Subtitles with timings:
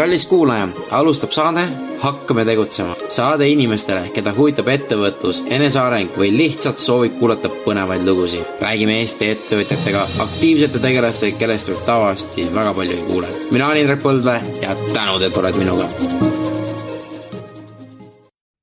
[0.00, 2.94] kallis kuulaja, alustab saade Hakkame tegutsema.
[3.08, 8.46] saade inimestele, keda huvitab ettevõtlus, eneseareng või lihtsalt soovib kuulata põnevaid lugusid.
[8.60, 13.28] räägime Eesti ettevõtjatega, aktiivsete tegelastega, kellest võib tavaliselt väga palju ei kuule.
[13.50, 15.84] mina olen Indrek Põldvee ja tänud, et oled minuga.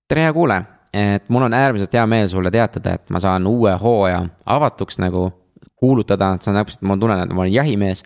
[0.08, 0.64] tere, hea kuulaja,
[0.94, 5.32] et mul on äärmiselt hea meel sulle teatada, et ma saan uue hooaja avatuks nagu
[5.76, 8.04] kuulutada, see on täpselt, ma tunnen, et ma olen jahimees.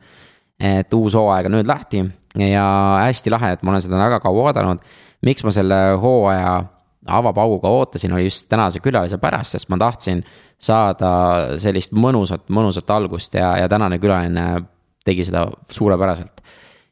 [0.60, 2.10] et uus hooaeg on nüüd lahti
[2.40, 2.66] ja
[3.06, 4.80] hästi lahe, et ma olen seda väga kaua oodanud.
[5.22, 6.54] miks ma selle hooaja
[7.08, 10.24] avapauguga ootasin, oli just tänase külalise pärast, sest ma tahtsin
[10.62, 11.12] saada
[11.62, 14.46] sellist mõnusat, mõnusat algust ja, ja tänane külaline
[15.06, 16.42] tegi seda suurepäraselt.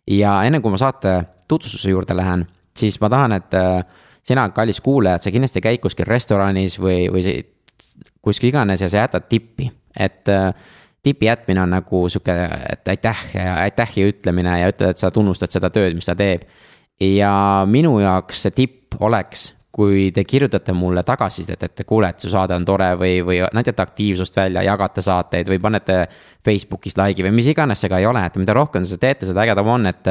[0.10, 2.48] ja enne kui ma saate tutvustuse juurde lähen,
[2.78, 3.84] siis ma tahan, et äh,
[4.26, 7.36] sina, kallis kuulaja, et sa kindlasti käid kuskil restoranis või, või
[8.26, 10.54] kuskil iganes ja sa jätad tippi, et äh,
[11.04, 12.36] tipi jätmine on nagu sihuke,
[12.70, 13.22] et aitäh
[13.62, 16.44] aitähi ütlemine ja ütled, et sa tunnustad seda tööd, mis ta teeb.
[17.00, 22.28] ja minu jaoks see tipp oleks kui te kirjutate mulle tagasisidet, et kuule, et su
[22.28, 26.02] saade on tore või, või näitate aktiivsust välja, jagate saateid või panete
[26.44, 29.30] Facebookis like'i või mis iganes see ka ei ole, et mida rohkem te seda teete,
[29.30, 30.10] seda ägedam on, et.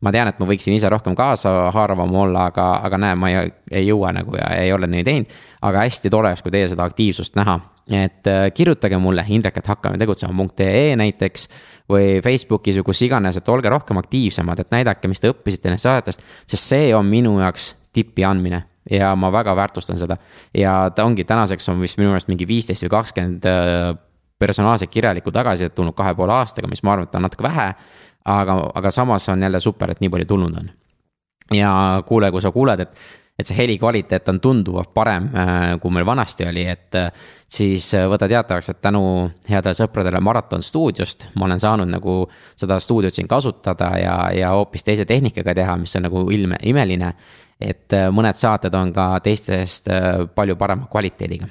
[0.00, 3.84] ma tean, et ma võiksin ise rohkem kaasahaaravam olla, aga, aga näe, ma ei, ei
[3.90, 5.36] jõua nagu ja ei ole nii teinud.
[5.68, 7.58] aga hästi tore oleks, kui teie seda aktiivsust näha,
[7.92, 11.48] et äh, kirjutage mulle indrek, et hakkame tegutsema.ee näiteks
[11.92, 15.90] või Facebookis või kus iganes, et olge rohkem aktiivsemad, et näidake, mis te õppisite nendest
[15.90, 20.16] saadetest, sest see on minu jaoks tipi andmine ja ma väga väärtustan seda.
[20.54, 23.94] ja ta ongi, tänaseks on vist minu meelest mingi viisteist või kakskümmend äh,
[24.38, 27.74] personaalset kirjalikku tagasisidet tulnud kahe poole aastaga, mis ma arvan, et on natuke vähe.
[28.24, 30.70] aga, aga samas on jälle super, et nii palju tulnud on.
[31.54, 32.98] ja kuule, kui sa kuuled, et,
[33.38, 36.94] et see heli kvaliteet on tunduvalt parem, äh, kui meil vanasti oli, et.
[36.94, 37.12] Äh,
[37.50, 39.00] siis võta teatavaks, et tänu
[39.50, 42.12] headele sõpradele Maraton stuudiost ma olen saanud nagu
[42.54, 47.10] seda stuudiot siin kasutada ja, ja hoopis teise tehnikaga teha, mis on nagu ilme, imeline
[47.60, 51.46] et äh, mõned saated on ka teistest äh, palju parema kvaliteediga.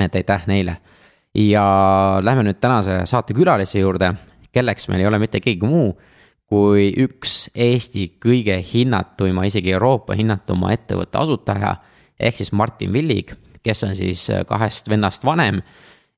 [0.00, 0.76] et aitäh neile.
[1.34, 4.14] ja lähme nüüd tänase saate külalise juurde,
[4.52, 5.94] kelleks meil ei ole mitte keegi muu
[6.50, 11.76] kui üks Eesti kõige hinnatuma, isegi Euroopa hinnatuma ettevõtte asutaja.
[12.20, 15.62] ehk siis Martin Villig, kes on siis äh, kahest vennast vanem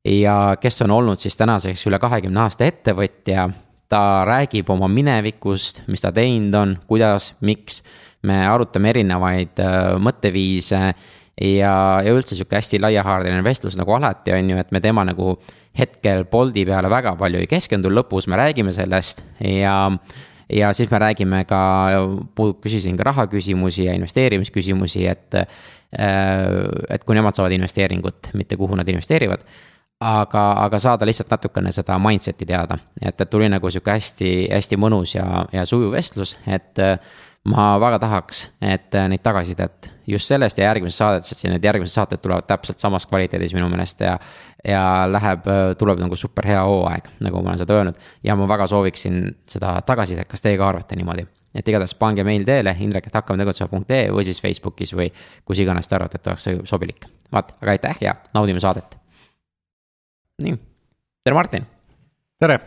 [0.04, 3.50] ja kes on olnud siis tänaseks üle kahekümne aasta ettevõtja.
[3.88, 7.82] ta räägib oma minevikust, mis ta teinud on, kuidas, miks
[8.26, 10.80] me arutame erinevaid äh, mõtteviise
[11.40, 15.36] ja, ja üldse sihuke hästi laiahaardeline vestlus nagu alati on ju, et me tema nagu
[15.76, 19.76] hetkel Bolti peale väga palju ei keskendu, lõpus me räägime sellest ja
[20.52, 21.60] ja siis me räägime ka,
[22.62, 25.34] küsisin ka rahaküsimusi ja investeerimisküsimusi, et.
[25.34, 25.46] Äh,
[26.90, 29.40] et kui nemad saavad investeeringut, mitte kuhu nad investeerivad.
[30.00, 34.76] aga, aga saada lihtsalt natukene seda mindset'i teada, et, et tuli nagu sihuke hästi, hästi
[34.76, 36.82] mõnus ja, ja sujuv vestlus, et
[37.46, 41.64] ma väga tahaks, et äh, neid tagasisidet just sellest ja järgmisest saadetest, et siin need
[41.64, 44.16] järgmised saated tulevad täpselt samas kvaliteedis minu meelest ja.
[44.66, 47.98] ja läheb, äh, tuleb nagu super hea hooaeg, nagu ma olen seda öelnud.
[48.26, 51.26] ja ma väga sooviksin seda tagasisidet, kas teie ka arvate niimoodi?
[51.56, 55.08] et igatahes pange meil teele indrek, et hakkame tegutsema.ee või siis Facebookis või
[55.44, 57.08] kus iganes te arvate, et oleks sobilik.
[57.32, 58.98] vaat, aga aitäh ja naudime saadet.
[60.42, 60.58] nii,
[61.24, 61.66] tere Martin.
[62.40, 62.60] tere.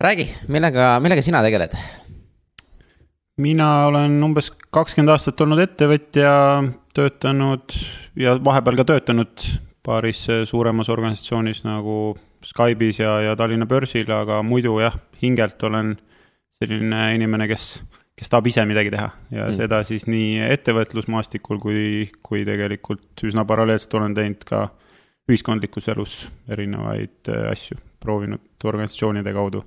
[0.00, 1.72] räägi, millega, millega sina tegeled?
[3.36, 6.32] Mina olen umbes kakskümmend aastat olnud ettevõtja,
[6.94, 7.74] töötanud
[8.20, 9.46] ja vahepeal ka töötanud
[9.84, 15.94] paaris suuremas organisatsioonis nagu Skype'is ja, ja Tallinna börsil, aga muidu jah, hingelt olen
[16.54, 17.78] selline inimene, kes,
[18.16, 19.56] kes tahab ise midagi teha ja mm.
[19.58, 21.86] seda siis nii ettevõtlusmaastikul kui,
[22.22, 24.66] kui tegelikult üsna paralleelselt olen teinud ka
[25.28, 26.18] ühiskondlikus elus
[26.52, 29.64] erinevaid äh, asju, proovinud organisatsioonide kaudu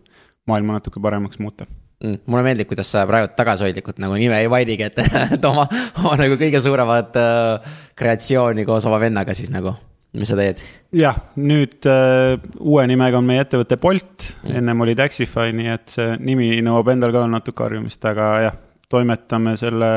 [0.48, 1.66] maailma natuke paremaks muuta
[2.04, 2.22] mm,.
[2.28, 5.02] mulle meeldib, kuidas sa praegu tagasihoidlikult nagu nime ei mainigi, et,
[5.38, 5.68] et oma,
[6.04, 9.74] oma nagu kõige suuremat äh, kreatsiooni koos oma vennaga siis nagu,
[10.18, 10.64] mis sa teed?
[10.96, 15.96] jah, nüüd äh, uue nimega on meie ettevõte Bolt mm., ennem oli Taxify, nii et
[15.98, 18.60] see nimi nõuab endal ka natuke harjumist, aga jah,
[18.92, 19.94] toimetame selle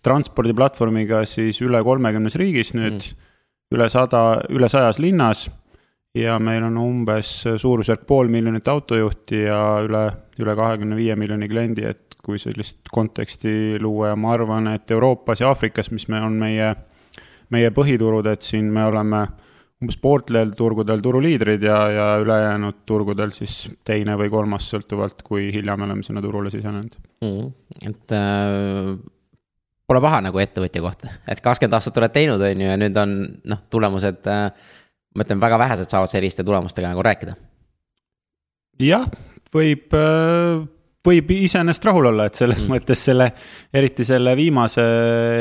[0.00, 3.26] transpordiplatvormiga siis üle kolmekümnes riigis nüüd mm.,
[3.70, 5.44] üle sada, üle sajas linnas
[6.14, 10.04] ja meil on umbes suurusjärk pool miljonit autojuhti ja üle,
[10.42, 15.40] üle kahekümne viie miljoni kliendi, et kui sellist konteksti luua ja ma arvan, et Euroopas
[15.40, 16.74] ja Aafrikas, mis me, on meie,
[17.54, 19.22] meie põhiturud, et siin me oleme
[19.80, 25.78] umbes pooltel turgudel turuliidrid ja, ja ülejäänud turgudel siis teine või kolmas, sõltuvalt kui hilja
[25.80, 27.46] me oleme sinna turule sisenenud mm,.
[27.88, 28.90] et äh,
[29.88, 33.16] pole paha nagu ettevõtja kohta, et kakskümmend aastat oled teinud, on ju, ja nüüd on
[33.48, 34.76] noh, tulemused äh,
[35.14, 37.34] ma ütlen, väga vähesed saavad selliste tulemustega nagu rääkida.
[38.80, 39.04] jah,
[39.54, 40.62] võib, äh,
[41.06, 42.72] võib iseenesest rahul olla, et selles mm.
[42.74, 43.30] mõttes selle,
[43.74, 44.86] eriti selle viimase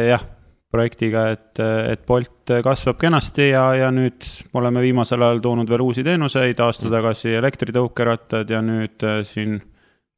[0.10, 0.25] jah,
[0.69, 4.25] projektiga, et, et Bolt kasvab kenasti ja, ja nüüd
[4.57, 6.94] oleme viimasel ajal toonud veel uusi teenuseid, aasta mm.
[6.98, 9.57] tagasi elektritõukerattad ja nüüd äh, siin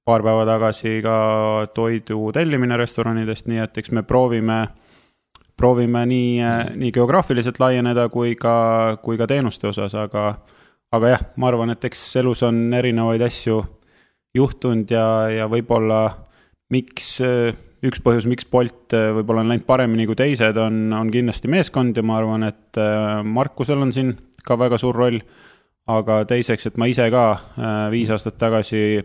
[0.05, 1.15] paar päeva tagasi ka
[1.75, 4.63] toidu tellimine restoranidest, nii et eks me proovime,
[5.61, 6.41] proovime nii,
[6.81, 10.31] nii geograafiliselt laieneda kui ka, kui ka teenuste osas, aga
[10.91, 13.61] aga jah, ma arvan, et eks elus on erinevaid asju
[14.35, 16.01] juhtunud ja, ja võib-olla
[16.71, 17.13] miks,
[17.83, 22.03] üks põhjus, miks Bolt võib-olla on läinud paremini kui teised, on, on kindlasti meeskond ja
[22.05, 24.13] ma arvan, et äh, Markusel on siin
[24.45, 25.21] ka väga suur roll.
[25.91, 29.01] aga teiseks, et ma ise ka äh, viis aastat tagasi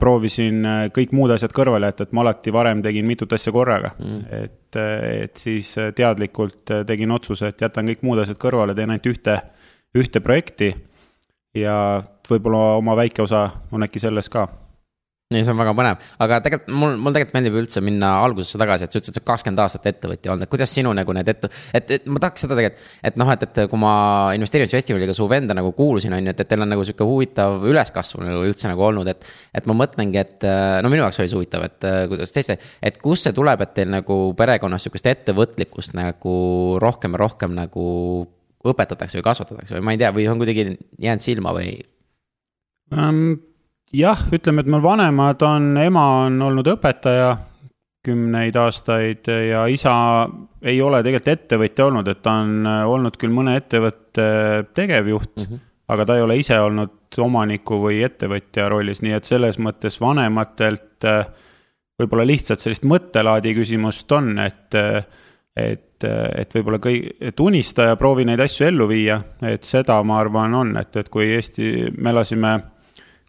[0.00, 0.64] proovisin
[0.94, 3.92] kõik muud asjad kõrvale jätta, et ma alati varem tegin mitut asja korraga.
[3.98, 4.24] Mm..
[4.44, 4.78] et,
[5.24, 9.38] et siis teadlikult tegin otsuse, et jätan kõik muud asjad kõrvale, teen ainult ühte
[9.96, 10.72] ühte projekti.
[11.56, 14.46] Ja võib-olla oma väike osa on äkki selles ka
[15.28, 18.86] nii, see on väga põnev, aga tegelikult mul, mul tegelikult meeldib üldse minna algusesse tagasi,
[18.86, 21.28] et sa ütlesid, et sa oled kakskümmend aastat ettevõtja olnud, et kuidas sinu nagu need
[21.28, 21.50] ette.
[21.76, 23.90] et, et ma tahaks seda tegelikult, et noh, et, et kui ma
[24.38, 28.22] investeerimisfestivaliga su venda nagu kuulusin, on ju, et, et teil on nagu sihuke huvitav üleskasv
[28.24, 29.28] nagu üldse nagu olnud, et.
[29.60, 30.46] et ma mõtlengi, et
[30.80, 33.92] no minu jaoks oli see huvitav, et kuidas teiste, et kust see tuleb, et teil
[33.92, 36.38] nagu perekonnas sihukest ettevõtlikkust nagu
[36.80, 37.84] rohkem ja rohkem nagu
[38.64, 40.70] õpetatakse või kasvatatakse või ma ei tea, või on kuidagi
[41.04, 41.76] jäänud silma või
[42.96, 43.36] um,?
[43.94, 47.36] Jah, ütleme, et meil vanemad on, ema on olnud õpetaja
[48.08, 49.94] kümneid aastaid ja isa
[50.62, 54.28] ei ole tegelikult ettevõtja olnud, et ta on olnud küll mõne ettevõtte
[54.74, 55.64] tegevjuht mm, -hmm.
[55.94, 61.08] aga ta ei ole ise olnud omaniku või ettevõtja rollis, nii et selles mõttes vanematelt
[61.98, 64.78] võib-olla lihtsalt sellist mõttelaadi küsimust on, et
[65.58, 70.20] et, et võib-olla kõi-, et unista ja proovi neid asju ellu viia, et seda, ma
[70.22, 72.52] arvan, on, et, et kui Eesti, me elasime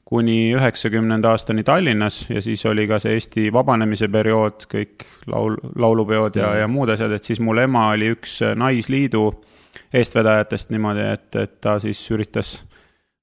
[0.09, 6.39] kuni üheksakümnenda aastani Tallinnas ja siis oli ka see Eesti vabanemise periood, kõik laul, laulupeod
[6.41, 9.27] ja, ja muud asjad, et siis mul ema oli üks Naisliidu
[9.93, 12.55] eestvedajatest niimoodi, et, et ta siis üritas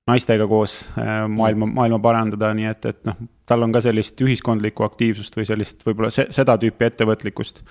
[0.07, 4.87] naistega koos äh, maailma, maailma parandada, nii et, et noh, tal on ka sellist ühiskondlikku
[4.87, 7.65] aktiivsust või sellist võib-olla se-, seda tüüpi ettevõtlikkust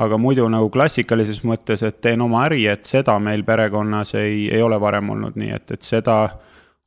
[0.00, 4.62] aga muidu nagu klassikalises mõttes, et teen oma äri, et seda meil perekonnas ei, ei
[4.64, 6.22] ole varem olnud, nii et, et seda.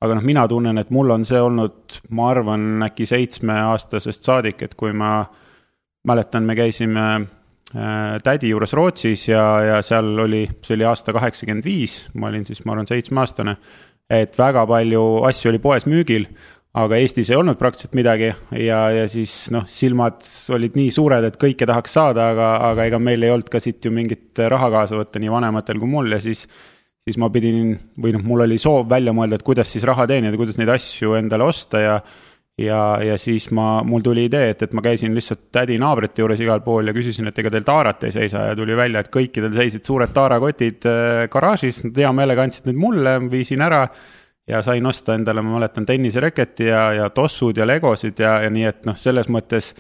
[0.03, 4.75] Aga noh, mina tunnen, et mul on see olnud, ma arvan, äkki seitsmeaastasest saadik, et
[4.79, 5.21] kui ma
[6.07, 11.67] mäletan, me käisime äh, tädi juures Rootsis ja, ja seal oli, see oli aasta kaheksakümmend
[11.67, 13.57] viis, ma olin siis, ma arvan, seitsmeaastane.
[14.13, 16.27] et väga palju asju oli poes müügil
[16.73, 20.23] aga Eestis ei olnud praktiliselt midagi ja, ja siis noh, silmad
[20.55, 23.85] olid nii suured, et kõike tahaks saada, aga, aga ega meil ei olnud ka siit
[23.85, 26.47] ju mingit raha kaasa võtta, nii vanematel kui mul ja siis.
[27.03, 30.37] Siis ma pidin või noh, mul oli soov välja mõelda, et kuidas siis raha teenida,
[30.39, 31.97] kuidas neid asju endale osta ja.
[32.59, 36.39] ja, ja siis ma, mul tuli idee, et, et ma käisin lihtsalt tädi naabrite juures
[36.39, 39.55] igal pool ja küsisin, et ega teil taarat ei seisa ja tuli välja, et kõikidel
[39.57, 43.87] seisid suured taarakotid äh, garaažis, nad hea meelega andsid need mulle, viisin ära
[44.47, 48.65] ja sain osta endale, ma mäletan, tennisereketi ja, ja tossud ja legosid ja, ja nii,
[48.71, 49.73] et noh, selles mõttes.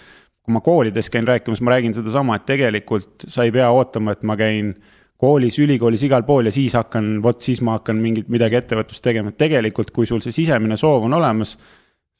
[0.43, 4.25] kui ma koolides käin rääkimas, ma räägin sedasama, et tegelikult sa ei pea ootama, et
[4.27, 4.73] ma käin
[5.19, 9.31] koolis, ülikoolis, igal pool ja siis hakkan, vot siis ma hakkan mingit, midagi ettevõtlust tegema,
[9.31, 11.57] et tegelikult, kui sul see sisemine soov on olemas.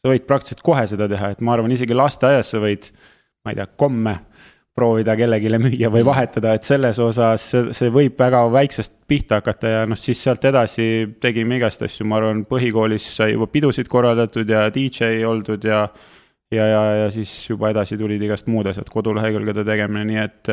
[0.03, 2.89] sa võid praktiliselt kohe seda teha, et ma arvan, isegi lasteaias sa võid,
[3.45, 4.17] ma ei tea, komme
[4.75, 6.07] proovida kellelegi müüa või mm.
[6.07, 10.45] vahetada, et selles osas see, see võib väga väiksest pihta hakata ja noh, siis sealt
[10.49, 10.87] edasi
[11.21, 15.85] tegime igast asju, ma arvan, põhikoolis sai juba pidusid korraldatud ja DJ oldud ja
[16.53, 20.51] ja, ja, ja siis juba edasi tulid igast muud asjad, kodulehekülgede tegemine, nii et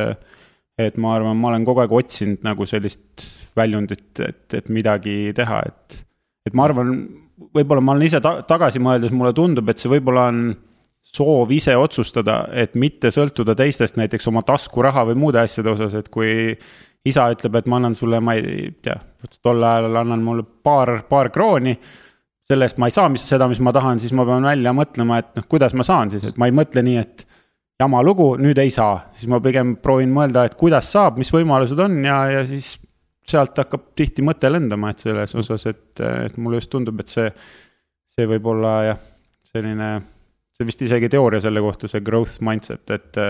[0.88, 5.64] et ma arvan, ma olen kogu aeg otsinud nagu sellist väljundit, et, et midagi teha,
[5.68, 6.00] et
[6.49, 6.94] et ma arvan,
[7.54, 10.44] võib-olla ma olen ise ta tagasi mõeldes, mulle tundub, et see võib-olla on
[11.10, 16.08] soov ise otsustada, et mitte sõltuda teistest, näiteks oma taskuraha või muude asjade osas, et
[16.12, 16.30] kui
[17.06, 18.96] isa ütleb, et ma annan sulle, ma ei tea,
[19.42, 21.76] tol ajal annan mulle paar, paar krooni.
[22.50, 25.20] selle eest ma ei saa mis, seda, mis ma tahan, siis ma pean välja mõtlema,
[25.22, 27.26] et noh, kuidas ma saan siis, et ma ei mõtle nii, et
[27.80, 31.80] jama lugu, nüüd ei saa, siis ma pigem proovin mõelda, et kuidas saab, mis võimalused
[31.80, 32.75] on ja, ja siis
[33.30, 37.28] sealt hakkab tihti mõte lendama, et selles osas, et, et mulle just tundub, et see,
[38.16, 39.04] see võib olla jah,
[39.52, 39.92] selline
[40.60, 43.20] see vist isegi teooria selle kohta, see growth mindset, et,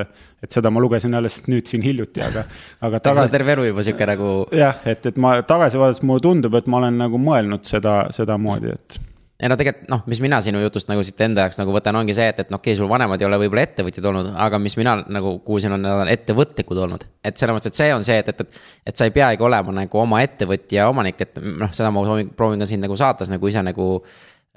[0.43, 2.43] et seda ma lugesin alles nüüd siin hiljuti, aga,
[2.89, 3.31] aga tagasi.
[3.37, 4.33] terve elu juba sihuke nagu.
[4.57, 8.75] jah, et, et ma tagasi vaadates mulle tundub, et ma olen nagu mõelnud seda, sedamoodi,
[8.75, 8.99] et
[9.41, 12.15] ei no tegelikult noh, mis mina sinu jutust nagu siit enda jaoks nagu võtan, ongi
[12.17, 14.77] see, et, et noh, okei okay,, sul vanemad ei ole võib-olla ettevõtjad olnud, aga mis
[14.77, 17.07] mina nagu kuulsin, on, nad on ettevõtlikud olnud.
[17.25, 18.61] et selles mõttes, et see on see, et, et, et,
[18.93, 22.05] et sa ei peagi olema nagu oma ettevõtja omanik, et noh, seda ma
[22.37, 23.91] proovin ka sind nagu saates nagu ise nagu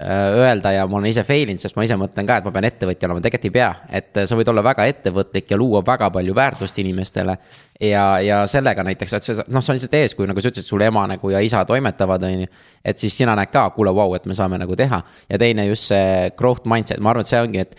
[0.02, 2.66] öelda ja ma olen ise fail inud, sest ma ise mõtlen ka, et ma pean
[2.66, 3.68] ettevõtja olema, tegelikult ei pea.
[3.94, 7.36] et sa võid olla väga ettevõtlik ja luua väga palju väärtust inimestele.
[7.80, 10.82] ja, ja sellega näiteks, et see, noh, see on lihtsalt eeskuju, nagu sa ütlesid, sul
[10.82, 12.46] ema nagu ja isa toimetavad, on ju.
[12.84, 15.02] et siis sina näed ka, kuule, vau, et me saame nagu teha.
[15.30, 17.76] ja teine just see growth mindset, ma arvan, et see ongi, et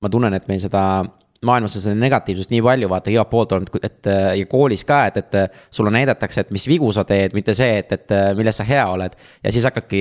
[0.00, 1.04] ma tunnen, et meil seda
[1.46, 5.20] maailmas on seda negatiivsust nii palju, vaata igalt poolt olnud, et ja koolis ka, et,
[5.22, 8.86] et sulle näidatakse, et mis vigu sa teed, mitte see, et, et milles sa hea
[8.90, 9.14] oled.
[9.44, 10.00] ja siis hakkabki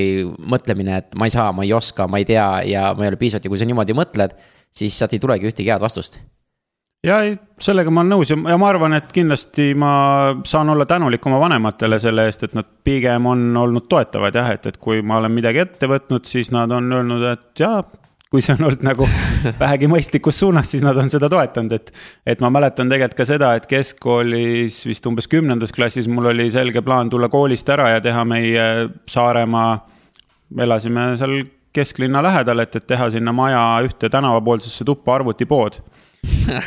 [0.49, 3.21] mõtlemine, et ma ei saa, ma ei oska, ma ei tea ja ma ei ole
[3.21, 4.33] piisavalt ja kui sa niimoodi mõtled,
[4.73, 6.19] siis sealt ei tulegi ühtegi head vastust
[7.05, 9.91] ja ei, sellega ma olen nõus ja, ja ma arvan, et kindlasti ma
[10.47, 14.65] saan olla tänulik oma vanematele selle eest, et nad pigem on olnud toetavad jah, et,
[14.69, 17.81] et kui ma olen midagi ette võtnud, siis nad on öelnud, et jaa
[18.31, 19.07] kui see on olnud nagu
[19.63, 21.91] vähegi mõistlikus suunas, siis nad on seda toetanud, et.
[22.25, 26.83] et ma mäletan tegelikult ka seda, et keskkoolis vist umbes kümnendas klassis mul oli selge
[26.85, 28.65] plaan tulla koolist ära ja teha meie
[29.07, 29.77] Saaremaa.
[30.63, 31.39] elasime seal
[31.73, 35.81] kesklinna lähedal, et, et teha sinna maja ühte tänavapoolsesse tuppa arvutipood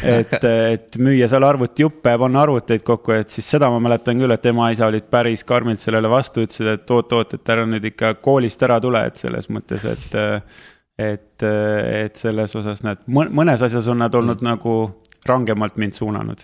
[0.04, 0.34] et,
[0.74, 4.46] et müüa seal arvutijuppe ja panna arvuteid kokku, et siis seda ma mäletan küll, et
[4.50, 8.80] ema-isa olid päris karmilt sellele vastu, ütlesid, et oot-oot, et ära nüüd ikka koolist ära
[8.82, 10.18] tule, et selles mõttes, et
[11.00, 14.48] et, et selles osas näed, mõnes asjas on nad olnud mm.
[14.52, 14.78] nagu
[15.28, 16.42] rangemalt mind suunanud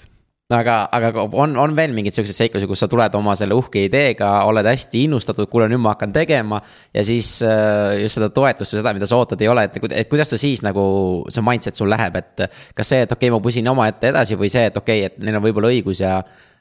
[0.54, 4.28] aga, aga on, on veel mingeid siukseid seiklusi, kus sa tuled oma selle uhke ideega,
[4.46, 6.60] oled hästi innustatud, kuule nüüd ma hakkan tegema.
[6.94, 10.10] ja siis äh, just seda toetust või seda, mida sa ootad, ei ole, et, et
[10.12, 10.86] kuidas sa siis nagu,
[11.32, 12.46] see mindset sul läheb, et.
[12.78, 15.26] kas see, et okei okay,, ma pusin omaette edasi või see, et okei okay,, et
[15.26, 16.20] neil on võib-olla õigus ja,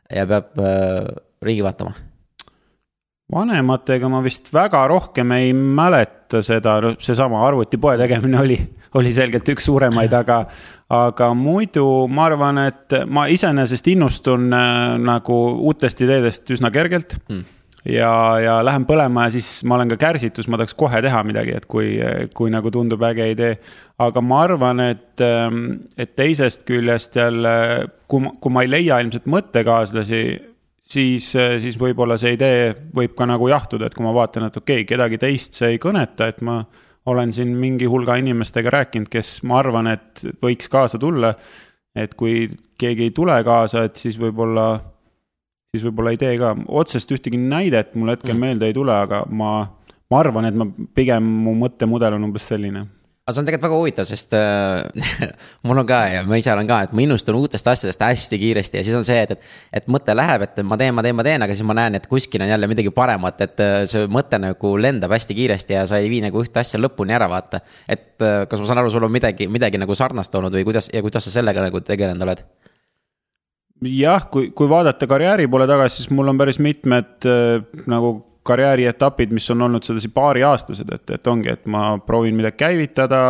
[0.09, 1.05] ja peab äh,
[1.45, 1.93] ringi vaatama
[3.33, 8.57] vanematega ma vist väga rohkem ei mäleta seda, seesama arvutipoe tegemine oli,
[8.99, 10.45] oli selgelt üks suuremaid, aga.
[10.93, 17.39] aga muidu ma arvan, et ma iseenesest innustun äh, nagu uutest ideedest üsna kergelt mm.
[17.89, 18.11] ja,
[18.43, 21.65] ja lähen põlema ja siis ma olen ka kärsitus, ma tahaks kohe teha midagi, et
[21.65, 21.95] kui,
[22.37, 23.55] kui nagu tundub äge idee.
[23.97, 27.55] aga ma arvan, et, ähm, et teisest küljest jälle,
[28.05, 30.21] kui ma, kui ma ei leia ilmselt mõttekaaslasi
[30.85, 34.57] siis, äh, siis võib-olla see idee võib ka nagu jahtuda, et kui ma vaatan, et
[34.57, 36.61] okei okay,, kedagi teist see ei kõneta, et ma
[37.11, 41.35] olen siin mingi hulga inimestega rääkinud, kes ma arvan, et võiks kaasa tulla.
[41.95, 44.65] et kui keegi ei tule kaasa, et siis võib-olla,
[45.71, 48.41] siis võib-olla ei tee ka, otsest ühtegi näidet mul hetkel mm.
[48.41, 49.61] meelde ei tule, aga ma,
[50.11, 52.83] ma arvan, et ma pigem mu mõttemudel on umbes selline
[53.25, 55.07] aga see on tegelikult väga huvitav, sest äh,
[55.65, 58.77] mul on ka ja ma ise olen ka, et ma innustun uutest asjadest hästi kiiresti
[58.77, 59.47] ja siis on see, et, et.
[59.79, 62.05] et mõte läheb, et ma teen, ma teen, ma teen, aga siis ma näen, et
[62.11, 65.97] kuskil on jälle midagi paremat, et äh, see mõte nagu lendab hästi kiiresti ja sa
[65.97, 67.63] ei vii nagu ühte asja lõpuni ära, vaata.
[67.89, 70.91] et äh, kas ma saan aru, sul on midagi, midagi nagu sarnast olnud või kuidas
[70.93, 72.45] ja kuidas sa sellega nagu tegelenud oled?
[73.89, 79.33] jah, kui, kui vaadata karjääri poole tagasi, siis mul on päris mitmed äh, nagu karjäärietapid,
[79.33, 83.21] mis on olnud sedasi paariaastased, et, et ongi, et ma proovin midagi käivitada.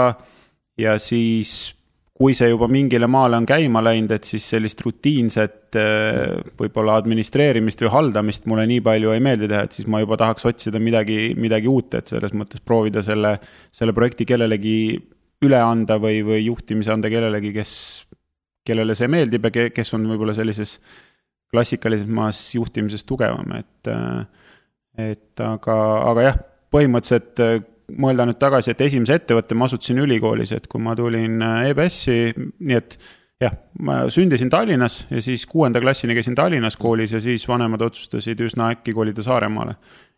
[0.78, 1.74] ja siis,
[2.16, 5.78] kui see juba mingile maale on käima läinud, et siis sellist rutiinset
[6.60, 10.48] võib-olla administreerimist või haldamist mulle nii palju ei meeldi teha, et siis ma juba tahaks
[10.52, 13.38] otsida midagi, midagi uut, et selles mõttes proovida selle,
[13.72, 14.78] selle projekti kellelegi
[15.46, 17.74] üle anda või, või juhtimise anda kellelegi, kes,
[18.68, 20.78] kellele see meeldib ja kes on võib-olla sellises
[21.54, 24.26] klassikalisemas juhtimises tugevam, et äh,
[24.98, 25.78] et aga,
[26.12, 26.38] aga jah,
[26.74, 27.60] põhimõtteliselt äh,
[28.02, 32.34] mõelda nüüd tagasi, et esimese ettevõtte ma asutasin ülikoolis, et kui ma tulin äh, EBS-i,
[32.36, 32.98] nii et
[33.42, 38.42] jah, ma sündisin Tallinnas ja siis kuuenda klassini käisin Tallinnas koolis ja siis vanemad otsustasid
[38.48, 39.76] üsna äkki kolida Saaremaale.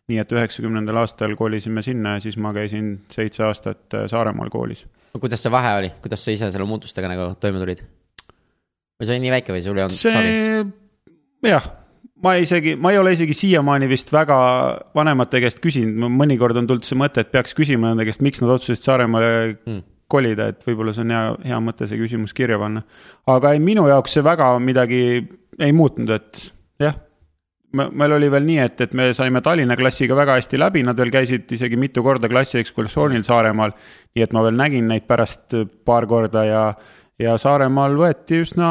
[0.08, 4.86] nii et üheksakümnendal aastal kolisime sinna ja siis ma käisin seitse aastat äh, Saaremaal koolis.
[5.20, 7.84] kuidas see vahe oli, kuidas sa ise selle muutustega nagu toime tulid?
[8.98, 10.14] või see oli nii väike või sul ei olnud see...
[10.14, 11.50] savi?
[11.50, 11.68] jah
[12.22, 14.38] ma isegi, ma ei ole isegi siiamaani vist väga
[14.96, 18.52] vanemate käest küsinud, mõnikord on tulnud see mõte, et peaks küsima nende käest, miks nad
[18.54, 19.82] otsustasid Saaremaale mm.
[20.10, 22.82] kolida, et võib-olla see on hea, hea mõte see küsimus kirja panna.
[23.30, 25.02] aga ei, minu jaoks see väga midagi
[25.58, 26.42] ei muutnud, et
[26.82, 26.98] jah.
[27.72, 31.12] meil oli veel nii, et, et me saime Tallinna klassiga väga hästi läbi, nad veel
[31.14, 33.76] käisid isegi mitu korda klassiekskursioonil Saaremaal.
[34.16, 35.54] nii et ma veel nägin neid pärast
[35.86, 36.66] paar korda ja,
[37.20, 38.68] ja Saaremaal võeti üsna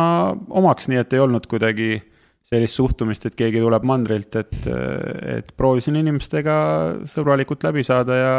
[0.50, 1.96] omaks, nii et ei olnud kuidagi
[2.48, 4.68] sellist suhtumist, et keegi tuleb mandrilt, et,
[5.38, 6.58] et proovisin inimestega
[7.10, 8.36] sõbralikult läbi saada ja,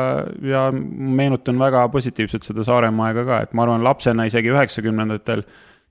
[0.49, 5.45] ja meenutan väga positiivselt seda Saaremaa aega ka, et ma arvan, lapsena isegi üheksakümnendatel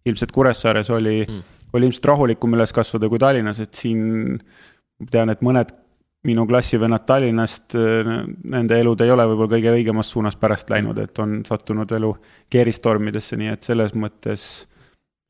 [0.10, 1.44] ilmselt Kuressaares oli mm.,
[1.76, 4.40] oli ilmselt rahulikum üles kasvada kui Tallinnas, et siin
[5.12, 5.74] tean, et mõned
[6.26, 11.42] minu klassivennad Tallinnast, nende elud ei ole võib-olla kõige õigemas suunas pärast läinud, et on
[11.46, 12.10] sattunud elu
[12.50, 14.48] keeristormidesse, nii et selles mõttes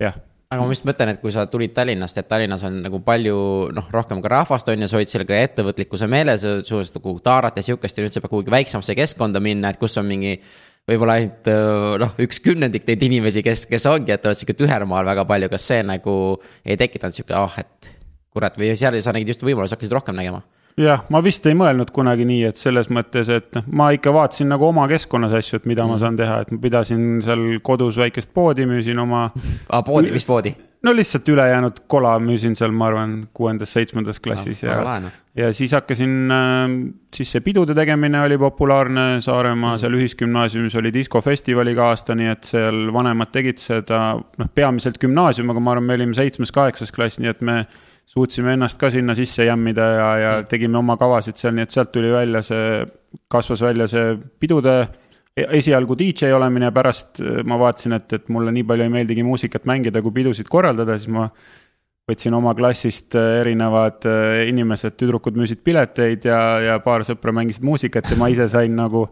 [0.02, 0.16] jah
[0.48, 3.36] aga ma just mõtlen, et kui sa tulid Tallinnast, et Tallinnas on nagu palju
[3.76, 7.60] noh, rohkem ka rahvast on ja sa olid seal ka ettevõtlikkuse meeles, suhteliselt nagu taarat
[7.60, 10.38] ja sihukest ja nüüd sa pead kuhugi väiksemasse keskkonda minna, et kus on mingi.
[10.88, 11.50] võib-olla ainult
[12.00, 15.66] noh, üks kümnendik neid inimesi, kes, kes ongi, et oled sihuke tühermaal väga palju, kas
[15.68, 16.14] see nagu
[16.64, 17.90] ei tekitanud sihuke, ah oh, et
[18.32, 20.46] kurat, või seal sa nägid just võimalusi, hakkasid rohkem nägema
[20.78, 24.52] jah, ma vist ei mõelnud kunagi nii, et selles mõttes, et noh, ma ikka vaatasin
[24.54, 28.34] nagu oma keskkonnas asju, et mida ma saan teha, et ma pidasin seal kodus väikest
[28.36, 29.28] poodi, müüsin oma.
[29.70, 30.56] aa, poodi, mis poodi?
[30.86, 35.00] no lihtsalt ülejäänud kola müüsin seal, ma arvan, kuuendas-seitsmendas klassis no, ja,
[35.36, 36.76] ja siis hakkasin äh,,
[37.16, 39.82] siis see pidude tegemine oli populaarne Saaremaa mm.
[39.82, 45.50] seal ühisgümnaasiumis oli diskofestival iga aasta, nii et seal vanemad tegid seda, noh, peamiselt gümnaasium,
[45.52, 47.64] aga ma arvan, me olime seitsmes-kaheksas klass, nii et me
[48.08, 50.48] suutsime ennast ka sinna sisse jämmida ja, ja mm.
[50.52, 52.82] tegime oma kavasid seal, nii et sealt tuli välja see,
[53.32, 54.76] kasvas välja see pidude
[55.36, 58.94] e-, esialgu DJ olemine ja pärast äh, ma vaatasin, et, et mulle nii palju ei
[58.94, 61.28] meeldigi muusikat mängida kui pidusid korraldada, siis ma
[62.08, 67.68] võtsin oma klassist äh, erinevad äh, inimesed, tüdrukud müüsid pileteid ja, ja paar sõpra mängisid
[67.68, 69.04] muusikat ja ma ise sain nagu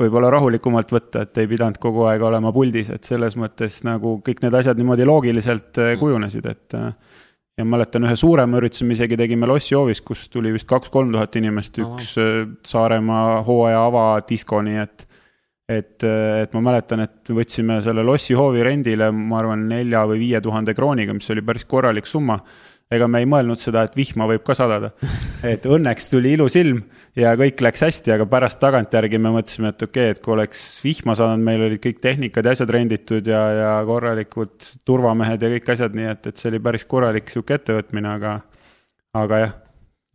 [0.00, 4.40] võib-olla rahulikumalt võtta, et ei pidanud kogu aeg olema puldis, et selles mõttes nagu kõik
[4.44, 6.00] need asjad niimoodi loogiliselt mm.
[6.00, 6.80] kujunesid, et
[7.56, 11.80] ja mäletan, ühe suurema ürituse me isegi tegime lossihoovis, kus tuli vist kaks-kolm tuhat inimest,
[11.80, 12.42] üks oh.
[12.66, 15.06] Saaremaa hooaja avadisko, nii et.
[15.66, 20.40] et, äh, et ma mäletan, et võtsime selle lossihoovi rendile, ma arvan, nelja või viie
[20.40, 22.38] tuhande krooniga, mis oli päris korralik summa
[22.92, 24.92] ega me ei mõelnud seda, et vihma võib ka sadada.
[25.46, 26.84] et õnneks tuli ilus ilm
[27.18, 30.62] ja kõik läks hästi, aga pärast tagantjärgi me mõtlesime, et okei okay,, et kui oleks
[30.84, 35.70] vihma sadanud, meil olid kõik tehnikad ja asjad renditud ja, ja korralikud turvamehed ja kõik
[35.74, 38.34] asjad, nii et, et see oli päris korralik sihuke ettevõtmine, aga,
[39.18, 39.56] aga jah.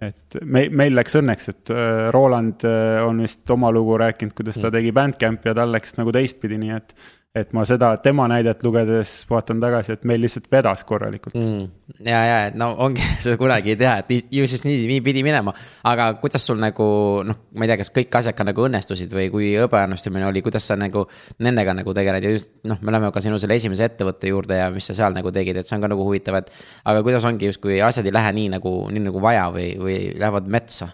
[0.07, 4.61] et me, meil läks õnneks, et äh, Roland äh, on vist oma lugu rääkinud, kuidas
[4.61, 4.77] ta mm.
[4.79, 6.95] tegi Bandcampi ja tal läks nagu teistpidi, nii et
[7.35, 11.61] et ma seda tema näidet lugedes vaatan tagasi, et meil lihtsalt vedas korralikult mm..
[12.03, 15.23] ja, ja, et no ongi, seda kunagi ei tea, et ju siis nii, nii pidi
[15.23, 15.53] minema.
[15.87, 16.85] aga kuidas sul nagu
[17.27, 20.67] noh, ma ei tea, kas kõik asjad ka nagu õnnestusid või kui ebaõnnestumine oli, kuidas
[20.67, 21.05] sa nagu
[21.39, 24.67] nendega nagu tegeled ja just noh, me läheme ka sinu selle esimese ettevõtte juurde ja
[24.73, 26.51] mis sa seal nagu tegid, et see on ka nagu huvitav, et.
[26.83, 30.51] aga kuidas ongi justkui asjad ei lähe nii nagu, nii nagu vaja või, või lähevad
[30.51, 30.91] metsa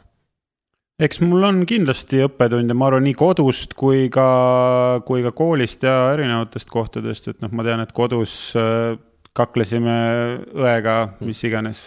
[0.97, 4.27] eks mul on kindlasti õppetunde, ma arvan, nii kodust kui ka,
[5.05, 8.97] kui ka koolist ja erinevatest kohtadest, et noh, ma tean, et kodus äh,
[9.38, 9.97] kaklesime
[10.57, 11.86] õega, mis iganes.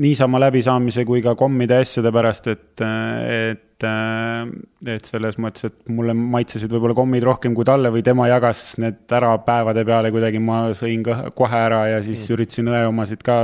[0.00, 4.46] niisama läbisaamise kui ka kommide asjade pärast, et, et, äh,
[4.94, 9.10] et selles mõttes, et mulle maitsesid võib-olla kommid rohkem kui talle või tema jagas need
[9.12, 12.36] ära päevade peale kuidagi, ma sõin kohe ära ja siis mm.
[12.38, 13.40] üritasin õe omasid ka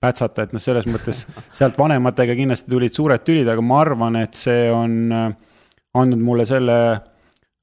[0.00, 4.38] pätsata, et noh, selles mõttes sealt vanematega kindlasti tulid suured tülid, aga ma arvan, et
[4.38, 5.30] see on äh,
[5.98, 6.78] andnud mulle selle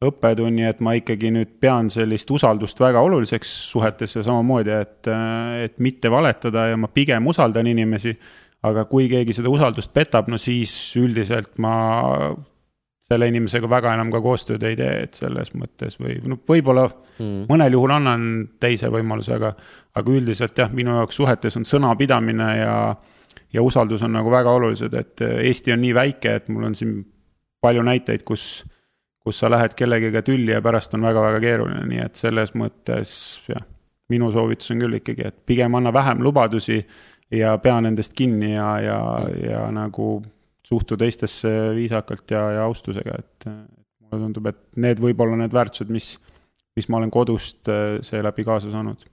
[0.05, 5.61] õppetunni, et ma ikkagi nüüd pean sellist usaldust väga oluliseks suhetes ja samamoodi, et, äh,
[5.69, 8.17] et mitte valetada ja ma pigem usaldan inimesi.
[8.65, 12.31] aga kui keegi seda usaldust petab, no siis üldiselt ma
[13.05, 17.45] selle inimesega väga enam ka koostööd ei tee, et selles mõttes või noh, võib-olla mm.
[17.51, 18.23] mõnel juhul annan
[18.61, 19.51] teise võimaluse, aga,
[19.99, 22.77] aga üldiselt jah, minu jaoks suhetes on sõnapidamine ja,
[23.53, 26.97] ja usaldus on nagu väga olulised, et Eesti on nii väike, et mul on siin
[27.65, 28.63] palju näiteid, kus,
[29.21, 33.15] kus sa lähed kellegagi tülli ja pärast on väga-väga keeruline, nii et selles mõttes
[33.51, 33.61] jah,
[34.09, 36.81] minu soovitus on küll ikkagi, et pigem anna vähem lubadusi
[37.33, 38.99] ja pea nendest kinni ja, ja,
[39.41, 40.23] ja nagu
[40.65, 45.91] suhtu teistesse viisakalt ja, ja austusega, et mulle tundub, et need võib olla need väärtused,
[45.93, 46.15] mis,
[46.77, 49.05] mis ma olen kodust äh, seeläbi kaasa saanud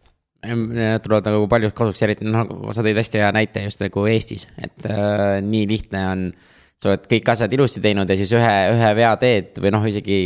[0.43, 4.89] tulevad nagu paljud kasuks, eriti noh, sa tõid hästi hea näite just nagu Eestis, et
[4.91, 6.25] äh, nii lihtne on.
[6.83, 10.17] sa oled kõik asjad ilusti teinud ja siis ühe, ühe vea teed või noh, isegi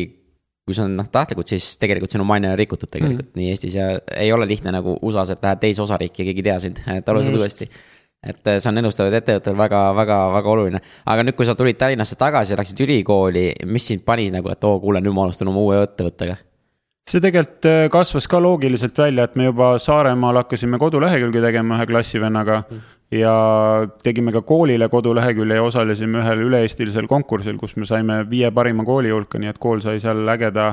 [0.66, 3.36] kui on noh tahtlikult, siis tegelikult sinu maine on rikutud tegelikult mm.
[3.36, 6.48] nii Eestis ja ei ole lihtne nagu USA-s, et lähed teise osariiki ja keegi ei
[6.48, 7.92] tea sind, et alustad uuesti mm
[8.26, 10.80] et äh, see on ennustavaid ettevõttel väga, väga, väga oluline.
[11.06, 14.64] aga nüüd, kui sa tulid Tallinnasse tagasi ja läksid ülikooli, mis sind pani nagu, et
[14.64, 16.38] oo, kuule, nüüd ma alustan oma uue ettevõttega?
[17.06, 21.86] see tegelikult äh, kasvas ka loogiliselt välja, et me juba Saaremaal hakkasime kodulehekülge tegema ühe
[21.86, 22.80] klassivennaga mm.
[23.14, 23.36] ja
[24.02, 29.14] tegime ka koolile kodulehekülje ja osalesime ühel üle-eestilisel konkursil, kus me saime viie parima kooli
[29.14, 30.72] hulka, nii et kool sai seal ägeda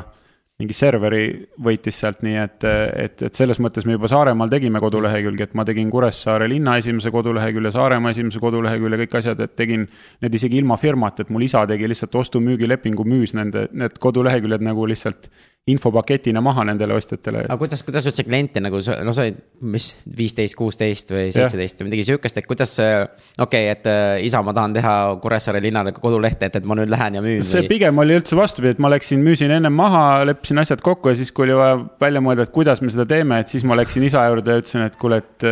[0.62, 1.24] mingi serveri
[1.66, 5.66] võitis sealt, nii et, et, et selles mõttes me juba Saaremaal tegime kodulehekülge, et ma
[5.66, 9.88] tegin Kuressaare linna esimese kodulehekülje, Saaremaa esimese kodulehekülje, kõik asjad, et tegin
[10.22, 14.86] need isegi ilma firmata, et mul isa tegi lihtsalt ostu-müügilepingu, müüs nende, need koduleheküljed nagu
[14.89, 15.32] lihtsalt
[15.63, 17.45] infopaketina maha nendele ostjatele.
[17.47, 21.88] aga kuidas, kuidas üldse kliente nagu no sa olid, mis, viisteist, kuusteist või seitseteist või
[21.88, 22.73] midagi sihukest, et kuidas.
[22.84, 26.91] okei okay,, et äh, isa, ma tahan teha Kuressaare linnale kodulehte, et, et ma nüüd
[26.91, 27.45] lähen ja müün.
[27.47, 27.69] see või...
[27.71, 31.32] pigem oli üldse vastupidi, et ma läksin, müüsin ennem maha, leppisin asjad kokku ja siis,
[31.32, 34.26] kui oli vaja välja mõelda, et kuidas me seda teeme, et siis ma läksin isa
[34.28, 35.47] juurde ja ütlesin, et kuule, et,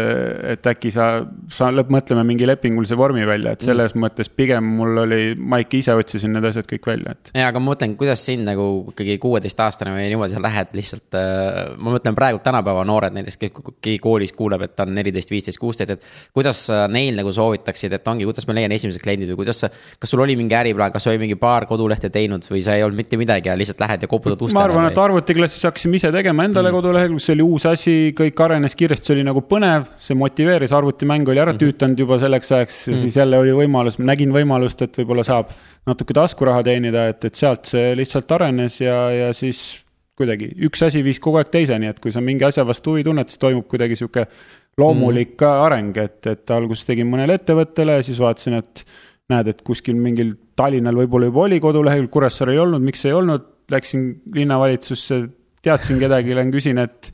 [0.57, 1.07] et äkki sa,
[1.47, 4.03] sa lõppmõtleme mingi lepingulise vormi välja, et selles mm.
[4.09, 7.31] mõttes pigem mul oli, ma ikka ise otsisin need asjad kõik välja, et.
[7.31, 11.75] ja, aga ma mõtlen, kuidas sind nagu ikkagi kuueteistaastane või niimoodi sa lähed lihtsalt äh,.
[11.77, 15.95] ma mõtlen praegu tänapäeva noored näiteks, keegi koolis kuuleb, et ta on neliteist, viisteist, kuusteist,
[15.95, 16.09] et.
[16.33, 19.71] kuidas sa neil nagu soovitaksid, et ongi, kuidas ma leian esimesed kliendid või kuidas sa.
[19.71, 23.01] kas sul oli mingi äriplaan, kas oli mingi paar kodulehte teinud või sa ei olnud
[23.01, 24.59] mitte midagi ja lihtsalt lähed ja koputad ustele?
[24.59, 26.79] ma arvan, et arvutiklassis hakkasime ise tegema endale mm.
[26.79, 31.29] kodulehekülge, see oli uus asi, kõik arenes kiiresti, see oli nagu põnev, see motiveeris, arvutimäng
[31.29, 31.61] oli ära mm.
[31.61, 33.03] tüütanud juba selleks ajaks ja mm.
[33.05, 35.53] siis jälle oli võimalus, nägin võimalust, et võib-olla saab
[35.87, 39.81] natuke taskuraha teenida, et, et sealt see lihtsalt arenes ja, ja siis
[40.19, 43.29] kuidagi üks asi viis kogu aeg teiseni, et kui sa mingi asja vastu huvi tunned,
[43.31, 44.25] siis toimub kuidagi sihuke
[44.79, 45.63] loomulik mm.
[45.67, 48.85] areng, et, et alguses tegin mõnele ettevõttele ja siis vaatasin, et
[49.31, 53.47] näed, et kuskil mingil Tallinnal võib-olla juba oli kodulehekülg, Kuressaare ei olnud, miks ei olnud,
[53.71, 55.21] läksin linnavalitsusse,
[55.63, 57.11] teadsin kedagi, lähen küsin, et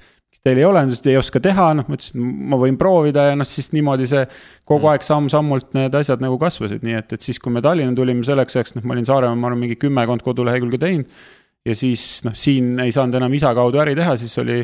[0.47, 3.37] teil ei ole, nad ütlesid, ei oska teha, noh, ma ütlesin, ma võin proovida ja
[3.37, 4.23] noh, siis niimoodi see
[4.67, 4.91] kogu mm.
[4.93, 8.57] aeg samm-sammult need asjad nagu kasvasid, nii et, et siis, kui me Tallinna tulime selleks
[8.57, 11.19] ajaks, noh, ma olin Saaremaal, ma arvan, mingi kümmekond kodulehekülge teinud
[11.67, 14.61] ja siis noh, siin ei saanud enam isa kaudu äri teha, siis oli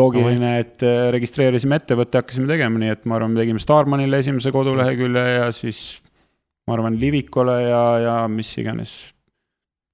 [0.00, 4.52] loogiline, et äh, registreerisime ettevõtte, hakkasime tegema, nii et ma arvan, me tegime Starmanile esimese
[4.54, 6.00] kodulehekülje ja siis
[6.68, 8.98] ma arvan, Livikule ja, ja mis iganes.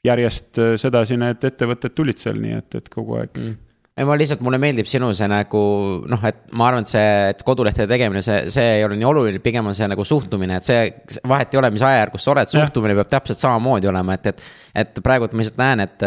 [0.06, 3.65] järjest äh, sedasi need ettevõtted tulid seal, nii et, et kogu aeg mm
[3.96, 5.60] ei, ma lihtsalt, mulle meeldib sinu see nagu
[6.10, 9.40] noh, et ma arvan, et see, et kodulehtede tegemine, see, see ei ole nii oluline,
[9.44, 10.82] pigem on see nagu suhtumine, et see
[11.24, 14.50] vahet ei ole, mis ajajärgus sa oled, suhtumine peab täpselt samamoodi olema, et, et.
[14.84, 16.04] et praegu ma lihtsalt näen, et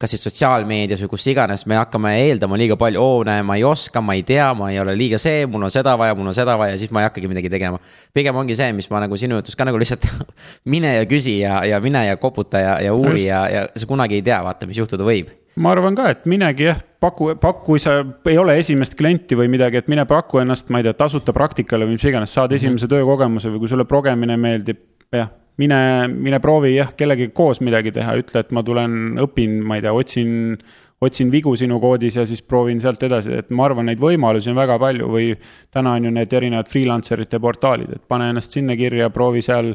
[0.00, 3.66] kas siis sotsiaalmeedias või kus iganes me hakkame eeldama liiga palju, oo näe, ma ei
[3.68, 6.36] oska, ma ei tea, ma ei ole liiga see, mul on seda vaja, mul on
[6.36, 7.78] seda vaja, siis ma ei hakkagi midagi tegema.
[8.16, 10.08] pigem ongi see, mis ma nagu sinu jutus ka nagu lihtsalt
[10.72, 14.18] mine ja küsi ja, ja mine ja koputa ja, ja uuri ja, ja sa kunagi
[14.18, 17.82] ei tea, vaata, mis juhtuda võib ma arvan ka, et minegi jah, paku, paku, kui
[17.82, 21.34] sa ei ole esimest klienti või midagi, et mine paku ennast, ma ei tea, tasuta
[21.36, 22.60] praktikale või mis iganes, saad mhm.
[22.60, 24.82] esimese töökogemuse või kui sulle progemine meeldib,
[25.14, 25.32] jah.
[25.60, 25.80] mine,
[26.12, 29.92] mine proovi jah, kellegagi koos midagi teha, ütle, et ma tulen, õpin, ma ei tea,
[29.96, 30.56] otsin,
[31.00, 34.60] otsin vigu sinu koodis ja siis proovin sealt edasi, et ma arvan, neid võimalusi on
[34.60, 35.32] väga palju või
[35.72, 39.74] täna on ju need erinevad freelancer ite portaalid, et pane ennast sinna kirja, proovi seal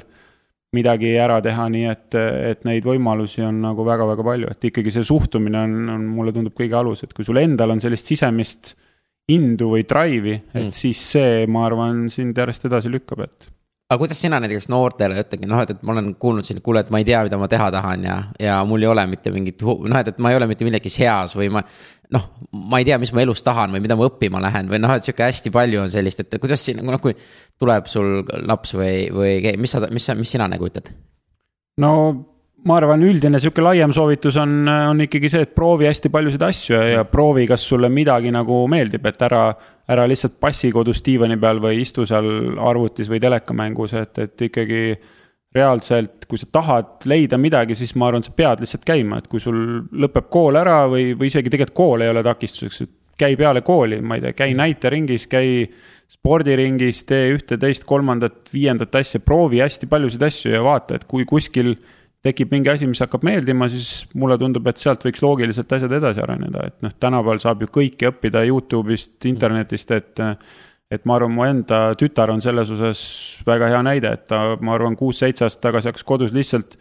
[0.75, 5.06] midagi ära teha, nii et, et neid võimalusi on nagu väga-väga palju, et ikkagi see
[5.08, 8.73] suhtumine on, on, mulle tundub kõige alus, et kui sul endal on sellist sisemist
[9.32, 10.73] indu või drive'i, et mm.
[10.75, 13.49] siis see, ma arvan, sind järjest edasi lükkab, et
[13.86, 16.89] aga kuidas sina näiteks noortele ütledki, noh, et, et ma olen kuulnud siin, kuule, et
[16.93, 19.99] ma ei tea, mida ma teha tahan ja, ja mul ei ole mitte mingit, noh,
[19.99, 21.62] et, et ma ei ole mitte milleski heas või ma.
[22.13, 22.28] Noh,
[22.70, 25.08] ma ei tea, mis ma elus tahan või mida ma õppima lähen või noh, et
[25.08, 27.15] sihuke hästi palju on sellist, et kuidas siin, noh, kui
[27.62, 30.91] tuleb sul laps või, või mis sa, mis sa, mis sina nagu ütled?
[31.82, 31.91] no
[32.65, 36.78] ma arvan, üldine sihuke laiem soovitus on, on ikkagi see, et proovi hästi paljusid asju
[36.78, 39.44] ja, ja proovi, kas sulle midagi nagu meeldib, et ära,
[39.91, 44.82] ära lihtsalt passi kodus diivani peal või istu seal arvutis või telekamängus, et, et ikkagi
[45.56, 49.41] reaalselt, kui sa tahad leida midagi, siis ma arvan, sa pead lihtsalt käima, et kui
[49.44, 49.58] sul
[49.96, 54.02] lõpeb kool ära või, või isegi tegelikult kool ei ole takistuseks, et käi peale kooli,
[54.04, 55.68] ma ei tea, käi näiteringis, käi
[56.12, 61.26] spordiringis, tee ühte, teist, kolmandat, viiendat asja, proovi hästi paljusid asju ja vaata, et kui
[61.30, 61.76] kuskil
[62.26, 66.24] tekib mingi asi, mis hakkab meeldima, siis mulle tundub, et sealt võiks loogiliselt asjad edasi
[66.24, 70.26] areneda, et noh, tänapäeval saab ju kõike õppida Youtube'ist, internetist, et.
[70.91, 73.02] Et ma arvan, mu enda tütar on selles osas
[73.48, 76.78] väga hea näide, et ta, ma arvan, kuus-seitse aastat tagasi hakkas kodus lihtsalt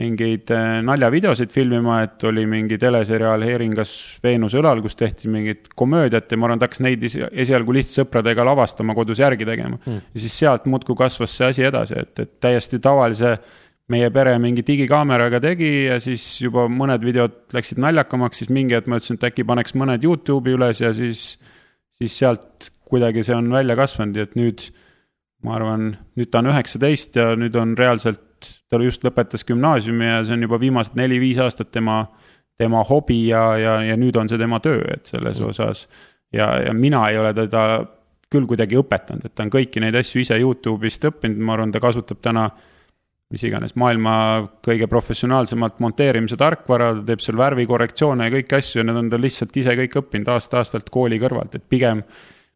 [0.00, 3.92] mingeid äh, naljavideosid filmima, et oli mingi teleseriaal Heeringas
[4.24, 8.46] Veenuse õlal, kus tehti mingit komöödiat ja ma arvan, ta hakkas neid esialgu lihtsalt sõpradega
[8.48, 9.78] lavastama, kodus järgi tegema.
[9.84, 10.00] Mm..
[10.14, 13.36] ja siis sealt muudkui kasvas see asi edasi, et, et täiesti tavalise
[13.92, 18.88] meie pere mingi digikaameraga tegi ja siis juba mõned videod läksid naljakamaks, siis mingi hetk
[18.90, 21.34] ma ütlesin, et äkki paneks mõned Youtube'i üles ja siis,
[22.00, 24.68] siis sealt kuidagi see on välja kasvanud ja et nüüd
[25.44, 28.22] ma arvan, nüüd ta on üheksateist ja nüüd on reaalselt,
[28.70, 32.04] ta just lõpetas gümnaasiumi ja see on juba viimased neli-viis aastat tema,
[32.60, 35.50] tema hobi ja, ja, ja nüüd on see tema töö, et selles mm.
[35.52, 35.86] osas.
[36.32, 37.64] ja, ja mina ei ole teda
[38.32, 41.82] küll kuidagi õpetanud, et ta on kõiki neid asju ise Youtube'ist õppinud, ma arvan, ta
[41.82, 42.48] kasutab täna
[43.34, 44.14] mis iganes maailma
[44.64, 49.20] kõige professionaalsemalt monteerimise tarkvara, ta teeb seal värvikorrektsioone ja kõiki asju ja need on ta
[49.20, 52.04] lihtsalt ise kõik õppinud aasta-aastalt kooli kõrvalt, et pigem.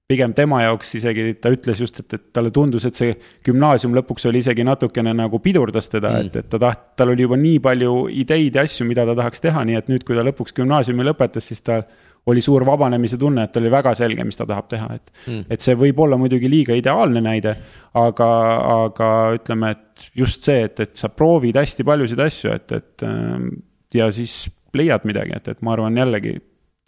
[0.08, 3.12] Pigem tema jaoks isegi ta ütles just, et, et talle tundus, et see
[3.44, 7.26] gümnaasium lõpuks oli isegi natukene nagu pidurdas teda mm., et, et ta taht-, tal oli
[7.26, 7.94] juba nii palju
[8.24, 11.50] ideid ja asju, mida ta tahaks teha, nii et nüüd, kui ta lõpuks gümnaasiumi lõpetas,
[11.52, 11.82] siis ta
[12.28, 15.44] oli suur vabanemise tunne, et oli väga selge, mis ta tahab teha, et mm..
[15.52, 17.54] et see võib olla muidugi liiga ideaalne näide,
[18.00, 18.28] aga,
[18.74, 23.50] aga ütleme, et just see, et, et sa proovid hästi paljusid asju, et, et ähm,
[23.94, 26.36] ja siis leiad midagi, et, et ma arvan jällegi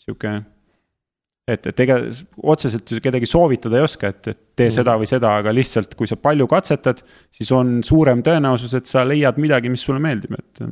[0.01, 0.39] sihuke.
[1.51, 1.99] Et, et ega
[2.53, 4.77] otseselt kedagi soovitada ei oska, et, et tee mm.
[4.79, 7.03] seda või seda, aga lihtsalt, kui sa palju katsetad,
[7.37, 10.65] siis on suurem tõenäosus, et sa leiad midagi, mis sulle meeldib, et.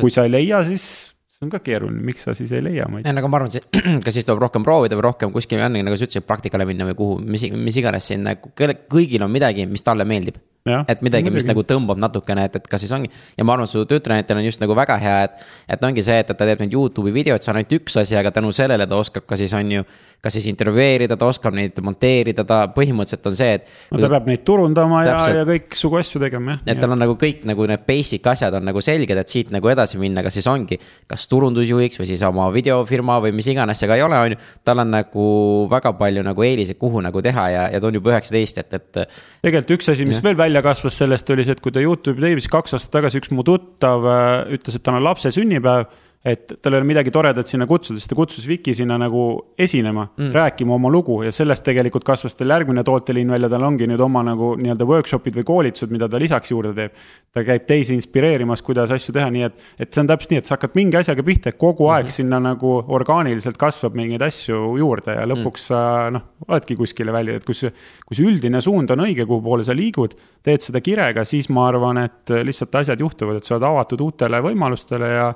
[0.00, 0.88] kui sa ei leia, siis
[1.38, 3.14] see on ka keeruline, miks sa siis ei leia, ma ei tea.
[3.14, 6.26] nagu ma arvan, et kas siis tuleb rohkem proovida või rohkem kuskil, nagu sa ütlesid,
[6.26, 10.40] praktikale minna või kuhu, mis, mis iganes siin nagu kõigil on midagi, mis talle meeldib
[10.66, 13.10] et midagi, mis nagu tõmbab natukene, et, et kas siis ongi.
[13.36, 16.18] ja ma arvan, et su tütrenäitel on just nagu väga hea, et, et ongi see,
[16.22, 18.86] et, et ta teeb neid Youtube'i videoid, see on ainult üks asi, aga tänu sellele
[18.88, 19.84] ta oskab ka siis on ju.
[20.18, 23.68] kas siis intervjueerida, ta oskab neid monteerida, ta põhimõtteliselt on see, et.
[23.92, 26.64] no ta peab neid turundama täpselt, ja, ja kõiksugu asju tegema, jah.
[26.74, 29.70] et tal on nagu kõik nagu need basic asjad on nagu selged, et siit nagu
[29.70, 30.80] edasi minna, kas siis ongi.
[31.06, 34.40] kas turundusjuhiks või siis oma videofirma või mis iganes see ka ei ole, on ju.
[34.66, 35.28] tal on nagu
[35.70, 39.20] väga palju nagu eeliseid, kuhu nagu teha ja, ja ta on juba üheksateist, et, et.
[39.46, 40.26] tegelikult üks asi, mis ja.
[40.26, 43.22] veel välja kasvas sellest, oli see, et kui ta Youtube'i tegi, siis kaks aastat tagasi
[43.22, 45.88] üks mu tuttav äh, ütles, et tal on lapse sünnipäev
[46.24, 49.20] et tal ei ole midagi toredat sinna kutsuda, siis ta kutsus Viki sinna nagu
[49.58, 53.86] esinema mm., rääkima oma lugu ja sellest tegelikult kasvas tal järgmine tooteliin välja, tal ongi
[53.86, 56.96] nüüd oma nagu nii-öelda workshop'id või koolitused, mida ta lisaks juurde teeb.
[57.32, 60.50] ta käib teisi inspireerimas, kuidas asju teha, nii et, et see on täpselt nii, et
[60.50, 62.16] sa hakkad mingi asjaga pihta, kogu aeg mm -hmm.
[62.16, 65.68] sinna nagu orgaaniliselt kasvab mingeid asju juurde ja lõpuks mm.
[65.68, 67.70] sa noh, oledki kuskile välja, et kui see
[68.18, 72.34] üldine suund on õige, kuhu poole sa liigud, teed seda kirega, siis ma arvan, et
[72.42, 75.34] lihtsalt asjad juhtuvad, et sa oled avatud uutele võimalustele ja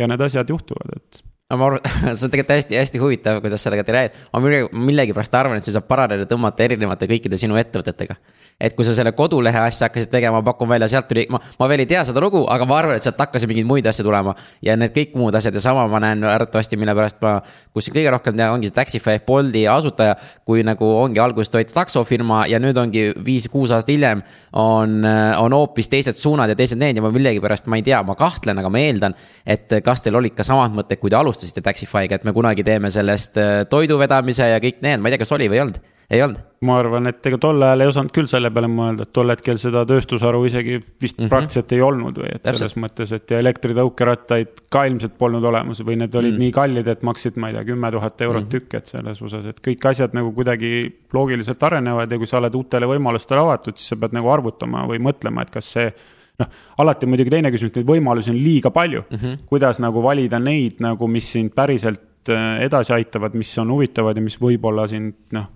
[0.00, 1.20] ja need asjad juhtuvad, et
[1.56, 1.80] ma arvan,
[2.16, 4.26] see on tegelikult hästi-hästi huvitav, kuidas sellega te räägite.
[4.32, 4.40] ma
[4.86, 8.14] millegipärast arvan, et see saab paralleele tõmmata erinevate kõikide sinu ettevõtetega.
[8.60, 11.80] et kui sa selle kodulehe asja hakkasid tegema, pakun välja, sealt tuli, ma, ma veel
[11.80, 14.34] ei tea seda lugu, aga ma arvan, et sealt hakkas mingeid muid asju tulema.
[14.62, 17.38] ja need kõik muud asjad ja sama ma näen arvatavasti, mille pärast ma,
[17.74, 20.16] kus kõige rohkem tean, ongi see Taxify ehk Bolti asutaja.
[20.44, 25.02] kui nagu ongi alguses toiti taksofirma ja nüüd ongi viis-kuus aastat hiljem on,
[25.38, 28.58] on hoopis teised suunad ja teised need ja ma millegipärast, ma ei tea, ma kahtlen,
[28.58, 29.14] aga ma eeldan.
[29.46, 32.66] et kas teil olid ka samad mõtted, kui te alustasite alustasite Taxify'ga, et me kunagi
[32.66, 35.66] teeme sellest äh, toidu vedamise ja kõik need, ma ei tea, kas oli või ei
[35.66, 35.80] olnud?
[36.10, 36.40] ei olnud?
[36.66, 39.56] ma arvan, et ega tol ajal ei osanud küll selle peale mõelda, et tol hetkel
[39.62, 41.30] seda tööstusharu isegi vist mm -hmm.
[41.30, 42.58] praktiliselt ei olnud või et Täpselt.
[42.58, 46.44] selles mõttes, et ja elektritõukerattaid ka ilmselt polnud olemas või need olid mm -hmm.
[46.44, 48.50] nii kallid, et maksid, ma ei tea, kümme tuhat eurot mm -hmm.
[48.50, 50.72] tükk, et selles osas, et kõik asjad nagu kuidagi
[51.12, 54.98] loogiliselt arenevad ja kui sa oled uutele võimalustele avatud, siis sa pead nagu arvutama või
[54.98, 55.92] mõtlema, et kas see
[56.40, 56.50] noh,
[56.82, 59.16] alati muidugi teine küsimus, neid võimalusi on liiga palju mm.
[59.16, 59.46] -hmm.
[59.50, 64.24] kuidas nagu valida neid nagu, mis sind päriselt äh, edasi aitavad, mis on huvitavad ja
[64.24, 65.48] mis võib-olla sind noh,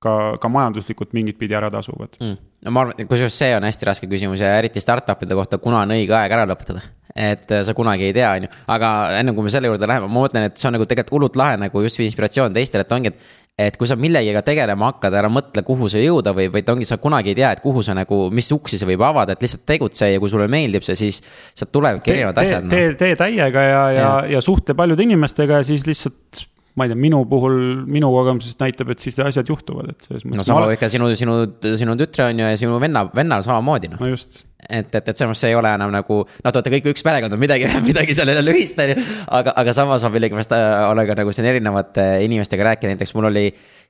[0.00, 2.38] ka, ka majanduslikult mingit pidi ära tasuvad mm..
[2.64, 5.94] no ma arvan, kusjuures see on hästi raske küsimus ja eriti startup'ide kohta, kuna on
[5.96, 6.82] õige aeg ära lõpetada.
[7.14, 10.08] et äh, sa kunagi ei tea, on ju, aga enne kui me selle juurde läheme,
[10.08, 13.12] ma mõtlen, et see on nagu tegelikult hullult lahe nagu just inspiratsioon teistele, et ongi,
[13.12, 16.88] et et kui sa millegiga tegelema hakkad, ära mõtle, kuhu sa jõuda või, vaid ongi,
[16.88, 19.66] sa kunagi ei tea, et kuhu sa nagu, mis uksi see võib avada, et lihtsalt
[19.68, 21.20] tegutse ja kui sulle meeldib see, siis
[21.54, 22.72] sealt tulevadki erinevad asjad no..
[22.72, 26.46] tee, tee täiega ja, ja, ja, ja suhtle paljude inimestega ja siis lihtsalt
[26.78, 27.56] ma ei tea, minu puhul,
[27.90, 30.42] minu kogemusest näitab, et siis asjad juhtuvad, et selles mõttes.
[30.42, 31.40] no sama ikka sinu, sinu,
[31.80, 34.00] sinu tütre on ju ja sinu venna, vennal samamoodi noh.
[34.02, 36.72] no just et, et, et selles mõttes see ei ole enam nagu, noh, te olete
[36.76, 39.06] kõik üks perekond, on midagi, midagi seal jälle ühist, on ju.
[39.38, 43.30] aga, aga samas ma millegipärast äh, olen ka nagu siin erinevate inimestega rääkinud, näiteks mul
[43.30, 43.46] oli,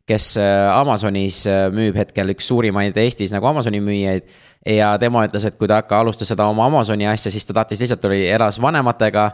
[0.08, 4.26] kes äh, Amazonis äh, müüb hetkel üks suurimaid Eestis nagu Amazoni müüjaid.
[4.66, 7.80] ja tema ütles, et kui ta hakka alustas seda oma Amazoni asja, siis ta tahtis
[7.84, 9.30] lihtsalt, oli, elas vanematega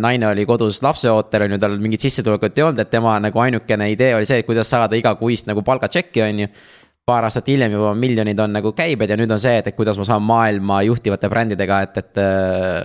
[0.00, 3.90] naine oli kodus lapseootel, on ju, tal mingit sissetulekut ei olnud, et tema nagu ainukene
[3.92, 6.48] idee oli see, et kuidas saada igakuist nagu palgatšekki, on ju
[7.06, 9.98] paar aastat hiljem juba miljonid on nagu käibed ja nüüd on see, et, et kuidas
[10.00, 12.80] ma saan maailma juhtivate brändidega, et, et äh,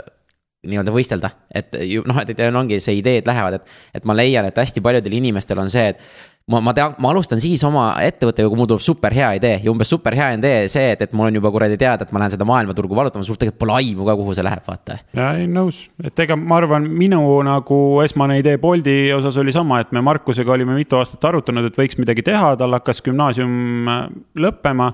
[0.70, 1.32] nii-öelda võistelda.
[1.50, 1.74] et
[2.06, 5.62] noh, et, et ongi see ideed lähevad, et, et ma leian, et hästi paljudel inimestel
[5.62, 6.04] on see, et
[6.52, 9.60] ma, ma tean, ma alustan siis oma ettevõttega, kui mul tuleb super hea idee.
[9.64, 12.24] Ja umbes super hea idee see, et, et mul on juba kuradi teada, et ma
[12.24, 15.00] lähen seda maailmaturgu valutama, sul tegelikult pole aimu ka, kuhu see läheb, vaata.
[15.18, 19.82] ja ei nõus, et ega ma arvan, minu nagu esmane idee Bolti osas oli sama,
[19.84, 24.06] et me Markusega olime mitu aastat arutanud, et võiks midagi teha, tal hakkas gümnaasium äh,
[24.46, 24.92] lõppema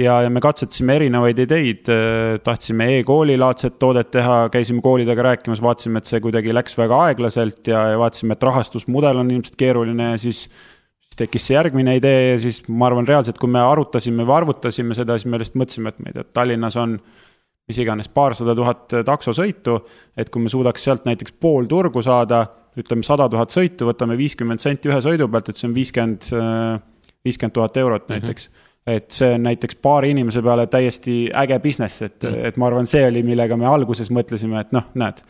[0.00, 5.62] ja, ja me katsetasime erinevaid ideid, äh, tahtsime e-kooli laadset toodet teha, käisime koolidega rääkimas,
[5.64, 10.12] vaatasime, et see kuidagi läks väga aeglaselt ja, ja vaatasime, et rahastusmudel on ilmselt keeruline
[10.12, 10.46] ja siis
[11.12, 14.96] siis tekkis see järgmine idee ja siis ma arvan, reaalselt, kui me arutasime või arvutasime
[14.96, 16.96] seda, siis me lihtsalt mõtlesime, et ma ei tea, Tallinnas on
[17.68, 19.76] mis iganes paarsada tuhat taksosõitu,
[20.18, 22.46] et kui me suudaks sealt näiteks pool turgu saada,
[22.78, 26.28] ütleme sada tuhat sõitu, võtame viiskümmend senti ühe sõidu pealt, et see on viiskümmend
[27.22, 28.52] viiskümmend tuhat eurot näiteks mm.
[28.52, 32.66] -hmm et see on näiteks paari inimese peale täiesti äge business, et mm., et ma
[32.66, 35.22] arvan, see oli, millega me alguses mõtlesime, et noh, näed.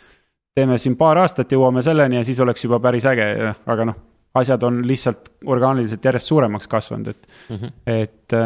[0.55, 3.27] teeme siin paar aastat, jõuame selleni ja siis oleks juba päris äge,
[3.67, 3.99] aga noh,
[4.35, 7.57] asjad on lihtsalt orgaaniliselt järjest suuremaks kasvanud, et mm.
[7.57, 7.73] -hmm.
[7.87, 8.37] et,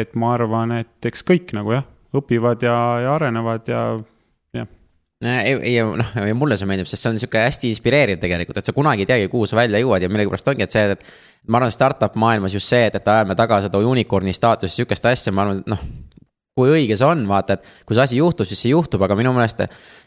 [0.00, 3.82] et ma arvan, et eks kõik nagu jah, õpivad ja, ja arenevad ja
[4.54, 4.68] jah
[5.24, 8.74] ei, ei noh, mulle see meeldib, sest see on sihuke hästi inspireeriv tegelikult, et sa
[8.76, 11.06] kunagi ei teagi, kuhu sa välja jõuad ja millegipärast ongi, et see, et.
[11.48, 15.32] ma arvan, startup maailmas just see, et, et ajame taga seda unicorn'i staatust, sihukest asja,
[15.32, 15.82] ma arvan, noh
[16.56, 19.28] kui õige see on, vaata, et kui see asi juhtub, siis see juhtub, aga minu
[19.36, 19.58] meelest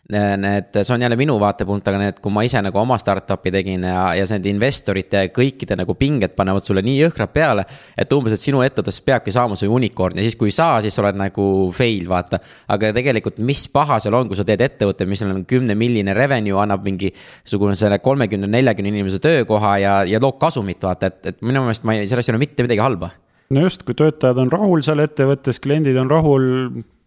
[0.10, 3.86] need, see on jälle minu vaatepunkt, aga need, kui ma ise nagu oma startup'i tegin
[3.86, 7.68] ja, ja need investorite kõikide nagu pinged panevad sulle nii jõhkralt peale.
[7.94, 10.98] et umbes, et sinu ettevõttest peabki saama see unicorn ja siis, kui ei saa, siis
[10.98, 11.46] oled nagu
[11.78, 12.42] fail, vaata.
[12.74, 16.58] aga tegelikult, mis paha seal on, kui sa teed ettevõtte, mis on kümne milline revenue,
[16.58, 21.68] annab mingisugune selle kolmekümne, neljakümne inimese töökoha ja, ja loob kasumit, vaata, et, et minu
[21.68, 23.14] meelest ma ei, selles ei ole mitte midagi halba
[23.56, 26.46] no just, kui töötajad on rahul seal ettevõttes, kliendid on rahul,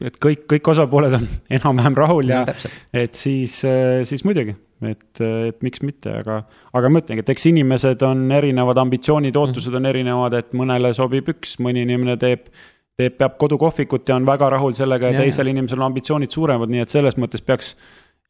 [0.02, 1.28] et kõik, kõik osapooled on
[1.58, 2.56] enam-vähem rahul ja no,
[3.04, 3.60] et siis,
[4.08, 4.56] siis muidugi,
[4.88, 6.42] et, et miks mitte, aga,
[6.74, 9.86] aga ma ütlengi, et eks inimesed on erinevad, ambitsioonid, ootused mm -hmm.
[9.86, 12.50] on erinevad, et mõnele sobib üks, mõni inimene teeb
[12.98, 16.72] teeb, peab kodukohvikut ja on väga rahul sellega ja, ja teisel inimesel on ambitsioonid suuremad,
[16.72, 17.74] nii et selles mõttes peaks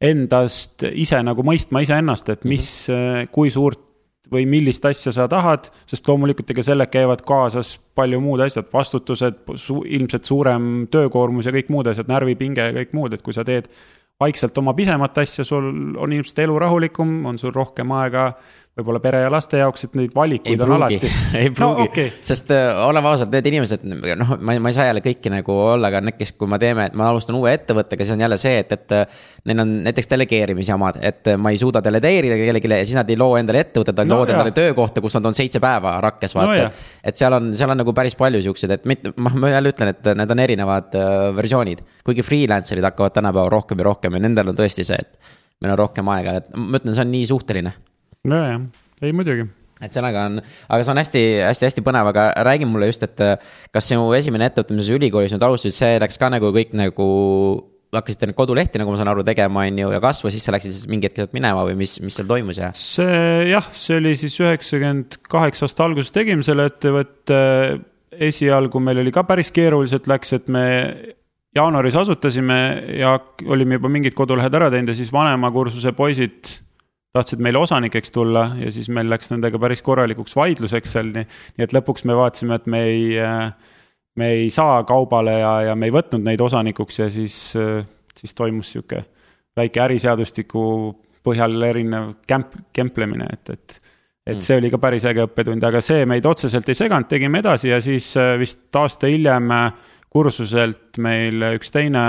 [0.03, 3.31] endast ise nagu mõistma iseennast, et mis mm, -hmm.
[3.31, 3.92] kui suurt
[4.31, 9.41] või millist asja sa tahad, sest loomulikult ega sellega käivad kaasas palju muud asjad, vastutused
[9.59, 13.45] su,, ilmselt suurem töökoormus ja kõik muud asjad, närvipinge ja kõik muud, et kui sa
[13.47, 13.69] teed
[14.23, 18.31] vaikselt oma pisemat asja, sul on ilmselt elu rahulikum, on sul rohkem aega
[18.73, 21.09] võib-olla pere ja laste jaoks, et neid valikuid ei on pruugi, alati.
[21.43, 22.13] ei pruugi no,, okay.
[22.25, 25.91] sest äh, oleme ausad, need inimesed, noh, ma, ma ei saa jälle kõiki nagu olla,
[25.91, 28.73] aga kes, kui ma teeme, et ma alustan uue ettevõttega, siis on jälle see, et,
[28.73, 28.97] et.
[28.97, 33.09] Äh, neil on näiteks delegeerimisjamad, et äh, ma ei suuda delegeerida kellelegi ja siis nad
[33.11, 36.33] ei loo endale ettevõtet, nad no, loovad endale töökohta, kus nad on seitse päeva rakkes,
[36.37, 36.83] vaata no,.
[37.03, 39.91] et seal on, seal on nagu päris palju siukseid, et mitte, ma, ma jälle ütlen,
[39.91, 41.83] et need on erinevad uh, versioonid.
[42.07, 45.81] kuigi freelancer'id hakkavad tänapäeval rohkem ja rohkem ja nendel on tõesti see, et meil on
[45.83, 47.75] rohkem aega, et ma ütlen, see on nii suhteline.
[48.27, 48.61] Nojah
[49.03, 49.43] ei muidugi
[49.83, 50.39] et sellega on,
[50.71, 53.19] aga see on hästi-hästi-hästi põnev, aga räägi mulle just, et
[53.73, 57.07] kas sinu esimene ettevõte, mis sa ülikoolis nüüd alustasid, see läks ka nagu kõik nagu
[57.93, 60.71] hakkasite nüüd kodulehti, nagu ma saan aru, tegema, on ju, ja kasvu, siis sa läksid
[60.71, 62.71] siis mingi hetk sealt minema või mis, mis seal toimus ja?
[62.77, 67.41] see jah, see oli siis üheksakümmend kaheksa aasta alguses tegime selle ettevõtte.
[68.13, 70.65] esialgu meil oli ka päris keeruliselt läks, et me
[71.57, 72.59] jaanuaris asutasime
[72.99, 76.55] ja olime juba mingid kodulehed ära teinud ja siis vanemakursuse poisid
[77.13, 81.67] tahtsid meile osanikeks tulla ja siis meil läks nendega päris korralikuks vaidluseks seal, nii, nii
[81.67, 83.05] et lõpuks me vaatasime, et me ei,
[84.17, 87.37] me ei saa kaubale ja, ja me ei võtnud neid osanikuks ja siis,
[88.17, 89.03] siis toimus sihuke
[89.57, 90.65] väike äriseadustiku
[91.23, 93.79] põhjal erinev kämp-, kemplemine, et, et
[94.23, 94.43] et mm.
[94.45, 97.81] see oli ka päris äge õppetund, aga see meid otseselt ei seganud, tegime edasi ja
[97.83, 99.65] siis vist aasta hiljem äh,
[100.13, 102.03] kursuselt meil üks teine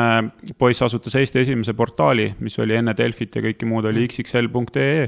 [0.60, 5.06] poiss asutas Eesti esimese portaali, mis oli enne Delfit ja kõike muud, oli xxl.ee.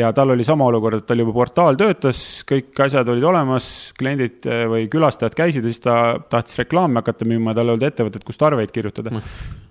[0.00, 3.66] ja tal oli sama olukord, et tal juba portaal töötas, kõik asjad olid olemas,
[3.98, 5.96] kliendid eh, või külastajad käisid ja siis ta
[6.32, 9.12] tahtis reklaami hakata müüma ja tal ei olnud ettevõtet, kust arveid kirjutada.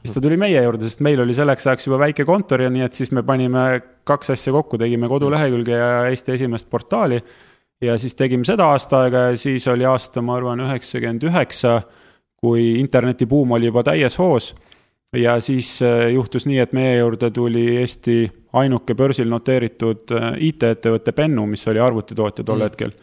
[0.04, 2.86] siis ta tuli meie juurde, sest meil oli selleks ajaks juba väike kontor ja nii,
[2.86, 3.66] et siis me panime
[4.06, 7.24] kaks asja kokku, tegime kodulehekülge ja Eesti esimest portaali.
[7.82, 11.80] ja siis tegime seda aasta aega ja siis oli aasta, ma arvan, üheksakümmend üheksa
[12.42, 14.56] kui internetibuum oli juba täies hoos.
[15.16, 21.12] ja siis äh, juhtus nii, et meie juurde tuli Eesti ainuke börsil noteeritud äh, IT-ettevõte
[21.12, 22.70] Pennu, mis oli arvutitootja tol mm.
[22.70, 22.94] hetkel.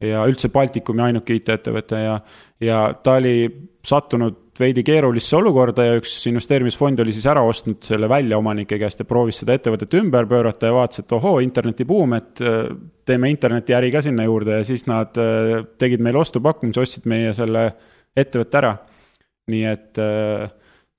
[0.00, 2.18] ja üldse Baltikumi ainuke IT-ettevõte ja,
[2.60, 3.48] ja ta oli
[3.86, 9.00] sattunud veidi keerulisse olukorda ja üks investeerimisfond oli siis ära ostnud selle välja omanike käest
[9.00, 12.70] ja proovis seda ettevõtet ümber pöörata ja vaatas, et ohoo, internetibuum, et äh,
[13.08, 15.16] teeme internetiäri ka sinna juurde ja siis nad
[15.78, 17.70] tegid meile ostupakkumise, ostsid meie selle
[18.16, 18.74] ettevõtte ära.
[19.52, 20.46] nii et äh,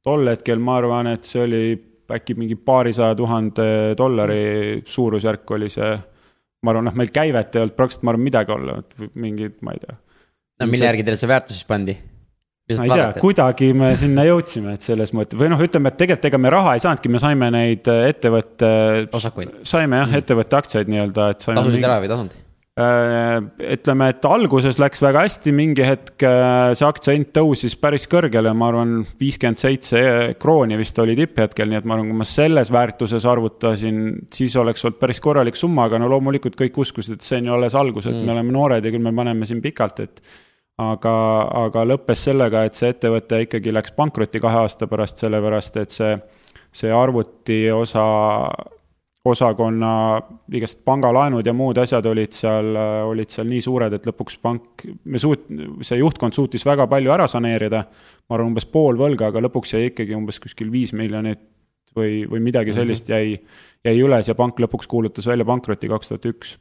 [0.08, 1.64] tol hetkel ma arvan, et see oli
[2.18, 5.96] äkki mingi paarisaja tuhande dollari suurusjärk oli see.
[6.64, 8.78] ma arvan, noh, meil käivet ei olnud praktiliselt, ma arvan, midagi olla,
[9.14, 9.98] mingid, ma ei tea.
[10.62, 11.98] no mille järgi teile see väärtus siis pandi?
[12.78, 16.32] ma ei tea, kuidagi me sinna jõudsime, et selles mõttes või noh, ütleme, et tegelikult
[16.32, 18.72] ega me raha ei saanudki, me saime neid äh, ettevõtte.
[19.20, 19.62] osakuid.
[19.68, 21.48] saime jah mm., ettevõtte aktsiaid nii-öelda, et.
[21.48, 21.90] tasusid mingi...
[21.90, 22.44] ära või ei tasunud?
[22.78, 23.40] Äh,
[23.74, 28.52] ütleme, et alguses läks väga hästi, mingi hetk äh, see aktsia hind tõusis päris kõrgele,
[28.54, 30.02] ma arvan, viiskümmend seitse
[30.38, 34.86] krooni vist oli tipphetkel, nii et ma arvan, kui ma selles väärtuses arvutasin, siis oleks
[34.86, 38.12] olnud päris korralik summa, aga no loomulikult kõik uskusid, et see on ju alles algus,
[38.12, 38.30] et mm.
[38.30, 40.22] me oleme noored ja küll me paneme siin pikalt, et.
[40.78, 41.18] aga,
[41.66, 46.14] aga lõppes sellega, et see ettevõte ikkagi läks pankrotti kahe aasta pärast, sellepärast et see,
[46.70, 48.06] see arvuti osa
[49.28, 49.92] osakonna
[50.56, 52.72] igast pangalaenud ja muud asjad olid seal,
[53.08, 55.48] olid seal nii suured, et lõpuks pank, me suut-,
[55.86, 57.84] see juhtkond suutis väga palju ära saneerida.
[58.28, 61.44] ma arvan, umbes pool võlga, aga lõpuks jäi ikkagi umbes kuskil viis miljonit
[61.96, 62.80] või, või midagi mhm.
[62.80, 63.38] sellist jäi,
[63.86, 66.58] jäi üles ja pank lõpuks kuulutas välja pankroti kaks tuhat üks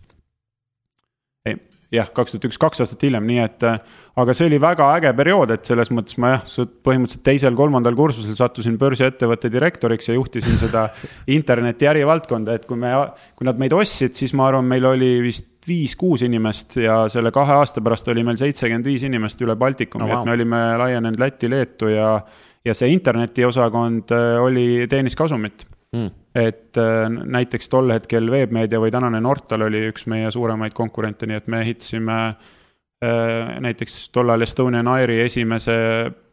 [1.95, 3.77] jah, kaks tuhat üks, kaks aastat hiljem, nii et äh,
[4.19, 6.47] aga see oli väga äge periood, et selles mõttes ma jah,
[6.87, 10.87] põhimõtteliselt teisel-kolmandal kursusel sattusin börsiettevõtte direktoriks ja juhtisin seda
[11.37, 12.95] interneti ärivaldkonda, et kui me,
[13.39, 17.57] kui nad meid ostsid, siis ma arvan, meil oli vist viis-kuus inimest ja selle kahe
[17.59, 20.21] aasta pärast oli meil seitsekümmend viis inimest üle Baltikumi oh,, wow.
[20.21, 22.21] et me olime laienenud Lätti, Leetu ja
[22.67, 26.11] ja see internetiosakond äh, oli, teenis kasumit mm.
[26.37, 31.39] Et äh, näiteks tol hetkel Webmeedia või tänane Nortal oli üks meie suuremaid konkurente, nii
[31.41, 35.77] et me ehitasime äh, näiteks tollal Estonian Airi esimese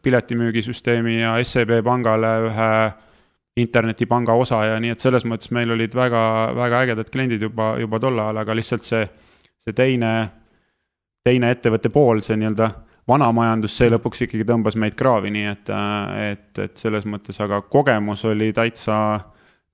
[0.04, 2.70] piletimüügisüsteemi ja SEB pangale ühe
[3.56, 6.22] internetipanga osa ja nii et selles mõttes meil olid väga,
[6.58, 9.04] väga ägedad kliendid juba, juba tol ajal, aga lihtsalt see,
[9.62, 10.14] see teine,
[11.24, 12.72] teine ettevõtte pool, see nii-öelda
[13.08, 17.38] vana majandus, see lõpuks ikkagi tõmbas meid kraavi, nii et, äh, et, et selles mõttes,
[17.40, 18.98] aga kogemus oli täitsa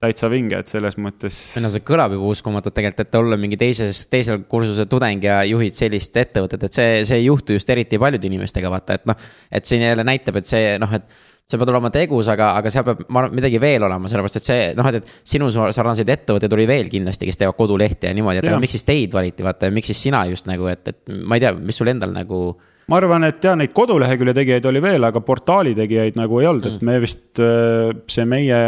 [0.00, 1.38] täitsa vinge, et selles mõttes.
[1.60, 5.76] no see kõlab juba uskumatult tegelikult, et olla mingi teises, teisel kursuse tudeng ja juhid
[5.76, 9.26] sellist ettevõtet, et see, see ei juhtu just eriti paljude inimestega, vaata, et noh.
[9.52, 11.04] et siin jälle näitab, et see noh, et
[11.50, 14.48] sa pead olema tegus, aga, aga seal peab, ma arvan, midagi veel olema, sellepärast et
[14.48, 18.40] see noh, et, et sinu sarnaseid ettevõtteid oli veel kindlasti, kes teevad kodulehti ja niimoodi,
[18.40, 21.16] et aga miks siis teid valiti, vaata ja miks siis sina just nagu, et, et
[21.26, 22.54] ma ei tea, mis sul endal nagu
[22.88, 26.70] ma arvan, et jaa, neid kodulehekülje tegijaid oli veel, aga portaali tegijaid nagu ei olnud
[26.70, 27.42] mm., et me vist,
[28.14, 28.62] see meie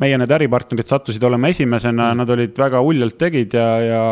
[0.00, 4.04] meie need äripartnerid sattusid olema esimesena mm., nad olid väga uljalt tegid ja, ja,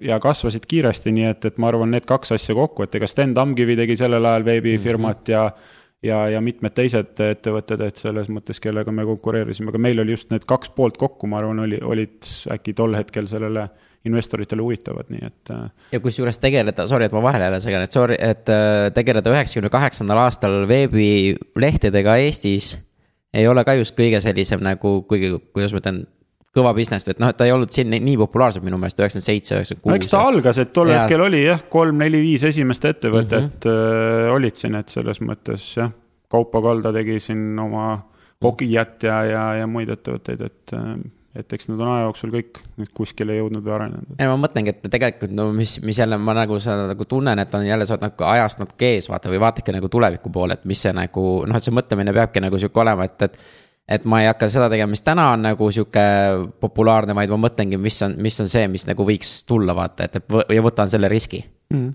[0.00, 3.34] ja kasvasid kiiresti, nii et, et ma arvan, need kaks asja kokku, et ega Sten
[3.36, 5.32] Tamkivi tegi sellel ajal veebifirmat -hmm.
[5.32, 5.50] ja
[6.02, 10.30] ja, ja mitmed teised ettevõtted, et selles mõttes, kellega me konkureerisime, aga meil oli just
[10.30, 13.66] need kaks poolt kokku, ma arvan, oli, olid äkki tol hetkel sellele
[14.06, 15.50] investoritele huvitavad, nii et.
[15.50, 19.32] Äh, ja kusjuures tegeleda, sorry, et ma vahele jälle segan, et sorry, et äh, tegeleda
[19.34, 22.76] üheksakümne kaheksandal aastal veebilehtedega Eestis
[23.34, 26.04] ei ole ka just kõige sellisem nagu, kuigi, kuidas ma ütlen
[26.56, 29.58] kõva business, et noh, et ta ei olnud siin nii populaarsed minu meelest üheksakümmend seitse,
[29.58, 29.92] üheksakümmend kuus.
[29.92, 31.02] no eks ta algas, et tol ja...
[31.02, 34.24] hetkel oli jah, kolm-neli-viis esimest ettevõtet mm -hmm.
[34.24, 35.92] äh, olid siin, et selles mõttes jah.
[36.32, 38.00] Kaupo Kalda tegi siin oma
[38.46, 40.96] Okiat ja, ja, ja muid ettevõtteid, et äh,
[41.38, 44.14] et eks nad on aja jooksul kõik nüüd kuskile jõudnud või arenenud.
[44.16, 47.54] ei, ma mõtlengi, et tegelikult no mis, mis jälle ma nagu seda nagu tunnen, et
[47.58, 50.64] on jälle sa oled nagu ajast natuke ees, vaata või vaadake nagu tuleviku poole, et
[50.68, 53.38] mis see nagu noh, et see mõtlemine peabki nagu sihuke olema, et, et.
[53.96, 56.06] et ma ei hakka seda tegema, mis täna on nagu sihuke
[56.60, 60.18] populaarne, vaid ma mõtlengi, mis on, mis on see, mis nagu võiks tulla, vaata, et,
[60.18, 61.78] et ja võtan selle riski mm.
[61.78, 61.94] -hmm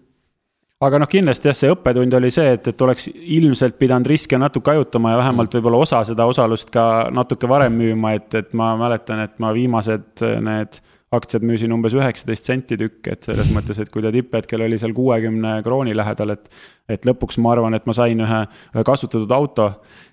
[0.82, 4.74] aga noh, kindlasti jah, see õppetund oli see, et, et oleks ilmselt pidanud riske natuke
[4.74, 9.22] hajutama ja vähemalt võib-olla osa seda osalust ka natuke varem müüma, et, et ma mäletan,
[9.28, 13.92] et ma viimased äh, need aktsiad müüsin umbes üheksateist senti tükk, et selles mõttes, et
[13.94, 16.48] kui ta tipphetkel oli seal kuuekümne krooni lähedal, et.
[16.92, 19.72] et lõpuks ma arvan, et ma sain ühe, ühe kasutatud auto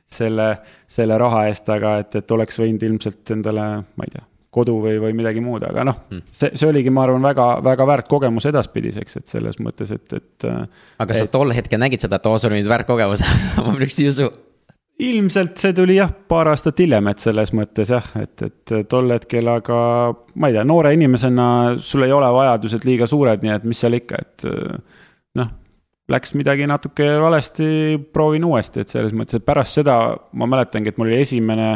[0.08, 0.50] selle,
[0.88, 4.96] selle raha eest, aga et, et oleks võinud ilmselt endale, ma ei tea kodu või,
[5.02, 8.48] või midagi muud, aga noh hmm., see, see oligi, ma arvan, väga, väga väärt kogemus
[8.48, 10.48] edaspidiseks, et selles mõttes, et, et.
[10.48, 10.62] Äh,
[10.96, 13.24] aga kas sa tol hetkel nägid seda, et oo, sul on nüüd väärt kogemus
[13.66, 14.30] ma üldse ei usu.
[15.04, 19.52] ilmselt see tuli jah, paar aastat hiljem, et selles mõttes jah, et, et tol hetkel,
[19.52, 19.78] aga
[20.40, 21.48] ma ei tea, noore inimesena
[21.84, 24.48] sul ei ole vajadused liiga suured, nii et mis seal ikka, et
[25.38, 25.56] noh
[26.08, 29.98] läks midagi natuke valesti, proovin uuesti, et selles mõttes, et pärast seda
[30.40, 31.68] ma mäletangi, et mul oli esimene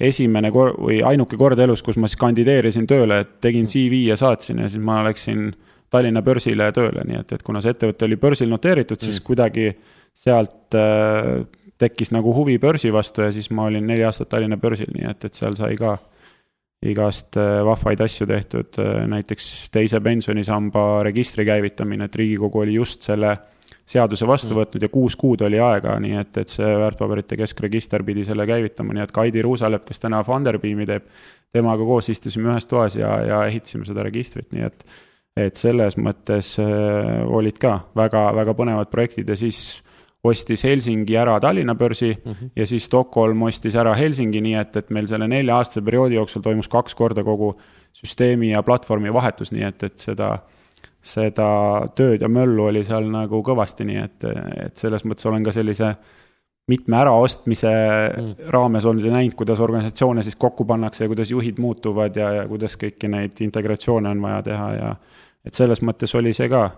[0.00, 4.16] esimene kor- või ainuke kord elus, kus ma siis kandideerisin tööle, et tegin CV ja
[4.16, 5.50] saatsin ja siis ma läksin
[5.92, 9.26] Tallinna börsile tööle, nii et, et kuna see ettevõte oli börsil noteeritud, siis mm.
[9.26, 9.66] kuidagi
[10.16, 11.42] sealt äh,
[11.78, 15.28] tekkis nagu huvi börsi vastu ja siis ma olin neli aastat Tallinna börsil, nii et,
[15.28, 15.98] et seal sai ka
[16.82, 23.04] igast äh, vahvaid asju tehtud, äh, näiteks teise pensionisamba registri käivitamine, et Riigikogu oli just
[23.06, 23.36] selle
[23.88, 24.58] seaduse vastu mm.
[24.60, 28.94] võtnud ja kuus kuud oli aega, nii et, et see väärtpaberite keskregister pidi selle käivitama,
[28.96, 31.08] nii et Kaidi Ruusalepp, kes täna Funderbeami teeb,
[31.52, 34.86] temaga koos istusime ühes toas ja, ja ehitasime seda registrit, nii et
[35.32, 39.80] et selles mõttes äh, olid ka väga, väga põnevad projektid ja siis
[40.28, 42.50] ostis Helsingi ära Tallinna börsi mm -hmm.
[42.56, 46.68] ja siis Stockholm ostis ära Helsingi, nii et, et meil selle nelja-aastase perioodi jooksul toimus
[46.68, 47.56] kaks korda kogu
[47.92, 50.38] süsteemi ja platvormi vahetus, nii et, et seda
[51.02, 51.46] seda
[51.98, 54.26] tööd ja möllu oli seal nagu kõvasti, nii et,
[54.66, 55.94] et selles mõttes olen ka sellise
[56.70, 58.50] mitme äraostmise mm.
[58.54, 62.46] raames olnud ja näinud, kuidas organisatsioone siis kokku pannakse ja kuidas juhid muutuvad ja, ja
[62.48, 64.94] kuidas kõiki neid integratsioone on vaja teha ja
[65.44, 66.68] et selles mõttes oli see ka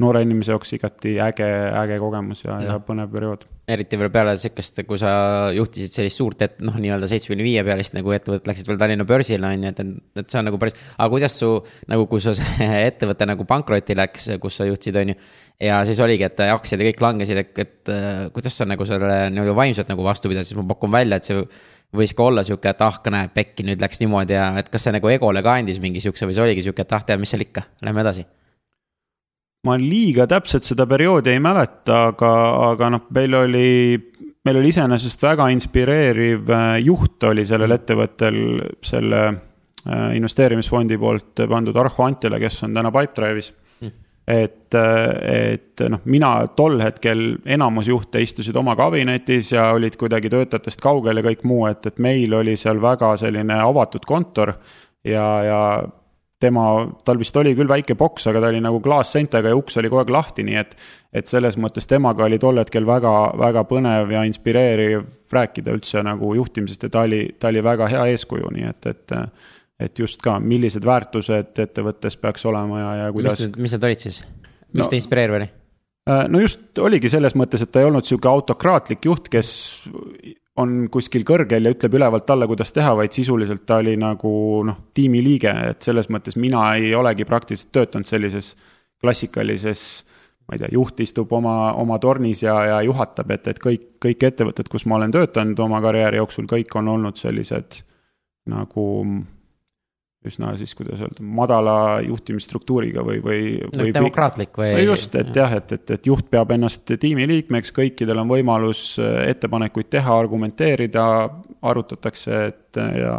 [0.00, 1.46] noore inimese jaoks igati äge,
[1.82, 3.46] äge kogemus ja no., ja põnev periood.
[3.70, 5.10] eriti veel peale sihukest, kui sa
[5.54, 9.46] juhtisid sellist suurt, et noh, nii-öelda seitsmekümne viie pealist nagu ettevõtet, läksid veel Tallinna börsile
[9.46, 10.78] on ju, et, et, et see on nagu päris.
[10.96, 11.52] aga kuidas su
[11.92, 12.34] nagu, kui su
[12.90, 15.18] ettevõte nagu pankrotti läks, kus sa juhtisid, on ju.
[15.70, 17.94] ja siis oligi, et aktsiad ja kõik langesid, et, et
[18.34, 21.44] kuidas sa nagu sellele nii-öelda vaimselt nagu vastu pidasid, siis ma pakun välja, et see
[21.96, 24.94] võis ka olla sihuke, et ah, näe, pekki, nüüd läks niimoodi ja et kas see
[24.94, 27.42] nagu egole ka andis mingi sihukese või see oligi sihuke, et ah, tead, mis seal
[27.46, 28.26] ikka, lähme edasi
[29.66, 32.32] ma liiga täpselt seda perioodi ei mäleta, aga,
[32.70, 33.70] aga noh, meil oli,
[34.46, 38.38] meil oli iseenesest väga inspireeriv äh, juht oli sellel ettevõttel,
[38.84, 43.52] selle äh, investeerimisfondi poolt pandud Arho Antila, kes on täna Pipedrive'is.
[43.80, 43.92] Mm..
[44.32, 50.32] et, äh, et noh, mina tol hetkel, enamus juhte istusid oma kabinetis ja olid kuidagi
[50.32, 54.56] töötajatest kaugel ja kõik muu, et, et meil oli seal väga selline avatud kontor
[55.04, 55.62] ja, ja
[56.40, 56.64] tema,
[57.04, 60.00] tal vist oli küll väike boks, aga ta oli nagu klaasseintega ja uks oli kogu
[60.02, 60.74] aeg lahti, nii et.
[61.12, 66.34] et selles mõttes temaga oli tol hetkel väga, väga põnev ja inspireeriv rääkida üldse nagu
[66.38, 69.16] juhtimisest ja ta oli, ta oli väga hea eeskuju, nii et, et.
[69.80, 73.46] et just ka, millised väärtused ettevõttes peaks olema ja, ja kuidas.
[73.56, 74.20] mis need olid siis,
[74.72, 75.48] mis no, ta inspireeriv oli?
[76.08, 79.50] Äh, no just oligi selles mõttes, et ta ei olnud sihuke autokraatlik juht, kes
[80.58, 84.32] on kuskil kõrgel ja ütleb ülevalt alla, kuidas teha, vaid sisuliselt ta oli nagu
[84.66, 88.54] noh, tiimiliige, et selles mõttes mina ei olegi praktiliselt töötanud sellises
[89.00, 89.84] klassikalises
[90.50, 94.24] ma ei tea, juht istub oma, oma tornis ja, ja juhatab, et, et kõik, kõik
[94.26, 97.84] ettevõtted, kus ma olen töötanud oma karjääri jooksul, kõik on olnud sellised
[98.50, 98.86] nagu
[100.26, 103.40] üsna siis, kuidas öelda, madala juhtimisstruktuuriga või, või,
[103.72, 103.92] või.
[103.96, 104.74] demokraatlik või?
[104.84, 109.88] just, et jah, et, et, et juht peab ennast tiimiliikmeks, kõikidel on võimalus äh, ettepanekuid
[109.96, 111.06] teha, argumenteerida,
[111.72, 113.16] arutatakse, et äh, ja.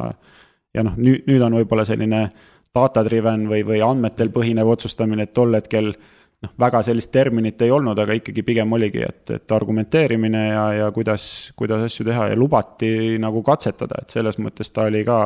[0.78, 2.24] ja noh, nüüd, nüüd on võib-olla selline
[2.72, 7.74] data driven või, või andmetel põhinev otsustamine, et tol hetkel noh, väga sellist terminit ei
[7.74, 11.26] olnud, aga ikkagi pigem oligi, et, et argumenteerimine ja, ja kuidas,
[11.58, 15.24] kuidas asju teha ja lubati nagu katsetada, et selles mõttes ta oli ka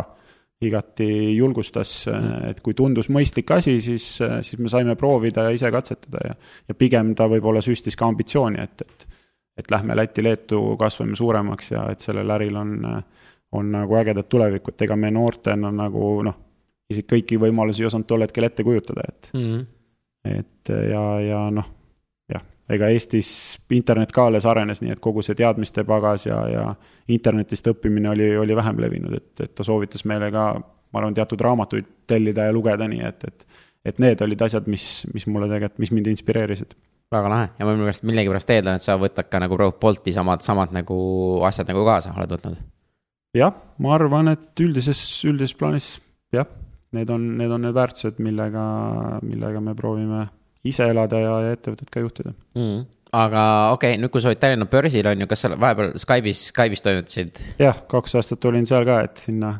[0.64, 2.06] igati julgustas,
[2.48, 6.36] et kui tundus mõistlik asi, siis, siis me saime proovida ja ise katsetada ja.
[6.70, 9.06] ja pigem ta võib-olla süstis ka ambitsiooni, et, et,
[9.60, 12.74] et lähme Läti-Leetu, kasvame suuremaks ja et sellel äril on,
[13.60, 16.40] on nagu ägedat tulevikku, et ega me noortena nagu noh,
[16.90, 19.64] isegi kõiki võimalusi ei osanud tol hetkel ette kujutada, et mm.,
[20.26, 21.75] et ja, ja noh
[22.70, 23.30] ega Eestis
[23.70, 26.64] internet ka alles arenes, nii et kogu see teadmiste pagas ja, ja
[27.14, 31.42] internetist õppimine oli, oli vähem levinud, et, et ta soovitas meile ka, ma arvan, teatud
[31.46, 33.48] raamatuid tellida ja lugeda, nii et, et
[33.86, 36.74] et need olid asjad, mis, mis mulle tegelikult, mis mind inspireerisid.
[37.14, 40.74] väga lahe ja ma millegipärast, millegipärast eeldan, et sa võtad ka nagu Bolti samad, samad
[40.74, 40.98] nagu
[41.46, 42.64] asjad nagu kaasa oled võtnud.
[43.38, 45.92] jah, ma arvan, et üldises, üldises plaanis
[46.34, 46.50] jah,
[46.98, 48.66] need on, need on need väärtused, millega,
[49.22, 50.26] millega me proovime
[50.66, 52.84] ise elada ja, ja ettevõtet ka juhtida mm
[53.16, 53.42] aga
[53.76, 56.86] okei okay,, nüüd kui sa olid Tallinna börsil on ju, kas sa vahepeal Skype'is, Skype'is
[56.86, 57.44] toimetasid?
[57.62, 59.58] jah, kaks aastat olin seal ka, et sinna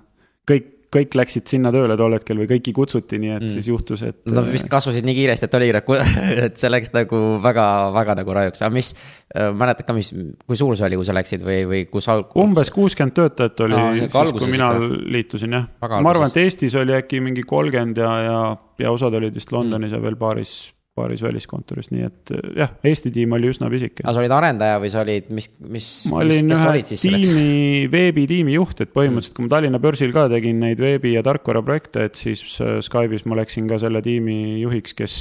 [0.50, 3.52] kõik, kõik läksid sinna tööle tol hetkel või kõiki kutsuti, nii et mm.
[3.52, 4.20] siis juhtus, et.
[4.32, 5.98] Nad vist kasvasid nii kiiresti, et oli nagu,
[6.48, 10.12] et see läks nagu väga, väga nagu rajuks, aga mis äh,, mäletad ka, mis,
[10.46, 12.28] kui suur see oli, kui sa läksid või, või kus al-?
[12.44, 15.02] umbes kuuskümmend töötajat oli no, siis, kui mina ikka.
[15.18, 15.68] liitusin jah.
[15.82, 18.40] ma arvan, et Eestis oli äkki mingi kolmkümmend ja, ja,
[18.84, 20.00] ja osad olid vist Londonis mm.
[20.00, 20.56] ja veel paaris
[20.96, 24.04] paaris väliskontoris, nii et eh, jah, Eesti tiim oli üsna pisike.
[24.06, 25.90] aga sa olid arendaja või sa olid, mis, mis?
[26.12, 27.50] ma olin mis, ühe tiimi,
[27.92, 32.22] veebitiimi juht, et põhimõtteliselt, kui ma Tallinna börsil ka tegin neid veebi ja tarkvaraprojekte, et
[32.22, 35.18] siis äh, Skype'is ma läksin ka selle tiimi juhiks, kes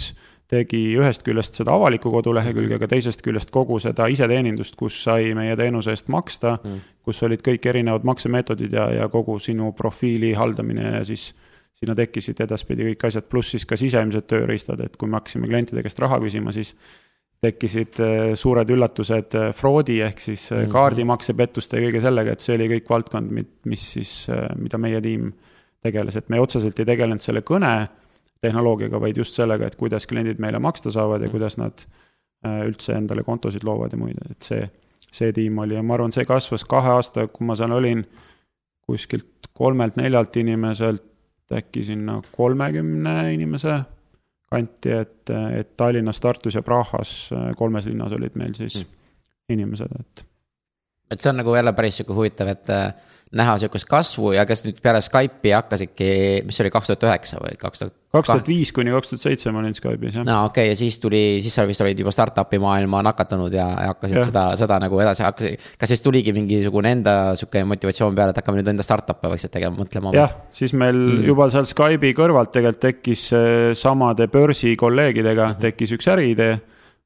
[0.51, 5.57] tegi ühest küljest seda avalikku kodulehekülge, aga teisest küljest kogu seda iseteenindust, kus sai meie
[5.59, 11.01] teenuse eest maksta mm., kus olid kõik erinevad maksemeetodid ja, ja kogu sinu profiili haldamine
[11.01, 11.33] ja siis
[11.75, 15.83] sinna tekkisid edaspidi kõik asjad, pluss siis ka sisemised tööriistad, et kui me hakkasime klientide
[15.85, 16.75] käest raha küsima, siis
[17.45, 20.70] tekkisid äh, suured üllatused äh, fraudi ehk siis mm -hmm.
[20.72, 24.14] kaardimaksepettuste ja kõige sellega, et see oli kõik valdkond, mis siis,
[24.57, 25.33] mida meie tiim
[25.83, 27.89] tegeles, et me otseselt ei tegelenud selle kõne
[28.41, 31.33] tehnoloogiaga, vaid just sellega, et kuidas kliendid meile maksta saavad ja mhm.
[31.33, 31.87] kuidas nad
[32.45, 34.70] üldse endale kontosid loovad ja muid, et see,
[35.12, 38.05] see tiim oli ja ma arvan, see kasvas kahe aasta, kui ma seal olin,
[38.85, 41.13] kuskilt kolmelt-neljalt inimeselt
[41.53, 43.80] äkki sinna kolmekümne inimese
[44.51, 48.95] kanti, et, et Tallinnas, Tartus ja Prahas, kolmes linnas olid meil siis mm.
[49.57, 50.24] inimesed, et.
[51.11, 52.92] Et see on nagu jälle päris sihuke huvitav, et äh,
[53.34, 56.09] näha sihukest kasvu ja kas nüüd peale Skype'i hakkasidki,
[56.46, 57.94] mis see oli, kaks tuhat üheksa või kaks tuhat?
[58.14, 60.26] kaks tuhat viis kuni kaks tuhat seitse ma olin Skype'is jah.
[60.26, 63.66] no okei okay,, ja siis tuli, siis sa vist olid juba startup'i maailma nakatunud ja,
[63.72, 64.26] ja hakkasid ja.
[64.28, 65.64] seda, seda nagu edasi, hakkasid.
[65.80, 69.80] kas siis tuligi mingisugune enda sihuke motivatsioon peale, et hakkame nüüd enda startup'e vaikselt tegema,
[69.80, 70.14] mõtlema?
[70.14, 71.26] jah, siis meil mm.
[71.32, 73.26] juba seal Skype'i kõrvalt tegelikult tekkis
[73.80, 75.66] samade börsi kolleegidega mm -hmm.
[75.66, 76.55] tekkis üks äriidee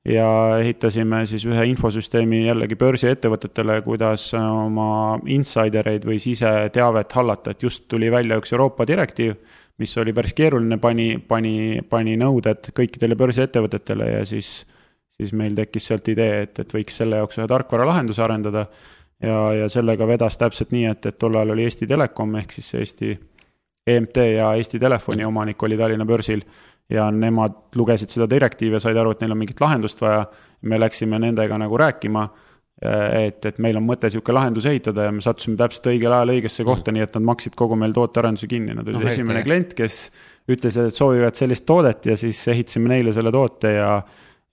[0.08, 0.28] ja
[0.58, 8.10] ehitasime siis ühe infosüsteemi jällegi börsiettevõtetele, kuidas oma insidereid või siseteavet hallata, et just tuli
[8.12, 9.36] välja üks Euroopa direktiiv,
[9.78, 14.62] mis oli päris keeruline, pani, pani, pani nõuded kõikidele börsiettevõtetele ja siis,
[15.14, 18.66] siis meil tekkis sealt idee, et, et võiks selle jaoks ühe tarkvaralahenduse arendada.
[19.22, 22.74] ja, ja sellega vedas täpselt nii, et, et tol ajal oli Eesti Telekom ehk siis
[22.74, 23.16] Eesti
[23.88, 26.42] EMT ja Eesti Telefoni omanik oli Tallinna börsil
[26.90, 30.26] ja nemad lugesid seda direktiivi ja said aru, et neil on mingit lahendust vaja.
[30.62, 32.22] me läksime nendega nagu rääkima,
[32.82, 36.64] et, et meil on mõte sihuke lahendus ehitada ja me sattusime täpselt õigel ajal õigesse
[36.66, 39.74] kohta mm., nii et nad maksid kogu meil tootearenduse kinni, nad olid no, esimene klient,
[39.78, 40.00] kes
[40.50, 43.92] ütles, et soovivad sellist toodet ja siis ehitasime neile selle toote ja,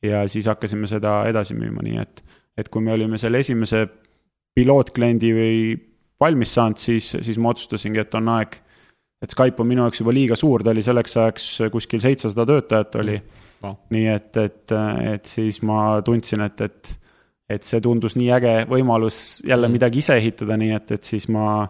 [0.03, 2.23] ja siis hakkasime seda edasi müüma, nii et,
[2.57, 3.85] et kui me olime selle esimese
[4.55, 5.57] pilootkliendi või
[6.21, 8.59] valmis saanud, siis, siis ma otsustasingi, et on aeg
[9.23, 12.95] et Skype on minu jaoks juba liiga suur, ta oli selleks ajaks kuskil seitsesada töötajat
[13.01, 13.17] oli
[13.63, 13.71] no..
[13.71, 13.95] Mm.
[13.95, 14.75] nii et, et,
[15.15, 16.93] et siis ma tundsin, et, et,
[17.57, 19.77] et see tundus nii äge võimalus jälle mm.
[19.79, 21.65] midagi ise ehitada, nii et, et siis ma,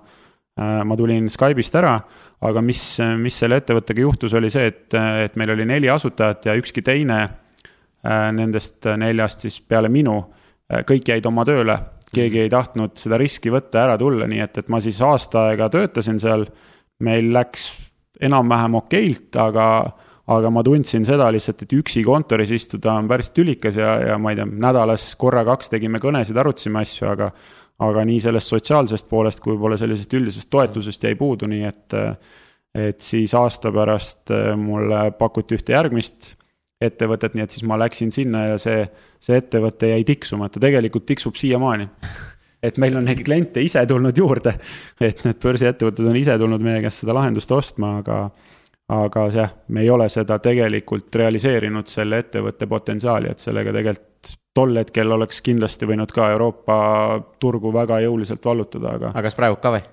[0.60, 1.98] äh, ma tulin Skype'ist ära.
[2.46, 2.82] aga mis,
[3.18, 4.93] mis selle ettevõttega juhtus, oli see, et,
[5.24, 10.20] et meil oli neli asutajat ja ükski teine äh, nendest neljast siis peale minu,
[10.72, 11.80] äh, kõik jäid oma tööle.
[12.16, 15.68] keegi ei tahtnud seda riski võtta, ära tulla, nii et, et ma siis aasta aega
[15.70, 16.46] töötasin seal
[17.04, 17.70] meil läks
[18.24, 19.68] enam-vähem okeilt, aga,
[20.32, 24.32] aga ma tundsin seda lihtsalt, et üksi kontoris istuda on päris tülikas ja, ja ma
[24.32, 27.32] ei tea, nädalas korra-kaks tegime kõnesid, arutasime asju, aga
[27.84, 31.96] aga nii sellest sotsiaalsest poolest kui võib-olla sellisest üldisest toetusest jäi puudu, nii et
[32.76, 36.34] et siis aasta pärast mulle pakuti ühte järgmist
[36.84, 38.82] ettevõtet, nii et siis ma läksin sinna ja see,
[39.24, 41.88] see ettevõte jäi tiksuma, ta tegelikult tiksub siiamaani
[42.68, 44.55] et meil on neid kliente ise tulnud juurde.
[44.99, 48.20] et need börsiettevõtted on ise tulnud meie käest seda lahendust ostma, aga,
[48.95, 54.78] aga jah, me ei ole seda tegelikult realiseerinud, selle ettevõtte potentsiaali, et sellega tegelikult tol
[54.80, 56.78] hetkel oleks kindlasti võinud ka Euroopa
[57.43, 59.11] turgu väga jõuliselt vallutada, aga.
[59.11, 59.84] aga kas praegu ka või?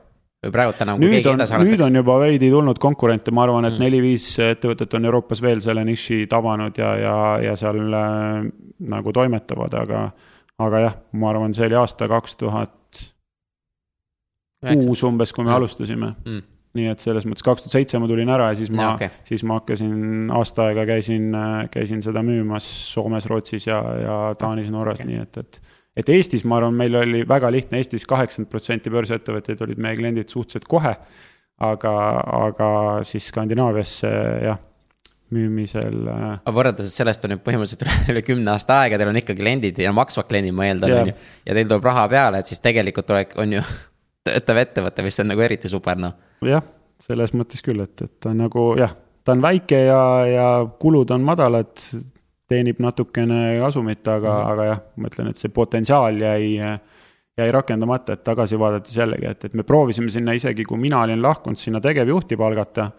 [0.43, 1.70] või praegult enam, kui keegi edasi arendaks?
[1.70, 3.85] nüüd on juba veidi tulnud konkurente, ma arvan, et mm.
[3.85, 7.16] neli-viis ettevõtet on Euroopas veel selle niši tabanud ja, ja,
[7.47, 8.47] ja seal äh,
[8.93, 10.05] nagu toimetavad, aga
[10.67, 13.03] aga jah, ma arvan, see oli aasta kaks tuhat
[14.63, 15.59] kuus umbes, kui me ja.
[15.59, 16.43] alustasime mm.
[16.79, 19.45] nii et selles mõttes kaks tuhat seitse ma tulin ära ja siis ma okay., siis
[19.49, 21.31] ma hakkasin aasta aega käisin,
[21.75, 25.63] käisin seda müümas Soomes, Rootsis ja, ja Taanis, Norras okay., nii et, et.
[26.05, 30.31] et Eestis, ma arvan, meil oli väga lihtne, Eestis kaheksakümmend protsenti börsiettevõtteid olid meie kliendid
[30.33, 30.97] suhteliselt kohe.
[31.63, 31.95] aga,
[32.47, 32.69] aga
[33.07, 34.13] siis Skandinaaviasse
[34.47, 34.63] jah
[35.33, 35.97] müümisel.
[36.12, 39.37] Äh, aga võrreldes, et sellest on nüüd põhimõtteliselt üle kümne aasta aega, teil on ikka
[39.39, 41.16] kliendid ja maksvad kliendid, ma eeldan, on ju.
[41.49, 43.66] ja teil tuleb raha peale, et siis tegelikult olek, on ju
[44.28, 46.16] töötav ettevõte, mis on nagu eriti super, noh.
[46.47, 46.64] jah,
[47.03, 50.49] selles mõttes küll, et, et ta nagu jah, ta on väike ja, ja
[50.80, 51.74] kulud on madalad,
[52.53, 54.53] teenib natukene kasumit, aga mm, -hmm.
[54.53, 56.59] aga jah, ma ütlen, et see potentsiaal jäi
[57.39, 61.22] jäi rakendamata, et tagasi vaadates jällegi, et, et me proovisime sinna isegi, kui mina olin
[61.22, 62.91] lahkunud, sinna tegevjuhti palgata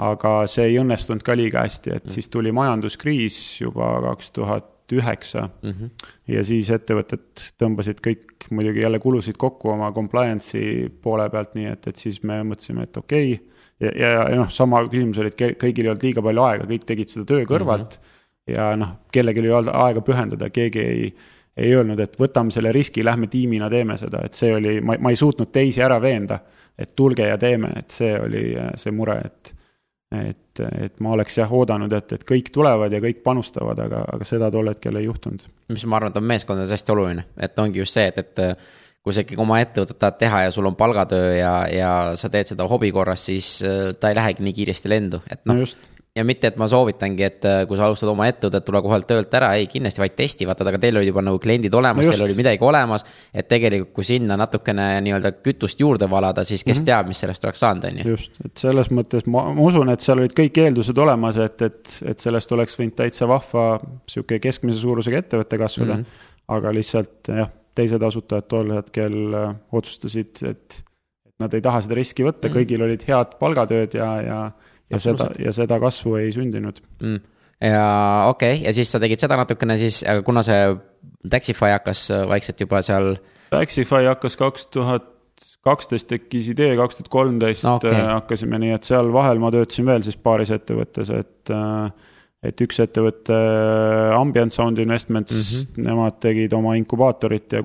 [0.00, 2.12] aga see ei õnnestunud ka liiga hästi, et mm.
[2.14, 5.48] siis tuli majanduskriis juba kaks tuhat üheksa.
[5.62, 5.90] Mhm.
[6.28, 11.90] ja siis ettevõtted tõmbasid kõik muidugi jälle kulusid kokku oma compliance'i poole pealt, nii et,
[11.92, 13.66] et siis me mõtlesime, et okei okay..
[13.80, 16.88] ja, ja, ja noh, sama küsimus oli, et kõigil ei olnud liiga palju aega, kõik
[16.88, 18.08] tegid seda töö kõrvalt mm.
[18.08, 18.56] -hmm.
[18.56, 21.12] ja noh, kellelgi ei olnud aega pühendada, keegi ei
[21.60, 25.10] ei öelnud, et võtame selle riski, lähme tiimina teeme seda, et see oli, ma, ma
[25.12, 26.40] ei suutnud teisi ära veenda.
[26.80, 29.50] et tulge ja teeme, et see oli see mure, et
[30.10, 34.26] et, et ma oleks jah oodanud, et, et kõik tulevad ja kõik panustavad, aga, aga
[34.28, 35.44] seda tol hetkel ei juhtunud.
[35.70, 38.58] mis ma arvan, et on meeskondades hästi oluline, et ongi just see, et, et
[39.00, 42.50] kui sa ikkagi oma ettevõtet tahad teha ja sul on palgatöö ja, ja sa teed
[42.50, 45.70] seda hobi korras, siis äh, ta ei lähegi nii kiiresti lendu, et noh no
[46.20, 49.34] ja mitte, et ma soovitangi, et äh, kui sa alustad oma ettevõtet, tule kohalt töölt
[49.36, 52.24] ära, ei kindlasti vaid testi, vaata, aga teil olid juba nagu kliendid olemas no, teil
[52.26, 53.04] oli midagi olemas.
[53.34, 56.90] et tegelikult, kui sinna natukene nii-öelda kütust juurde valada, siis kes mm -hmm.
[56.90, 58.08] teab, mis sellest oleks saanud, on ju.
[58.14, 61.96] just, et selles mõttes ma, ma usun, et seal olid kõik eeldused olemas, et, et,
[62.12, 66.04] et sellest oleks võinud täitsa vahva sihuke keskmise suurusega ettevõte kasvada mm.
[66.04, 66.54] -hmm.
[66.56, 70.84] aga lihtsalt jah, teised asutajad tol hetkel äh, otsustasid, et, et
[71.40, 72.58] nad ei taha seda riski võtta mm, -hmm.
[72.58, 74.40] kõigil olid head palgatööd ja, ja
[74.90, 77.20] ja seda, ja seda kasvu ei sündinud mm..
[77.64, 77.86] ja
[78.28, 80.74] okei okay., ja siis sa tegid seda natukene siis, aga kuna see
[81.30, 83.14] Taxify hakkas vaikselt juba seal
[83.50, 85.08] Taxify hakkas kaks tuhat
[85.64, 88.00] kaksteist tekkis idee, kaks tuhat kolmteist Okay.
[88.06, 91.52] hakkasime, nii et seal vahel ma töötasin veel siis paaris ettevõttes, et.
[92.40, 93.36] et üks ettevõte,
[94.16, 95.84] Ambient Sound Investments mm, -hmm.
[95.84, 97.60] nemad tegid oma inkubaatorit ja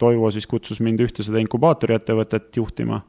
[0.00, 3.02] Toivo siis kutsus mind ühte seda inkubaatori ettevõtet juhtima.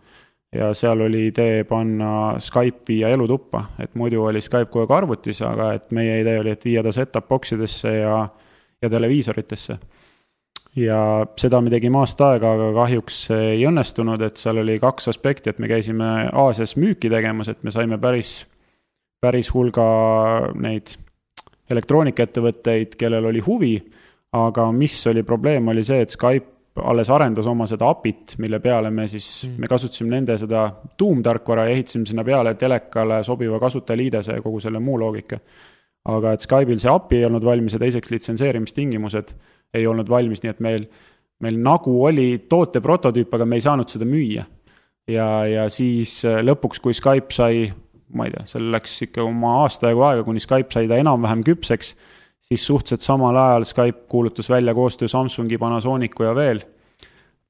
[0.56, 5.41] Ja seal oli idee panna Skype viia elutuppa, et muidu oli Skype kogu aeg arvutis,
[5.47, 8.18] aga et meie idee oli, et viia ta set-up box idesse ja,
[8.82, 9.78] ja televiisoritesse
[10.76, 15.52] ja seda me tegime aasta aega, aga kahjuks ei õnnestunud, et seal oli kaks aspekti,
[15.52, 18.45] et me käisime Aasias müüki tegemas, et me saime päris,
[19.22, 19.86] päris hulga
[20.56, 20.95] neid
[21.72, 23.76] elektroonikaettevõtteid, kellel oli huvi.
[24.32, 28.92] aga mis oli probleem, oli see, et Skype alles arendas oma seda API-t, mille peale
[28.96, 30.64] me siis mm., me kasutasime nende seda
[30.98, 35.40] tuumtarkvara ja ehitasime sinna peale telekale sobiva kasutajaliidese ja kogu selle muu loogika.
[36.06, 39.36] aga et Skype'il see API ei olnud valmis ja teiseks litsenseerimistingimused
[39.74, 40.88] ei olnud valmis, nii et meil,
[41.44, 44.48] meil nagu oli toote prototüüp, aga me ei saanud seda müüa.
[45.12, 47.68] ja, ja siis äh, lõpuks, kui Skype sai,
[48.16, 51.44] ma ei tea, seal läks ikka oma aasta jagu aega, kuni Skype sai ta enam-vähem
[51.46, 51.94] küpseks,
[52.52, 56.60] siis suhteliselt samal ajal Skype kuulutas välja koostöö Samsungi, Panasonicu ja veel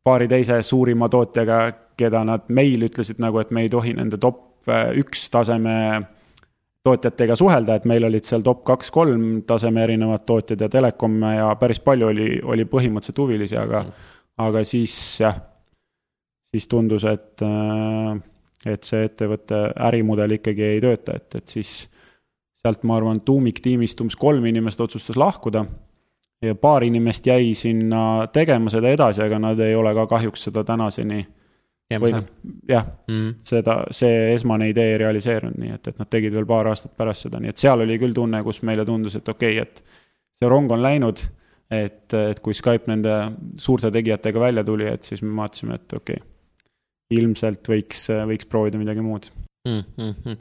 [0.03, 1.61] paari teise suurima tootjaga,
[1.97, 5.75] keda nad meil ütlesid nagu, et me ei tohi nende top äh, üks taseme
[6.85, 11.81] tootjatega suhelda, et meil olid seal top kaks-kolm taseme erinevad tootjad ja telekom ja päris
[11.81, 14.09] palju oli, oli põhimõtteliselt huvilisi, aga mm.,
[14.41, 15.35] aga siis jah,
[16.49, 17.43] siis tundus, et,
[18.65, 21.73] et see ettevõtte ärimudel ikkagi ei tööta, et, et siis
[22.61, 25.65] sealt ma arvan, tuumiktiimist umbes kolm inimest otsustas lahkuda
[26.41, 30.63] ja paar inimest jäi sinna tegema seda edasi, aga nad ei ole ka kahjuks seda
[30.65, 31.21] tänaseni
[32.01, 32.27] või noh,
[32.69, 36.69] jah mm., seda, see esmane idee ei realiseerunud, nii et, et nad tegid veel paar
[36.71, 39.67] aastat pärast seda, nii et seal oli küll tunne, kus meile tundus, et okei okay,,
[39.67, 41.23] et see rong on läinud.
[41.71, 43.13] et, et kui Skype nende
[43.63, 46.27] suurte tegijatega välja tuli, et siis me vaatasime, et okei okay,,
[47.15, 49.29] ilmselt võiks, võiks proovida midagi muud
[49.67, 49.83] mm.
[49.97, 50.40] -hmm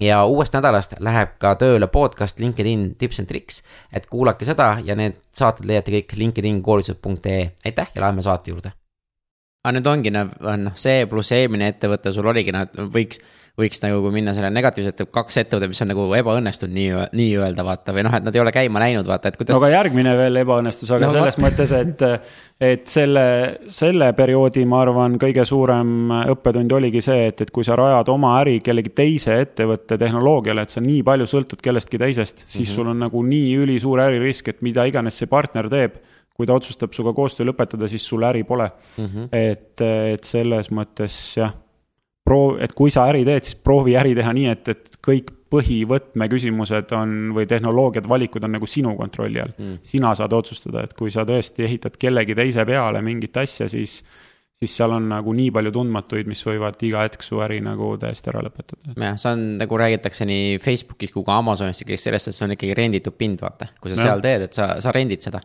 [0.00, 4.96] ja uuest nädalast läheb ka tööle podcast LinkedIn tips and tricks, et kuulake seda ja
[4.98, 8.72] need saated leiate kõik LinkedIn koolitused.ee, aitäh ja läheme saate juurde.
[9.64, 10.28] Aga nüüd ongi noh,
[10.60, 13.22] noh see pluss eelmine ettevõte sul oligi noh, et võiks
[13.54, 17.92] võiks nagu, kui minna selle negatiivselt, kaks ettevõtet, mis on nagu ebaõnnestunud nii, nii-öelda vaata
[17.94, 19.54] või noh, et nad ei ole käima läinud, vaata, et kuidas.
[19.54, 21.44] no aga järgmine veel ebaõnnestus, aga no, selles vaat.
[21.44, 22.02] mõttes, et,
[22.66, 23.26] et selle,
[23.70, 28.34] selle perioodi, ma arvan, kõige suurem õppetund oligi see, et, et kui sa rajad oma
[28.40, 32.74] äri kellegi teise ettevõtte tehnoloogiale, et sa nii palju sõltud kellestki teisest, siis mm -hmm.
[32.74, 36.02] sul on nagu nii ülisuur äririsk, et mida iganes see partner teeb
[36.34, 39.04] kui ta otsustab sinuga koostöö lõpetada, siis sul äri pole mm.
[39.04, 39.28] -hmm.
[39.32, 39.80] et,
[40.14, 41.54] et selles mõttes jah
[42.24, 46.92] proov, et kui sa äri teed, siis proovi äri teha nii, et, et kõik põhivõtmeküsimused
[46.98, 49.80] on või tehnoloogiad, valikud on nagu sinu kontrolli all mm..
[49.86, 54.00] sina saad otsustada, et kui sa tõesti ehitad kellegi teise peale mingit asja, siis,
[54.58, 58.32] siis seal on nagu nii palju tundmatuid, mis võivad iga hetk su äri nagu täiesti
[58.32, 58.96] ära lõpetada.
[58.96, 62.56] jah, see on nagu räägitakse nii Facebookis kui ka Amazonis ikkagi sellest, et see on
[62.56, 64.08] ikkagi renditud pind, vaata, kui sa ja.
[64.08, 65.44] seal teed, et sa, sa rendid seda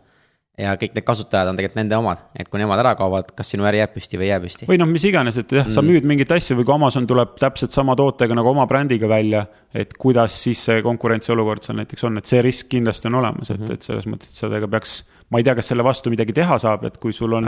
[0.60, 3.66] ja kõik need kasutajad on tegelikult nende omad, et kui nemad ära kaovad, kas sinu
[3.68, 4.68] äri jääb püsti või ei jää püsti.
[4.68, 5.90] või noh, mis iganes, et jah, sa mm.
[5.92, 9.46] müüd mingit asja või kui Amazon tuleb täpselt sama tootega nagu oma brändiga välja.
[9.74, 13.58] et kuidas siis see konkurentsiolukord seal näiteks on, et see risk kindlasti on olemas, et
[13.58, 13.74] mm, -hmm.
[13.74, 15.04] et selles mõttes, et sellega peaks.
[15.30, 17.46] ma ei tea, kas selle vastu midagi teha saab, et kui sul on,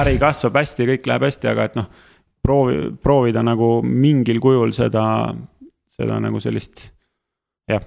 [0.00, 1.90] äri kasvab hästi ja kõik läheb hästi, aga et noh.
[2.42, 5.34] proovi, proovida nagu mingil kujul seda,
[5.88, 6.92] seda nagu sellist
[7.68, 7.82] jah,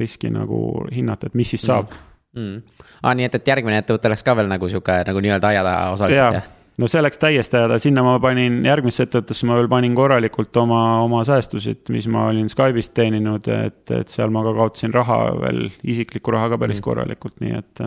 [0.00, 2.62] riski nagu hinnata, et mis siis saab mm mm..
[3.02, 5.92] aa, nii et, et järgmine ettevõte läks ka veel nagu sihuke nagu nii-öelda aia taha
[5.96, 6.40] osaliselt ja.
[6.40, 6.48] jah?
[6.80, 10.56] no see läks täiesti aia taha, sinna ma panin, järgmisse ettevõttesse ma veel panin korralikult
[10.62, 15.20] oma, oma säästusid, mis ma olin Skype'ist teeninud, et, et seal ma ka kaotasin raha
[15.42, 16.86] veel, isiklikku raha ka päris mm.
[16.88, 17.84] korralikult, nii et.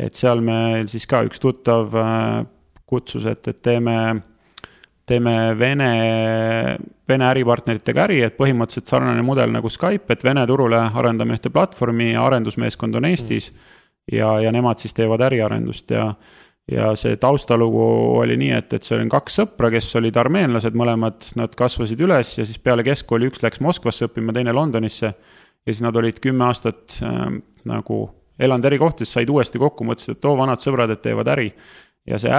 [0.00, 2.38] et seal meil siis ka üks tuttav äh,
[2.88, 3.96] kutsus, et, et teeme,
[5.10, 5.90] teeme Vene,
[7.10, 12.12] Vene äripartneritega äri, et põhimõtteliselt sarnane mudel nagu Skype, et Vene turule arendame ühte platvormi
[12.14, 13.78] ja arendusmeeskond on Eestis mm
[14.12, 16.14] ja, ja nemad siis teevad äriarendust ja
[16.70, 17.82] ja see taustalugu
[18.20, 22.36] oli nii, et, et seal on kaks sõpra, kes olid armeenlased mõlemad, nad kasvasid üles
[22.38, 25.10] ja siis peale keskkooli üks läks Moskvasse õppima, teine Londonisse.
[25.10, 27.24] ja siis nad olid kümme aastat äh,
[27.66, 27.98] nagu
[28.38, 31.50] elanud eri kohtades, said uuesti kokku, mõtlesid, et oo, vanad sõbrad, et teevad äri.
[32.06, 32.30] ja see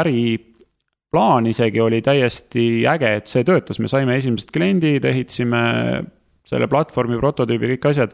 [1.11, 6.03] äriplaan isegi oli täiesti äge, et see töötas, me saime esimesed kliendid, ehitasime
[6.47, 8.13] selle platvormi, prototüübi, kõik asjad.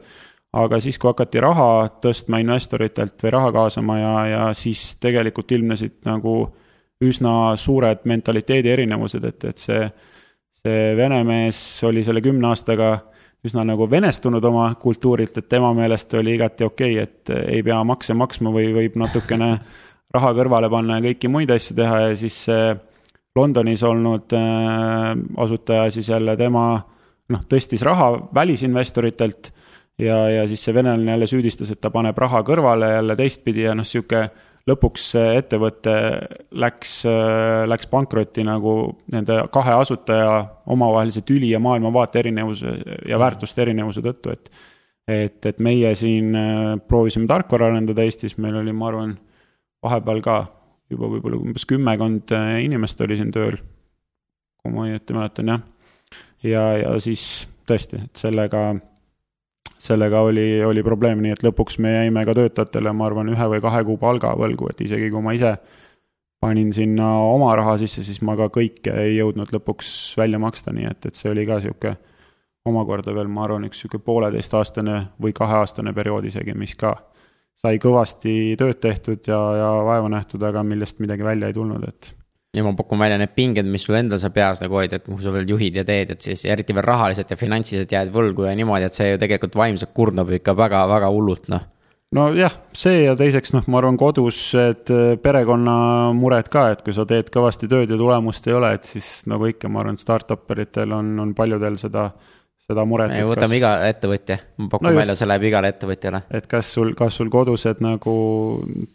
[0.54, 6.00] aga siis, kui hakati raha tõstma investoritelt või raha kaasama ja, ja siis tegelikult ilmnesid
[6.06, 6.48] nagu
[7.04, 9.91] üsna suured mentaliteedi erinevused, et, et see,
[10.64, 12.95] see vene mees oli selle kümne aastaga
[13.45, 17.84] üsna nagu venestunud oma kultuurilt, et tema meelest oli igati okei okay,, et ei pea
[17.84, 19.52] makse maksma või võib natukene
[20.16, 22.74] raha kõrvale panna ja kõiki muid asju teha ja siis see
[23.38, 26.67] Londonis olnud äh, asutaja siis jälle tema
[27.29, 29.51] noh, tõstis raha välisinvestoritelt
[30.01, 33.75] ja, ja siis see venelane jälle süüdistas, et ta paneb raha kõrvale jälle teistpidi ja
[33.77, 34.27] noh, sihuke
[34.67, 35.93] lõpuks ettevõte
[36.59, 36.97] läks,
[37.71, 38.73] läks pankrotti nagu
[39.13, 40.31] nende kahe asutaja
[40.67, 42.73] omavahelise tüli ja maailmavaate erinevuse
[43.07, 44.51] ja väärtuste erinevuse tõttu, et.
[45.07, 49.13] et, et meie siin äh, proovisime tarkvara arendada Eestis, meil oli, ma arvan,
[49.83, 50.38] vahepeal ka
[50.91, 53.57] juba võib-olla umbes kümmekond äh, inimest oli siin tööl.
[54.61, 55.65] kui ma õieti mäletan, jah.
[56.43, 58.69] ja, ja siis tõesti, et sellega
[59.77, 63.61] sellega oli, oli probleem, nii et lõpuks me jäime ka töötajatele, ma arvan, ühe või
[63.61, 65.53] kahe kuu palga võlgu, et isegi kui ma ise
[66.41, 70.89] panin sinna oma raha sisse, siis ma ka kõike ei jõudnud lõpuks välja maksta, nii
[70.89, 71.95] et, et see oli ka sihuke
[72.67, 76.95] omakorda veel, ma arvan, üks sihuke pooleteistaastane või kaheaastane periood isegi, mis ka
[77.58, 82.14] sai kõvasti tööd tehtud ja, ja vaeva nähtud, aga millest midagi välja ei tulnud, et
[82.58, 85.20] ja ma pakun välja need pinged, mis sul endal seal peas nagu olid, et kuhu
[85.22, 88.53] sa veel juhid ja teed, et siis eriti veel rahaliselt ja finantsiliselt jääd võlgu ja
[88.58, 91.66] niimoodi, et see ju tegelikult vaimselt kurnab ikka väga-väga hullult, noh.
[92.16, 94.88] Nojah, see ja teiseks noh, ma arvan, kodused
[95.20, 99.49] perekonnamured ka, et kui sa teed kõvasti tööd ja tulemust ei ole, et siis nagu
[99.51, 102.36] ikka, ma arvan, startup eritel on, on paljudel seda äh,
[102.68, 103.13] seda muret.
[103.28, 103.59] võtame kas...
[103.61, 106.22] iga ettevõtja, ma pakun no välja, see läheb igale ettevõtjale.
[106.36, 108.18] et kas sul, kas sul kodused nagu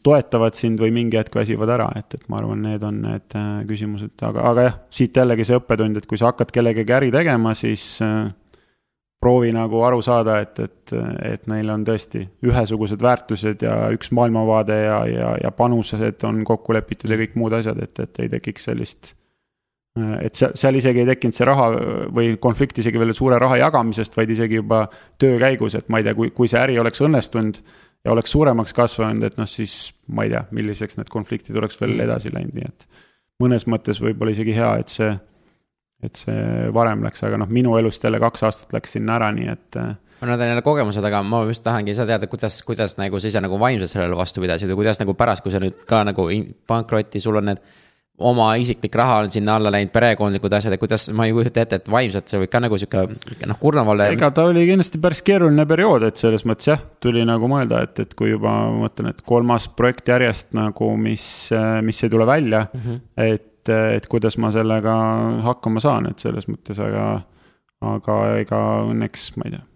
[0.04, 3.48] toetavad sind või mingi hetk väsivad ära, et, et ma arvan, need on need äh,
[3.68, 7.54] küsimused, aga, aga jah, siit jällegi see õppetund, et kui sa hakkad kellegagi äri tegema,
[7.56, 8.28] siis äh,
[9.22, 10.94] proovi nagu aru saada, et, et,
[11.30, 16.76] et neil on tõesti ühesugused väärtused ja üks maailmavaade ja, ja, ja panused on kokku
[16.76, 19.14] lepitud ja kõik muud asjad, et, et ei tekiks sellist
[19.94, 21.66] et seal, seal isegi ei tekkinud see raha
[22.16, 24.86] või konflikt isegi veel suure raha jagamisest, vaid isegi juba
[25.20, 27.58] töö käigus, et ma ei tea, kui, kui see äri oleks õnnestunud
[28.04, 32.00] ja oleks suuremaks kasvanud, et noh, siis ma ei tea, milliseks need konfliktid oleks veel
[32.06, 32.88] edasi läinud, nii et
[33.42, 35.10] mõnes mõttes võib-olla isegi hea, et see,
[36.08, 39.52] et see varem läks, aga noh, minu elust jälle kaks aastat läks sinna ära, nii
[39.52, 39.80] et
[40.22, 43.28] no need on jälle kogemused, aga ma just tahangi seda teada, kuidas, kuidas nagu sa
[43.28, 46.28] ise nagu vaimselt sellele vastu pidasid ja kuidas nagu pärast, kui sa nüüd ka nagu
[46.70, 47.62] pankrotti, sul on need
[48.18, 51.78] oma isiklik raha on sinna alla läinud, perekondlikud asjad ja kuidas, ma ei kujuta ette,
[51.80, 54.04] et vaimselt see võib ka nagu sihuke noh, kurnaval.
[54.06, 58.04] ega ta oli kindlasti päris keeruline periood, et selles mõttes jah, tuli nagu mõelda, et,
[58.04, 61.24] et kui juba ma mõtlen, et kolmas projekt järjest nagu, mis,
[61.82, 63.02] mis ei tule välja mm, -hmm.
[63.16, 64.94] et, et kuidas ma sellega
[65.48, 67.10] hakkama saan, et selles mõttes, aga,
[67.96, 69.66] aga ega õnneks ma ei tea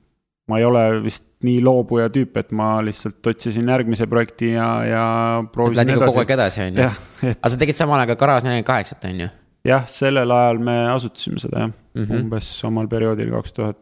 [0.47, 5.07] ma ei ole vist nii loobuja tüüp, et ma lihtsalt otsisin järgmise projekti ja, ja
[5.53, 6.05] proovisin edasi.
[6.05, 6.93] kogu aeg edasi, on ju.
[7.33, 9.33] Aga sa tegid samal ajal ka Garage nelikümmend kaheksat, on ju?
[9.67, 12.23] jah, sellel ajal me asutasime seda jah mm, -hmm.
[12.23, 13.79] umbes samal perioodil, kaks tuhat,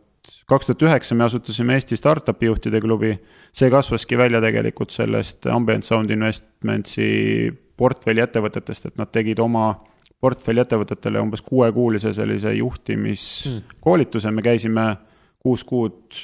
[0.49, 3.19] kaks tuhat üheksa me asutasime Eesti Startupi juhtide klubi.
[3.53, 9.75] see kasvaski välja tegelikult sellest Ambient Sound Investmentsi portfelli ettevõtetest, et nad tegid oma
[10.21, 14.97] portfelli ettevõtetele umbes kuuekuulise sellise juhtimiskoolituse mm., me käisime
[15.39, 16.17] kuus kuud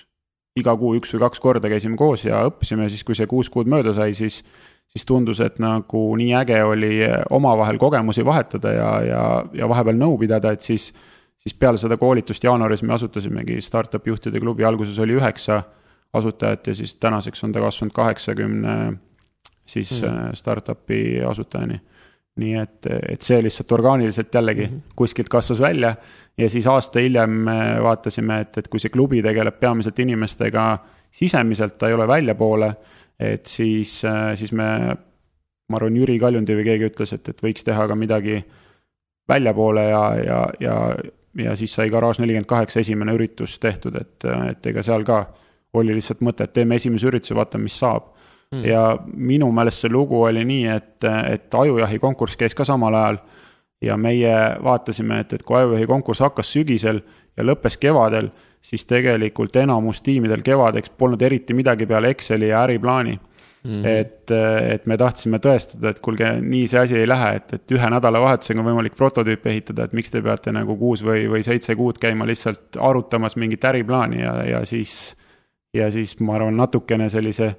[0.56, 3.70] iga kuu üks või kaks korda käisime koos ja õppisime, siis kui see kuus kuud
[3.70, 4.42] mööda sai, siis
[4.90, 6.96] siis tundus, et nagu nii äge oli
[7.30, 9.20] omavahel kogemusi vahetada ja, ja,
[9.54, 10.90] ja vahepeal nõu pidada, et siis
[11.40, 15.62] siis peale seda koolitust jaanuaris me asutasimegi startup juhtide klubi, alguses oli üheksa
[16.12, 18.76] asutajat ja siis tänaseks on ta kasvanud kaheksakümne
[19.66, 20.34] siis mm.
[20.34, 21.80] startup'i asutajani.
[22.40, 24.92] nii et, et see lihtsalt orgaaniliselt jällegi mm -hmm.
[24.96, 25.94] kuskilt kasvas välja
[26.40, 27.44] ja siis aasta hiljem
[27.84, 30.64] vaatasime, et, et kui see klubi tegeleb peamiselt inimestega
[31.10, 32.70] sisemiselt, ta ei ole väljapoole,
[33.20, 34.00] et siis,
[34.38, 34.68] siis me,
[35.70, 38.38] ma arvan, Jüri Kaljundi või keegi ütles, et, et võiks teha ka midagi
[39.30, 40.76] väljapoole ja, ja, ja,
[41.44, 45.24] ja siis sai Garage nelikümmend kaheksa esimene üritus tehtud, et, et ega seal ka
[45.78, 48.16] oli lihtsalt mõte, et teeme esimese ürituse, vaatame, mis saab.
[48.50, 48.64] Mm..
[48.66, 48.80] ja
[49.14, 53.20] minu meelest see lugu oli nii, et, et ajujahi konkurss käis ka samal ajal
[53.80, 57.00] ja meie vaatasime, et, et kui ajujuhi konkurss hakkas sügisel
[57.36, 58.28] ja lõppes kevadel,
[58.62, 63.14] siis tegelikult enamus tiimidel kevadeks polnud eriti midagi peale Exceli ja äriplaani
[63.64, 63.70] mm.
[63.70, 63.86] -hmm.
[63.86, 64.30] et,
[64.74, 68.60] et me tahtsime tõestada, et kuulge, nii see asi ei lähe, et, et ühe nädalavahetusega
[68.60, 72.26] on võimalik prototüüpe ehitada, et miks te peate nagu kuus või, või seitse kuud käima
[72.28, 75.16] lihtsalt arutamas mingit äriplaani ja, ja siis.
[75.74, 77.54] ja siis ma arvan, natukene sellise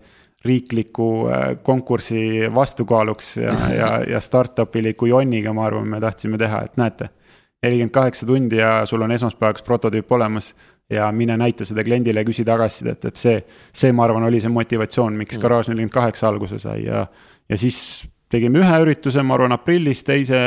[0.45, 6.77] riikliku äh, konkursi vastukaaluks ja, ja, ja startup'iliku jonniga, ma arvan, me tahtsime teha, et
[6.77, 7.09] näete.
[7.61, 10.55] nelikümmend kaheksa tundi ja sul on esmaspäevaks prototüüp olemas
[10.89, 13.35] ja mine näita seda kliendile ja küsi tagasisidet, et see,
[13.73, 15.41] see, ma arvan, oli see motivatsioon, miks mm.
[15.41, 17.05] Garage nelikümmend kaheksa alguse sai ja,
[17.49, 20.41] ja siis tegime ühe ürituse, ma arvan, aprillis, teise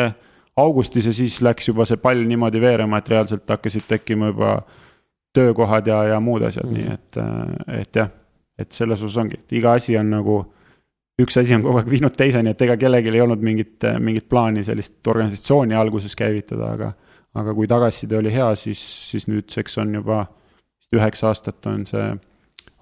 [0.57, 4.57] augustis ja siis läks juba see pall niimoodi veerema, et reaalselt hakkasid tekkima juba
[5.35, 7.23] töökohad ja, ja muud asjad mm., nii et,
[7.81, 8.11] et jah,
[8.59, 10.37] et selles osas ongi, et iga asi on nagu
[11.21, 14.65] üks asi on kogu aeg viinud teiseni, et ega kellelgi ei olnud mingit, mingit plaani
[14.67, 16.93] sellist organisatsiooni alguses käivitada, aga
[17.35, 18.81] aga kui tagasiside oli hea, siis,
[19.11, 20.21] siis nüüdseks on juba
[20.95, 22.05] üheksa aastat on see,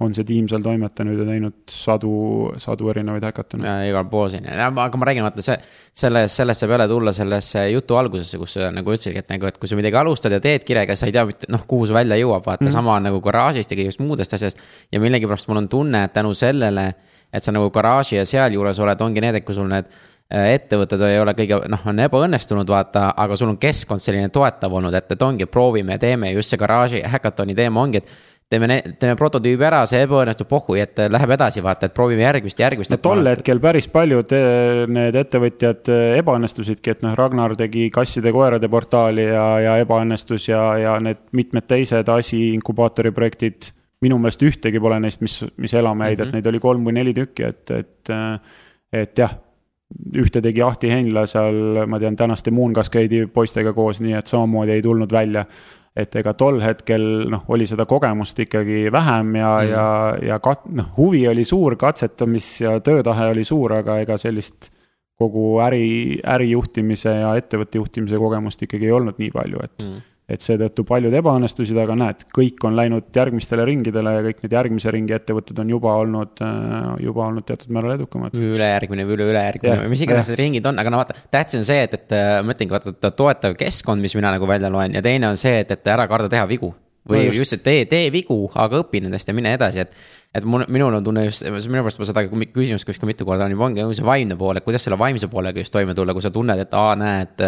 [0.01, 2.12] on see tiim seal toimetanud ja teinud sadu,
[2.61, 3.66] sadu erinevaid häkatone.
[3.68, 5.57] ja igal pool siin, aga ma räägin, vaata see,
[6.03, 9.59] selles, sellest saab jälle tulla sellesse jutu algusesse, kus sa nagu ütlesidki, et nagu, et
[9.62, 12.47] kui sa midagi alustad ja teed kirega, sa ei tea, noh, kuhu see välja jõuab,
[12.47, 12.78] vaata mm -hmm.
[12.78, 14.59] sama nagu garaažist ja kõigest muudest asjast.
[14.93, 16.95] ja millegipärast mul on tunne, et tänu sellele,
[17.32, 19.86] et sa nagu garaaži ja sealjuures oled, ongi need, et kui sul need
[20.32, 24.72] Äh, ettevõtted ei ole kõige, noh, on ebaõnnestunud, vaata, aga sul on keskkond selline toetav
[24.72, 28.78] olnud, et, et ongi, proovime ja teeme just see garaaži häkatoni teema ongi, et teeme,
[29.00, 32.92] teeme prototüübi ära, see ebaõnnestub, pohhui, et läheb edasi, vaata, et proovime järgmist, järgmist.
[32.92, 38.70] no tol hetkel päris paljud eh, need ettevõtjad eh, ebaõnnestusidki, et noh, Ragnar tegi kasside-koerade
[38.72, 43.72] portaali ja, ja ebaõnnestus ja, ja need mitmed teised asi inkubaatori projektid.
[44.03, 46.28] minu meelest ühtegi pole neist, mis, mis elama jäid mm, -hmm.
[46.28, 48.14] et neid oli kolm või neli tükki, et, et,
[48.92, 49.36] et jah
[50.16, 54.76] ühte tegi Ahti Heinla seal, ma tean, tänaste Moon Cascade'i poistega koos, nii et samamoodi
[54.76, 55.44] ei tulnud välja.
[55.97, 59.88] Et ega tol hetkel noh, oli seda kogemust ikkagi vähem ja mm., ja,
[60.32, 64.70] ja kat-, noh, huvi oli suur, katsetamis ja töötahe oli suur, aga ega sellist
[65.20, 70.01] kogu äri, ärijuhtimise ja ettevõtte juhtimise kogemust ikkagi ei olnud nii palju, et mm
[70.33, 74.93] et seetõttu paljud ebaõnnestusid, aga näed, kõik on läinud järgmistele ringidele ja kõik need järgmise
[74.95, 76.76] ringi ettevõtted on juba olnud, äh,
[77.07, 78.37] juba olnud teatud määral edukamad.
[78.37, 81.83] ülejärgmine või üle-ülejärgmine või mis iganes need ringid on, aga no vaata, tähtis on see,
[81.89, 85.30] et, et äh, ma ütlengi, vaata toetav keskkond, mis mina nagu välja loen ja teine
[85.33, 86.72] on see, et, et ära karda teha vigu.
[87.09, 89.97] või no just, just, et tee, tee vigu, aga õpi nendest ja mine edasi, et
[90.33, 93.53] et mul, minul on tunne just, minu pärast ma seda küsimust kuskil mitu korda olen
[93.53, 96.30] juba, ongi see vaimne pool, et kuidas selle vaimse poolega just toime tulla, kui sa
[96.33, 97.43] tunned, et aa, näed,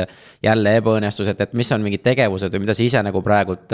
[0.44, 3.72] jälle ebaõnnestus, et, et mis on mingid tegevused või mida sa ise nagu praegult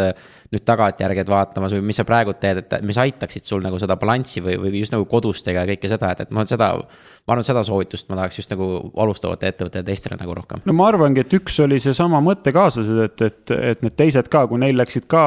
[0.54, 4.44] nüüd tagantjärgi vaatamas või mis sa praegult teed, et mis aitaksid sul nagu seda balanssi
[4.46, 6.70] või, või just nagu kodustega ja kõike seda, et, et ma seda.
[7.26, 10.62] ma arvan, seda soovitust ma tahaks just nagu alustavate ettevõtete teistele nagu rohkem.
[10.64, 14.62] no ma arvangi, et üks oli seesama mõttekaaslased, et, et, et need teised ka, kui
[14.62, 15.24] neil läksid ka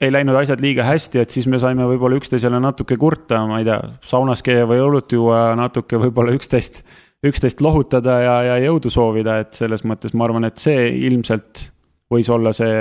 [0.00, 3.66] ei läinud asjad liiga hästi, et siis me saime võib-olla üksteisele natuke kurta, ma ei
[3.66, 6.84] tea, saunas käia või õlut juua, natuke võib-olla üksteist,
[7.26, 11.68] üksteist lohutada ja, ja jõudu soovida, et selles mõttes ma arvan, et see ilmselt
[12.08, 12.76] võis olla see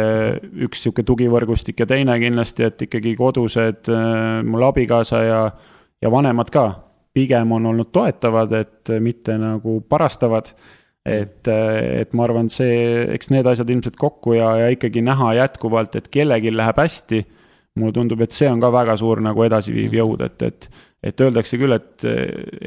[0.63, 5.41] üks sihuke tugivõrgustik ja teine kindlasti, et ikkagi kodused, äh, mul abikaasa ja,
[6.01, 6.69] ja vanemad ka
[7.17, 10.53] pigem on olnud toetavad, et mitte nagu parastavad
[11.07, 15.97] et, et ma arvan, see, eks need asjad ilmselt kokku ja, ja ikkagi näha jätkuvalt,
[15.99, 17.25] et kellelgi läheb hästi.
[17.77, 19.97] mulle tundub, et see on ka väga suur nagu edasiviiv mm.
[19.99, 20.65] jõud, et, et,
[21.05, 22.05] et öeldakse küll, et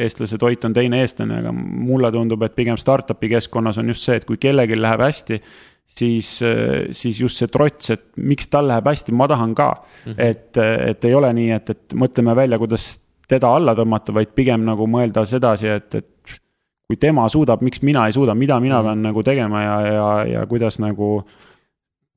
[0.05, 4.21] eestlase toit on teine eestlane, aga mulle tundub, et pigem startup'i keskkonnas on just see,
[4.21, 5.41] et kui kellelgi läheb hästi
[5.91, 6.31] siis,
[6.95, 10.13] siis just see trots, et miks tal läheb hästi, ma tahan ka mm.
[10.13, 10.15] -hmm.
[10.19, 10.57] et,
[10.91, 12.93] et ei ole nii, et, et mõtleme välja, kuidas
[13.31, 16.41] teda alla tõmmata, vaid pigem nagu mõelda sedasi, et, et
[16.91, 18.89] kui tema suudab, miks mina ei suuda, mida mina mm.
[18.89, 21.21] pean nagu tegema ja, ja, ja kuidas nagu,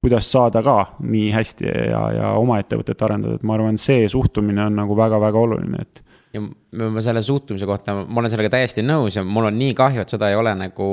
[0.01, 4.65] kuidas saada ka nii hästi ja, ja oma ettevõtet arendada, et ma arvan, see suhtumine
[4.65, 6.01] on nagu väga-väga oluline, et
[6.34, 10.01] ja ma selle suhtumise kohta, ma olen sellega täiesti nõus ja mul on nii kahju,
[10.01, 10.88] et seda ei ole nagu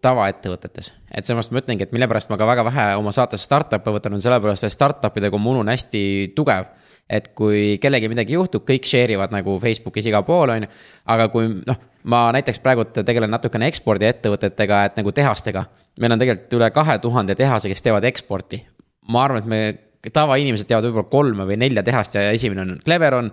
[0.00, 0.94] tavaettevõtetes.
[1.12, 4.16] et seepärast ma ütlengi, et mille pärast ma ka väga vähe oma saates startup'e võtan,
[4.16, 6.72] on sellepärast, et startup ide kommuun on hästi tugev
[7.10, 10.70] et kui kellelgi midagi juhtub, kõik share ivad nagu Facebookis igal pool, on ju.
[11.10, 11.80] aga kui noh,
[12.12, 15.64] ma näiteks praegult tegelen natukene ekspordiettevõtetega, et nagu tehastega.
[16.00, 18.62] meil on tegelikult üle kahe tuhande tehase, kes teevad eksporti.
[19.08, 23.30] ma arvan, et me tavainimesed teavad võib-olla kolme või nelja tehast ja esimene on Cleveron.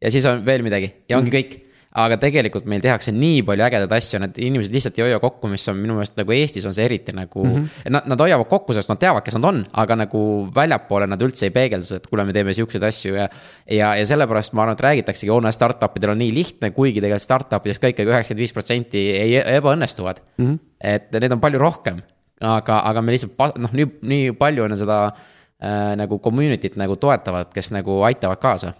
[0.00, 1.36] ja siis on veel midagi ja ongi mm.
[1.36, 5.48] kõik aga tegelikult meil tehakse nii palju ägedaid asju, need inimesed lihtsalt ei hoia kokku,
[5.50, 7.54] mis on minu meelest nagu Eestis on see eriti nagu mm.
[7.56, 7.90] -hmm.
[7.90, 10.20] Nad, nad hoiavad kokku, sest nad teavad, kes nad on, aga nagu
[10.54, 13.26] väljapoole nad üldse ei peegelda seda, et kuule, me teeme siukseid asju ja.
[13.66, 17.00] ja, ja sellepärast ma arvan, et räägitaksegi, oo, näe, startup idel on nii lihtne, kuigi
[17.00, 20.46] tegelikult startup idest ka ikkagi üheksakümmend viis protsenti ei, ebaõnnestuvad mm.
[20.46, 20.58] -hmm.
[20.94, 21.98] et neid on palju rohkem,
[22.40, 27.50] aga, aga me lihtsalt noh, nii, nii palju on seda äh, nagu community't nagu toetavad,
[27.54, 28.76] kes nagu aitavad kaasa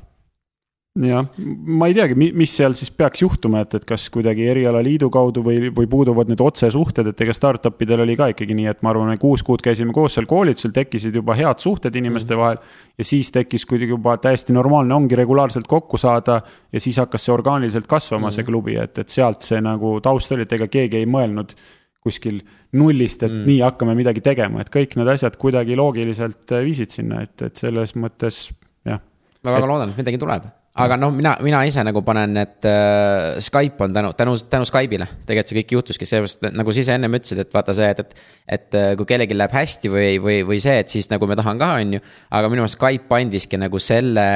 [0.99, 5.45] jah, ma ei teagi, mis seal siis peaks juhtuma, et, et kas kuidagi erialaliidu kaudu
[5.47, 8.91] või, või puuduvad need otsesuhted, et ega startup idel oli ka ikkagi nii, et ma
[8.91, 12.43] arvan, kuus kuud käisime koos seal koolitusel, tekkisid juba head suhted inimeste -hmm.
[12.43, 12.59] vahel.
[12.99, 17.35] ja siis tekkis kuidagi juba täiesti normaalne ongi regulaarselt kokku saada ja siis hakkas see
[17.35, 18.35] orgaaniliselt kasvama mm, -hmm.
[18.35, 21.55] see klubi, et, et sealt see nagu taust oli, et ega keegi ei mõelnud
[22.01, 22.41] kuskil
[22.73, 23.47] nullist, et mm.
[23.47, 27.95] nii hakkame midagi tegema, et kõik need asjad kuidagi loogiliselt viisid sinna, et, et selles
[27.95, 28.51] mõttes
[28.85, 28.99] jah.
[29.45, 29.69] ma väga et...
[29.69, 33.95] loodan, et midagi tuleb aga noh, mina, mina ise nagu panen, et äh, Skype on
[33.95, 37.51] tänu, tänu, tänu Skype'ile tegelikult see kõik juhtuski, seepärast nagu sa ise ennem ütlesid, et
[37.55, 38.23] vaata see, et, et.
[38.59, 41.61] et äh, kui kellelgi läheb hästi või, või, või see, et siis nagu me tahan
[41.61, 42.05] ka, on ju.
[42.39, 44.29] aga minu meelest Skype andiski nagu selle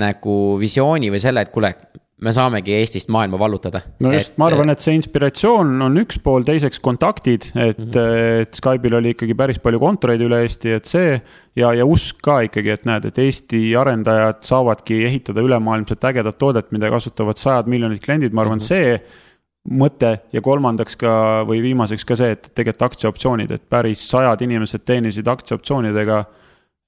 [0.00, 1.72] nagu visiooni või selle, et kuule
[2.20, 3.80] me saamegi Eestist maailma vallutada.
[4.04, 8.42] no just, ma arvan, et see inspiratsioon on üks pool, teiseks kontaktid, et mm, -hmm.
[8.42, 11.20] et Skype'il oli ikkagi päris palju kontoreid üle Eesti, et see.
[11.56, 16.70] ja, ja usk ka ikkagi, et näed, et Eesti arendajad saavadki ehitada ülemaailmselt ägedat toodet,
[16.72, 19.00] mida kasutavad sajad miljonid kliendid, ma arvan mm, -hmm.
[19.00, 19.00] see
[19.70, 24.84] mõte ja kolmandaks ka või viimaseks ka see, et tegelikult aktsiaoptsioonid, et päris sajad inimesed
[24.88, 26.39] teenisid aktsiaoptsioonidega Äh,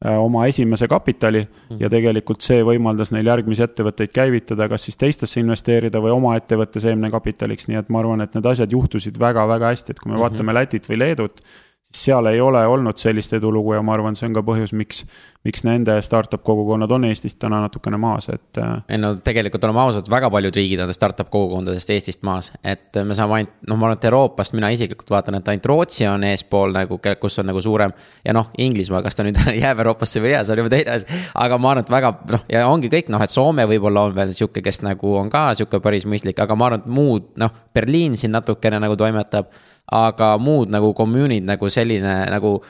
[0.03, 1.81] oma esimese kapitali mm.
[1.81, 6.83] ja tegelikult see võimaldas neil järgmisi ettevõtteid käivitada, kas siis teistesse investeerida või oma ettevõtte
[6.83, 10.25] seemnekapitaliks, nii et ma arvan, et need asjad juhtusid väga-väga hästi, et kui me -hmm.
[10.25, 11.41] vaatame Lätit või Leedut,
[11.91, 15.05] siis seal ei ole olnud sellist edulugu ja ma arvan, see on ka põhjus, miks
[15.45, 18.59] miks nende startup kogukonnad on Eestist täna natukene maas, et.
[18.59, 22.99] Äh, ei no tegelikult oleme ausad, väga paljud riigid on startup kogukondadest Eestist maas, et
[23.07, 26.27] me saame ainult, noh, ma arvan, et Euroopast mina isiklikult vaatan, et ainult Rootsi on
[26.29, 27.95] eespool nagu, kus on nagu suurem.
[28.25, 30.97] ja noh, Inglismaa, kas ta nüüd jääb Euroopasse või ei jää, see on juba teine
[30.97, 34.17] asi, aga ma arvan, et väga noh, ja ongi kõik noh, et Soome võib-olla on
[34.17, 37.51] veel sihuke, kes nagu on ka sihuke päris mõistlik, aga ma arvan, et muud noh,
[37.75, 39.51] Berliin siin natukene nagu toimetab.
[39.93, 42.61] Aga muud nagu community'd nagu selline nagu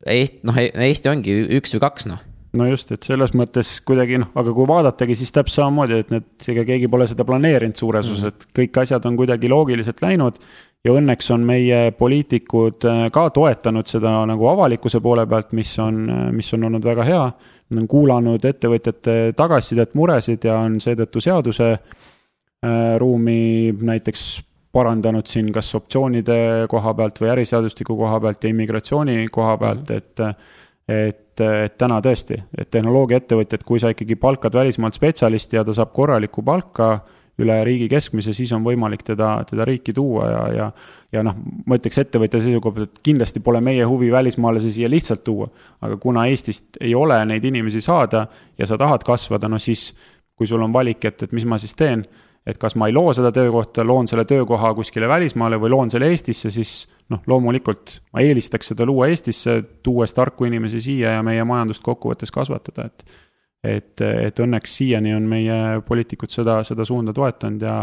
[0.00, 2.22] Eesti, noh, Eesti ongi üks või kaks, noh
[2.56, 6.26] no just, et selles mõttes kuidagi noh, aga kui vaadatagi, siis täpselt samamoodi, et need,
[6.52, 8.50] ega keegi pole seda planeerinud suures osas mm, -hmm.
[8.50, 10.40] et kõik asjad on kuidagi loogiliselt läinud.
[10.84, 16.08] ja õnneks on meie poliitikud äh, ka toetanud seda nagu avalikkuse poole pealt, mis on,
[16.08, 17.32] äh, mis on olnud väga hea.
[17.70, 24.40] Nad on kuulanud ettevõtjate tagasisidet, muresid ja on seetõttu seaduse äh, ruumi näiteks
[24.72, 29.96] parandanud siin kas optsioonide koha pealt või äriseadustiku koha pealt ja immigratsiooni koha pealt mm,
[29.96, 30.28] -hmm.
[30.28, 30.58] et
[30.90, 35.92] et, et täna tõesti, et tehnoloogiaettevõtjad, kui sa ikkagi palkad välismaalt spetsialisti ja ta saab
[35.94, 36.96] korralikku palka
[37.40, 40.70] üle riigi keskmise, siis on võimalik teda, teda riiki tuua ja, ja
[41.12, 41.34] ja noh,
[41.66, 45.48] ma ütleks ettevõtja seisukoha pealt, et kindlasti pole meie huvi välismaalasi siia lihtsalt tuua.
[45.80, 48.26] aga kuna Eestist ei ole neid inimesi saada
[48.58, 49.90] ja sa tahad kasvada, no siis
[50.36, 52.04] kui sul on valik, et, et mis ma siis teen
[52.46, 56.08] et kas ma ei loo seda töökohta, loon selle töökoha kuskile välismaale või loon selle
[56.10, 61.44] Eestisse, siis noh, loomulikult ma eelistaks seda luua Eestisse, tuues tarku inimesi siia ja meie
[61.44, 63.04] majandust kokkuvõttes kasvatada, et
[63.60, 67.82] et, et õnneks siiani on meie poliitikud seda, seda suunda toetanud ja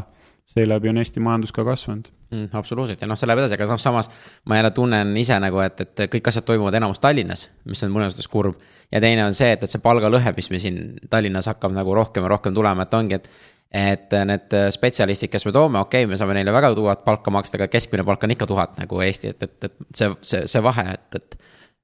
[0.49, 2.47] seeläbi on Eesti majandus ka kasvanud mm,.
[2.57, 4.09] absoluutselt ja noh, see läheb edasi, aga noh, samas
[4.49, 8.15] ma jälle tunnen ise nagu, et, et kõik asjad toimuvad enamus Tallinnas, mis on mõnes
[8.15, 8.57] mõttes kurb.
[8.91, 10.81] ja teine on see, et, et see palgalõhe, mis me siin
[11.11, 13.29] Tallinnas hakkab nagu rohkem ja rohkem tulema, et ongi, et
[13.73, 17.57] et need spetsialistid, kes me toome, okei okay,, me saame neile väga tuhat palka maksta,
[17.59, 20.85] aga keskmine palk on ikka tuhat nagu Eesti, et, et, et see, see, see vahe,
[20.93, 21.37] et, et.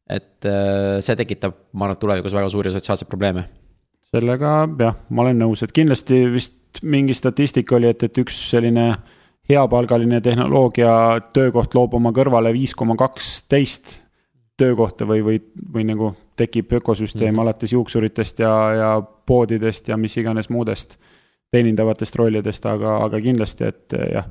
[0.09, 3.45] et äh, see tekitab, ma arvan, tulevikus väga suuri sotsiaalseid probleeme.
[4.13, 8.87] sellega jah, ma olen nõus, et kindlasti vist mingi statistika oli, et, et üks selline
[9.49, 10.93] heapalgaline tehnoloogia
[11.35, 13.99] töökoht loob oma kõrvale viis koma kaksteist
[14.57, 15.39] töökohta või, või,
[15.73, 17.41] või nagu tekib ökosüsteem mm -hmm.
[17.41, 20.97] alates juuksuritest ja, ja poodidest ja mis iganes muudest
[21.53, 24.25] teenindavatest rollidest, aga, aga kindlasti, et jah,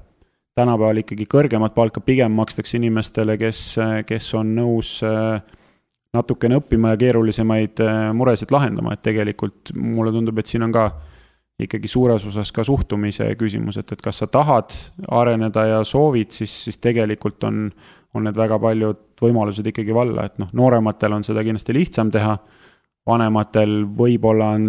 [0.59, 3.63] tänapäeval ikkagi kõrgemat palka pigem makstakse inimestele, kes,
[4.09, 5.41] kes on nõus äh,
[6.13, 10.91] natukene õppima ja keerulisemaid äh, muresid lahendama, et tegelikult mulle tundub, et siin on ka
[11.63, 14.75] ikkagi suures osas ka suhtumise küsimus, et, et kas sa tahad
[15.09, 17.67] areneda ja soovid, siis, siis tegelikult on,
[18.13, 22.35] on need väga paljud võimalused ikkagi valla, et noh, noorematel on seda kindlasti lihtsam teha,
[23.09, 24.67] vanematel võib-olla on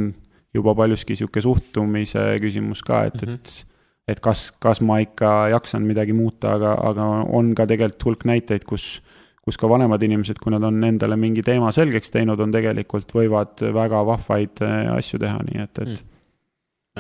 [0.54, 3.34] juba paljuski sihuke suhtumise küsimus ka, et mm, -hmm.
[3.34, 3.66] et.
[4.08, 8.66] et kas, kas ma ikka jaksan midagi muuta, aga, aga on ka tegelikult hulk näiteid,
[8.68, 9.01] kus,
[9.41, 13.64] kus ka vanemad inimesed, kui nad on endale mingi teema selgeks teinud, on tegelikult võivad
[13.74, 16.14] väga vahvaid äh, asju teha, nii et, et mm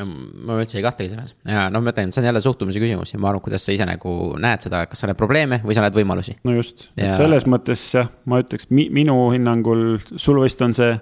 [0.01, 3.19] ma üldse ei kahtlegi selles ja noh, ma ütlen, see on jälle suhtumise küsimus ja
[3.21, 5.97] ma arvan, kuidas sa ise nagu näed seda, kas sa näed probleeme või sa näed
[5.97, 6.39] võimalusi.
[6.47, 10.73] no just ja..., et selles mõttes jah, ma ütleks mi, minu hinnangul, sul vist on
[10.77, 10.95] see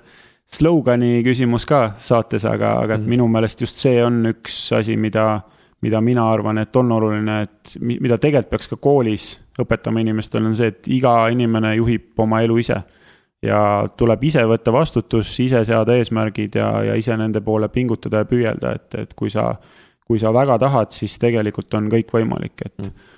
[0.55, 3.09] slogani küsimus ka saates, aga, aga et mm.
[3.15, 5.41] minu meelest just see on üks asi, mida,
[5.83, 9.27] mida mina arvan, et on oluline, et mida tegelikult peaks ka koolis
[9.61, 12.81] õpetama inimestele, on see, et iga inimene juhib oma elu ise.
[13.41, 13.59] ja
[13.97, 18.75] tuleb ise võtta vastutus, ise seada eesmärgid ja, ja ise nende poole pingutada ja püüelda,
[18.77, 19.47] et, et kui sa,
[20.05, 23.09] kui sa väga tahad, siis tegelikult on kõik võimalik, et mm.,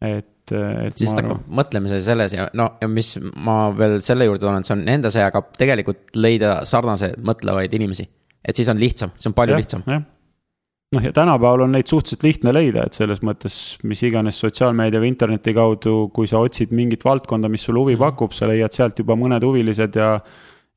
[0.00, 0.96] et et, et.
[0.96, 4.86] siis hakkab mõtlemise selles ja no ja mis ma veel selle juurde et see on
[4.90, 8.08] enda see, aga tegelikult leida sarnase mõtlevaid inimesi.
[8.44, 9.86] et siis on lihtsam, see on palju ja, lihtsam.
[9.86, 13.56] noh, ja tänapäeval on neid suhteliselt lihtne leida, et selles mõttes,
[13.86, 18.34] mis iganes sotsiaalmeedia või interneti kaudu, kui sa otsid mingit valdkonda, mis sulle huvi pakub,
[18.36, 20.14] sa leiad sealt juba mõned huvilised ja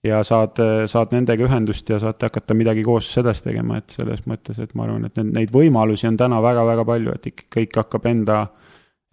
[0.04, 0.60] ja saad,
[0.92, 4.84] saad nendega ühendust ja saate hakata midagi koos edasi tegema, et selles mõttes, et ma
[4.88, 8.40] arvan, et neid võimalusi on täna väga-väga palju, et ikka kõik hakkab enda,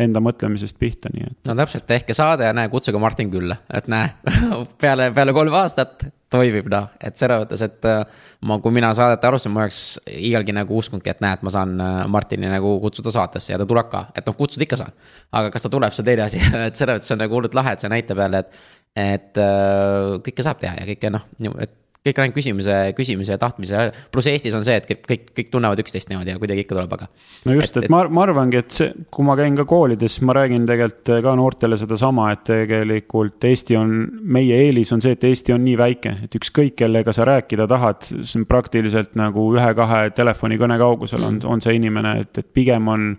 [0.01, 1.37] enda mõtlemisest pihta, nii et.
[1.49, 4.13] no täpselt, tehke saade ja näe, kutsuge Martin külla, et näe
[4.83, 9.25] peale, peale kolme aastat toimib noh, et selles mõttes, et äh, ma, kui mina saadet
[9.27, 9.81] alustasin, ma oleks
[10.15, 13.91] iialgi nagu uskunudki, et näed, ma saan äh, Martini nagu kutsuda saatesse ja ta tuleb
[13.91, 14.95] ka, et noh, kutsuda ikka saan.
[15.41, 17.75] aga kas ta tuleb, see on teine asi, et selles mõttes on nagu hullult lahe,
[17.75, 18.65] et see näitab jälle, et,
[19.09, 21.27] et äh, kõike saab teha ja kõike noh,
[21.59, 23.83] et kõik on ainult küsimuse, küsimuse ja tahtmise,
[24.13, 27.09] pluss Eestis on see, et kõik, kõik, tunnevad üksteist niimoodi ja kuidagi ikka tuleb, aga.
[27.45, 30.37] no just, et, et ma, ma arvangi, et see, kui ma käin ka koolides, ma
[30.39, 33.95] räägin tegelikult ka noortele sedasama, et tegelikult Eesti on,
[34.33, 38.09] meie eelis on see, et Eesti on nii väike, et ükskõik, kellega sa rääkida tahad,
[38.09, 43.11] see on praktiliselt nagu ühe-kahe telefonikõne kaugusel on, on see inimene, et, et pigem on,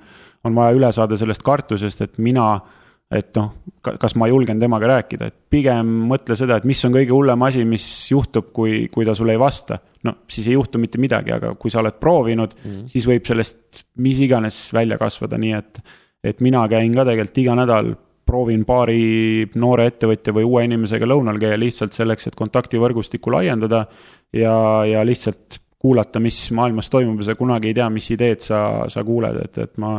[0.48, 2.56] on vaja üle saada sellest kartusest, et mina
[3.12, 3.50] et noh,
[3.82, 7.66] kas ma julgen temaga rääkida, et pigem mõtle seda, et mis on kõige hullem asi,
[7.68, 9.80] mis juhtub, kui, kui ta sulle ei vasta.
[10.08, 12.88] no siis ei juhtu mitte midagi, aga kui sa oled proovinud mm, -hmm.
[12.88, 15.82] siis võib sellest mis iganes välja kasvada, nii et.
[16.24, 21.40] et mina käin ka tegelikult iga nädal, proovin paari noore ettevõtja või uue inimesega lõunal
[21.42, 23.86] käia lihtsalt selleks, et kontaktivõrgustikku laiendada.
[24.34, 28.86] ja, ja lihtsalt kuulata, mis maailmas toimub ja sa kunagi ei tea, mis ideed sa,
[28.88, 29.96] sa kuuled, et, et ma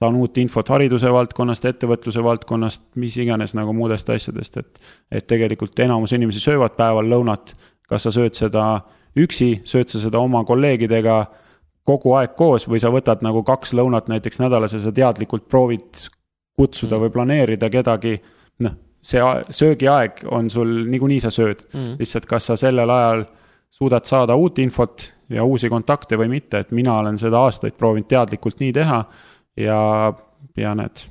[0.00, 4.80] saan uut infot hariduse valdkonnast, ettevõtluse valdkonnast, mis iganes nagu muudest asjadest, et.
[5.12, 7.54] et tegelikult enamus inimesi söövad päeval lõunat,
[7.88, 8.64] kas sa sööd seda
[9.18, 11.24] üksi, sööd sa seda oma kolleegidega
[11.86, 16.06] kogu aeg koos või sa võtad nagu kaks lõunat näiteks nädalas ja sa teadlikult proovid
[16.56, 17.02] kutsuda mm.
[17.04, 18.14] või planeerida kedagi.
[18.64, 19.20] noh, see
[19.56, 23.24] söögiaeg on sul niikuinii sa sööd mm., lihtsalt kas sa sellel ajal
[23.70, 28.08] suudad saada uut infot ja uusi kontakte või mitte, et mina olen seda aastaid proovinud
[28.10, 29.04] teadlikult nii teha
[29.60, 29.80] ja,
[30.56, 31.06] ja need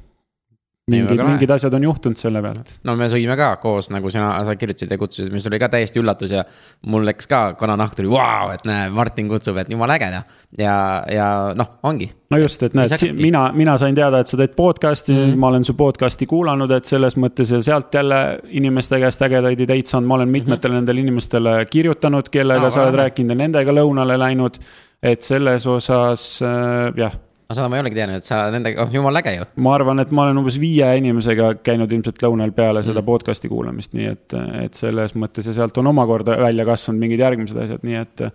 [0.90, 2.64] mingid, mingid asjad on juhtunud selle peale.
[2.88, 6.02] no me sõime ka koos, nagu sina, sa kirjutasid ja kutsusid, mis oli ka täiesti
[6.02, 6.44] üllatus ja
[6.90, 10.24] mul läks ka kananahk tuli, vau, et näe, Martin kutsub, et jumala äge ja,
[10.58, 10.76] ja,
[11.14, 12.10] ja noh, ongi.
[12.34, 15.40] no just, et näed, mina, mina sain teada, et sa teed podcast'i mm, -hmm.
[15.44, 19.90] ma olen su podcast'i kuulanud, et selles mõttes ja sealt jälle inimeste käest ägedaid ideid
[19.90, 20.82] saanud, ma olen mitmetele mm -hmm.
[20.82, 24.60] nendele inimestele kirjutanud, kellega no, sa oled rääkinud ja nendega lõunale läinud.
[25.02, 27.14] et selles osas äh, jah
[27.50, 29.48] no seda ma ei olegi teadnud, et sa nendega, oh jumala äge ju.
[29.66, 33.08] ma arvan, et ma olen umbes viie inimesega käinud ilmselt lõunal peale seda mm.
[33.08, 37.58] podcast'i kuulamist, nii et, et selles mõttes ja sealt on omakorda välja kasvanud mingid järgmised
[37.66, 38.26] asjad, nii et,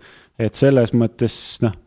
[0.49, 1.77] et selles mõttes noh.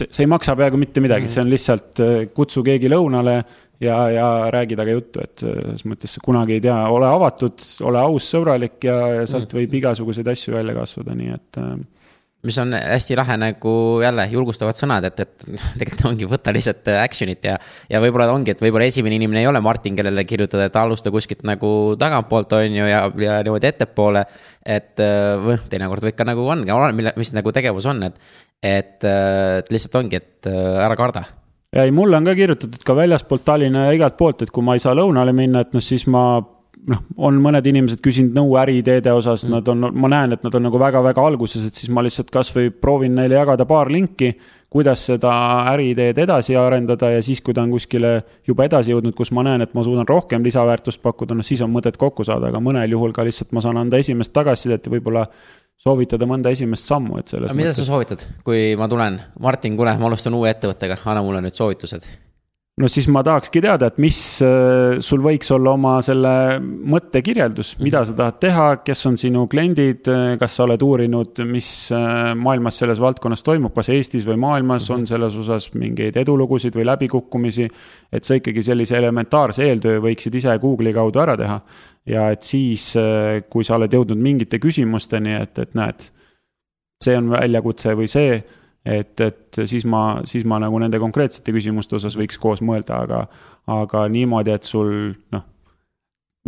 [0.00, 3.36] see, see ei maksa peaaegu mitte midagi mm., see on lihtsalt kutsu keegi lõunale
[3.84, 8.32] ja, ja räägi temaga juttu, et selles mõttes kunagi ei tea, ole avatud, ole aus,
[8.32, 9.60] sõbralik ja, ja sealt mm.
[9.60, 11.64] võib igasuguseid asju välja kasvada, nii et
[12.46, 15.46] mis on hästi lahe nagu jälle julgustavad sõnad, et, et
[15.80, 17.56] tegelikult ongi võtta lihtsalt action'it ja.
[17.90, 21.44] ja võib-olla ongi, et võib-olla esimene inimene ei ole Martin, kellele kirjutada, et alusta kuskilt
[21.48, 24.24] nagu tagantpoolt, on ju, ja, ja niimoodi ettepoole.
[24.64, 28.96] et või noh, teinekord võib ka nagu ongi, mille, mis nagu tegevus on, et, et,
[29.04, 31.26] et lihtsalt ongi, et ära karda
[31.76, 34.74] ja ei, mulle on ka kirjutatud ka väljaspoolt Tallinna ja igalt poolt, et kui ma
[34.76, 36.40] ei saa lõunale minna, et noh, siis ma
[36.88, 40.56] noh, on mõned inimesed küsinud nõu äriideede osas mm., nad on, ma näen, et nad
[40.56, 44.34] on nagu väga-väga alguses, et siis ma lihtsalt kasvõi proovin neile jagada paar linki.
[44.70, 45.30] kuidas seda
[45.72, 48.12] äriideed edasi arendada ja siis, kui ta on kuskile
[48.46, 51.72] juba edasi jõudnud, kus ma näen, et ma suudan rohkem lisaväärtust pakkuda, noh siis on
[51.74, 55.26] mõtet kokku saada, aga mõnel juhul ka lihtsalt ma saan anda esimest tagasisidet ja võib-olla
[55.74, 57.50] soovitada mõnda esimest sammu, et selles.
[57.50, 57.82] mida mõttes...
[57.82, 62.06] sa soovitad, kui ma tulen, Martin, kuule, ma alustan uue ettevõttega, anna mulle nüüd soovitused
[62.80, 68.02] no siis ma tahakski teada, et mis äh, sul võiks olla oma selle mõttekirjeldus, mida
[68.06, 72.80] sa tahad teha, kes on sinu kliendid, äh, kas sa oled uurinud, mis äh, maailmas
[72.82, 75.10] selles valdkonnas toimub, kas Eestis või maailmas on mhm.
[75.12, 77.68] selles osas mingeid edulugusid või läbikukkumisi.
[78.12, 81.60] et sa ikkagi sellise elementaarse eeltöö võiksid ise Google'i kaudu ära teha.
[82.06, 82.94] ja et siis,
[83.50, 86.08] kui sa oled jõudnud mingite küsimusteni, et, et näed,
[87.04, 88.40] see on väljakutse või see
[88.84, 93.24] et, et siis ma, siis ma nagu nende konkreetsete küsimuste osas võiks koos mõelda, aga,
[93.70, 94.92] aga niimoodi, et sul
[95.34, 95.44] noh.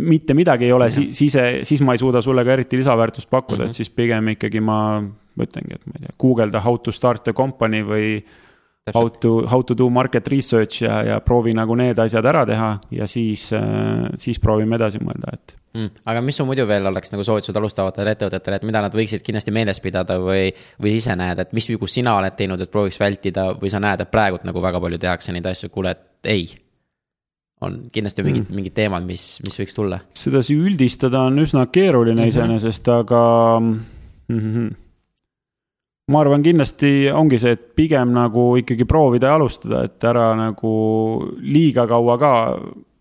[0.01, 1.37] mitte midagi ei ole, siis, siis,
[1.67, 3.69] siis ma ei suuda sulle ka eriti lisaväärtust pakkuda mm, -hmm.
[3.69, 7.27] et siis pigem ikkagi ma, ma ütlengi, et ma ei tea, guugelda how to start
[7.27, 8.23] a company või
[8.91, 12.69] how to, how to do market research ja, ja proovi nagu need asjad ära teha
[12.91, 16.01] ja siis, äh, siis proovime edasi mõelda, et mm,.
[16.11, 19.55] aga mis sul muidu veel oleks nagu soovitused alustavatele ettevõtetele, et mida nad võiksid kindlasti
[19.55, 20.49] meeles pidada või,
[20.83, 24.03] või ise näed, et mis vigu sina oled teinud, et prooviks vältida või sa näed,
[24.03, 26.45] et praegult nagu väga palju tehakse neid asju, kuule, et ei.
[27.63, 30.03] on kindlasti mingid mm., mingid teemad, mis, mis võiks tulla.
[30.11, 32.35] sedasi üldistada on üsna keeruline mm -hmm.
[32.35, 33.23] iseenesest, aga
[33.61, 34.39] mm.
[34.39, 34.82] -hmm
[36.11, 40.73] ma arvan, kindlasti ongi see, et pigem nagu ikkagi proovida ja alustada, et ära nagu
[41.39, 42.33] liiga kaua ka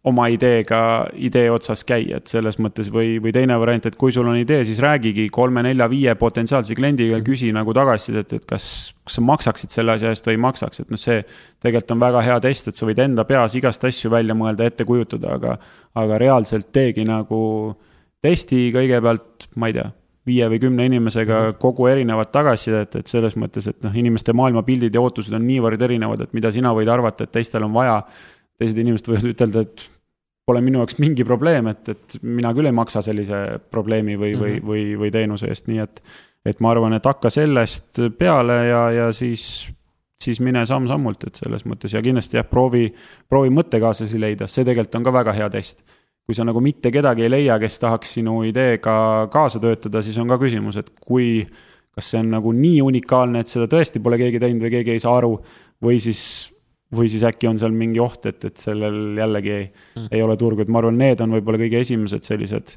[0.07, 0.79] oma ideega,
[1.15, 4.65] idee otsas käia, et selles mõttes või, või teine variant, et kui sul on idee,
[4.67, 8.67] siis räägigi kolme-nelja-viie potentsiaalse kliendiga ja küsi nagu tagasisidet, et kas,
[9.07, 11.21] kas sa maksaksid selle asja eest või ei maksaks, et noh, see
[11.63, 14.87] tegelikult on väga hea test, et sa võid enda peas igast asju välja mõelda, ette
[14.89, 15.57] kujutada, aga,
[16.03, 17.43] aga reaalselt teegi nagu
[18.23, 19.91] testi kõigepealt, ma ei tea
[20.27, 21.57] viie või kümne inimesega mhm.
[21.63, 26.27] kogu erinevat tagasisidet, et selles mõttes, et noh, inimeste maailmapildid ja ootused on niivõrd erinevad,
[26.27, 28.03] et mida sina võid arvata, et teistel on vaja.
[28.63, 29.89] teised inimesed võivad ütelda, et
[30.47, 34.39] pole minu jaoks mingi probleem, et, et mina küll ei maksa sellise probleemi või mm,
[34.39, 34.43] -hmm.
[34.43, 34.67] või, mhm.
[34.69, 36.03] või, või teenuse eest, nii et.
[36.47, 39.71] et ma arvan, et hakka sellest peale ja, ja siis,
[40.23, 42.89] siis mine samm-sammult, et selles mõttes ja kindlasti jah, proovi,
[43.29, 45.83] proovi mõttekaaslasi leida, see tegelikult on ka väga hea test.
[46.27, 48.95] Kui sa nagu mitte kedagi ei leia, kes tahaks sinu ideega
[49.33, 51.43] kaasa töötada, siis on ka küsimus, et kui
[51.93, 55.03] kas see on nagu nii unikaalne, et seda tõesti pole keegi teinud või keegi ei
[55.03, 55.35] saa aru,
[55.83, 56.23] või siis
[56.93, 60.37] või siis äkki on seal mingi oht, et, et sellel jällegi ei mm., ei ole
[60.41, 62.75] turgu, et ma arvan, need on võib-olla kõige esimesed sellised,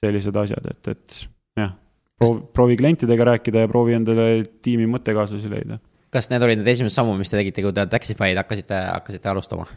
[0.00, 1.18] sellised asjad, et, et
[1.60, 1.74] jah.
[2.18, 4.30] proovi, proovi klientidega rääkida ja proovi endale
[4.66, 5.78] tiimi mõttekaaslasi leida.
[6.10, 9.70] kas need olid need esimesed sammud, mis te tegite, kui te Taxify'd hakkasite, hakkasite alustama?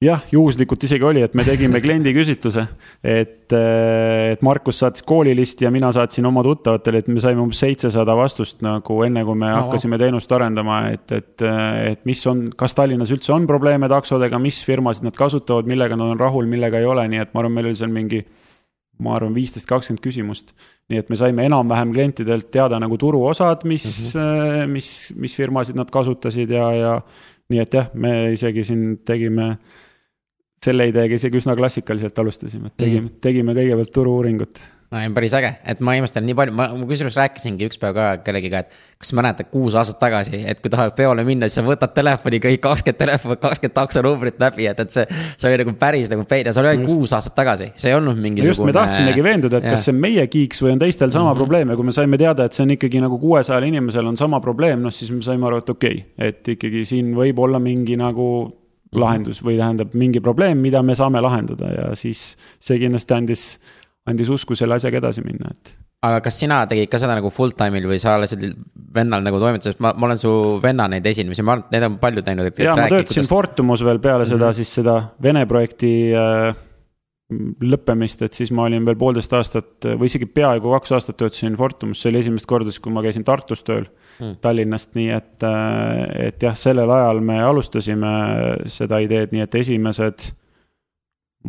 [0.00, 2.64] Jah, juhuslikult isegi oli, et me tegime kliendiküsitluse,
[3.04, 7.60] et, äh, et Markus saatis koolilisti ja mina saatsin oma tuttavatele, et me saime umbes
[7.60, 11.46] seitsesada vastust nagu enne, kui me no, hakkasime teenust arendama, et, et,
[11.92, 16.14] et mis on, kas Tallinnas üldse on probleeme taksodega, mis firmasid nad kasutavad, millega nad
[16.14, 18.22] on rahul, millega ei ole, nii et ma arvan, meil oli seal mingi
[19.00, 20.54] ma arvan, viisteist, kakskümmend küsimust.
[20.90, 24.72] nii et me saime enam-vähem klientidelt teada nagu turuosad, mis mm, -hmm.
[24.72, 26.96] mis, mis firmasid nad kasutasid ja, ja
[27.50, 29.54] nii et jah, me isegi siin tegime
[30.64, 34.58] selle ideega isegi üsna klassikaliselt alustasime, et tegime mm., tegime kõigepealt turu-uuringut.
[34.92, 38.08] no ja päris äge, et ma imestan nii palju, ma kusjuures rääkisingi üks päev ka
[38.26, 38.76] kellegiga, et.
[39.00, 42.60] kas mäletad kuus aastat tagasi, et kui tahad peole minna, siis sa võtad telefoni kõik
[42.66, 45.06] kakskümmend telefoni, kakskümmend taksonumbrit läbi, et, et see.
[45.40, 48.20] see oli nagu päris nagu peide, see oli ainult kuus aastat tagasi, see ei olnud
[48.20, 48.52] mingisugune.
[48.52, 49.78] just, me tahtsimegi veenduda, et ja.
[49.78, 51.44] kas see on meie kiiks või on teistel sama mm -hmm.
[51.46, 54.44] probleem ja kui me saime teada, et see on ikkagi nagu kuuesajal inimesel on sama
[54.44, 57.96] probleem, noh siis me saime aru, et okei okay,, et ikkagi siin võib olla mingi
[57.96, 58.59] nagu
[58.96, 63.44] lahendus või tähendab mingi probleem, mida me saame lahendada ja siis see kindlasti andis,
[64.10, 65.76] andis usku selle asjaga edasi minna, et.
[66.06, 68.56] aga kas sina tegid ka seda nagu full time'il või sa lihtsalt
[68.94, 72.00] vennal nagu toimetasid, ma, ma olen su venna neid esinemisi, ma arvan, et need on
[72.02, 72.50] paljud teinud.
[72.58, 73.30] ja ma töötasin kuidas...
[73.30, 74.58] Fortumus veel peale seda mm -hmm.
[74.58, 76.56] siis seda Vene projekti äh,
[77.30, 82.00] lõppemist, et siis ma olin veel poolteist aastat või isegi peaaegu kaks aastat töötasin Fortumus,
[82.02, 84.38] see oli esimest korda siis, kui ma käisin Tartus tööl mm.
[84.42, 85.46] Tallinnast, nii et,
[86.26, 88.14] et jah, sellel ajal me alustasime
[88.70, 90.26] seda ideed, nii et esimesed,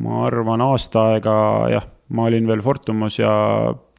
[0.02, 1.38] ma arvan, aasta aega
[1.74, 3.32] jah, ma olin veel Fortumus ja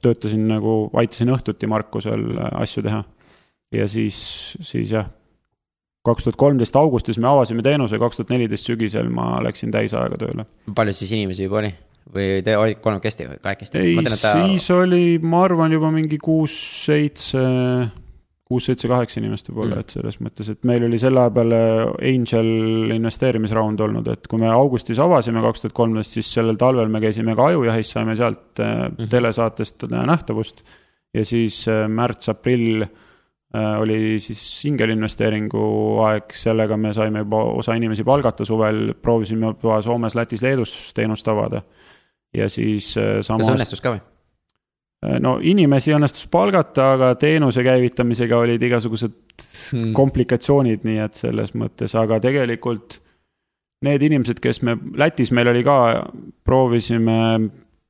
[0.02, 3.02] töötasin nagu, aitasin õhtuti Markusel asju teha.
[3.74, 4.18] ja siis,
[4.60, 5.10] siis jah,
[6.06, 10.46] kaks tuhat kolmteist augustis me avasime teenuse, kaks tuhat neliteist sügisel ma läksin täisajaga tööle.
[10.74, 11.72] palju siis inimesi juba oli?
[12.12, 13.82] või te olite kolmekesti või kahekesti?
[13.82, 14.36] ei, ta...
[14.42, 17.42] siis oli, ma arvan, juba mingi kuus-seitse,
[18.50, 21.62] kuus-seitse-kaheksa inimest võib-olla mm., et selles mõttes, et meil oli selle aja peale
[22.10, 27.00] angel investeerimisraund olnud, et kui me augustis avasime kaks tuhat kolmteist, siis sellel talvel me
[27.04, 30.62] käisime ka ajujahis, saime sealt mm telesaatest nähtavust.
[31.14, 33.11] ja siis äh, märts-aprill Äh,
[33.52, 35.64] oli siis singelinvesteeringu
[36.06, 41.28] aeg, sellega me saime juba osa inimesi palgata suvel, proovisime juba Soomes, Lätis, Leedus teenust
[41.28, 41.62] avada.
[42.32, 43.44] ja siis samas.
[43.46, 44.00] kas õnnestus ka või?
[45.02, 49.90] Äh, no inimesi õnnestus palgata, aga teenuse käivitamisega olid igasugused hmm.
[49.96, 53.00] komplikatsioonid, nii et selles mõttes, aga tegelikult.
[53.82, 55.76] Need inimesed, kes me, Lätis meil oli ka,
[56.46, 57.16] proovisime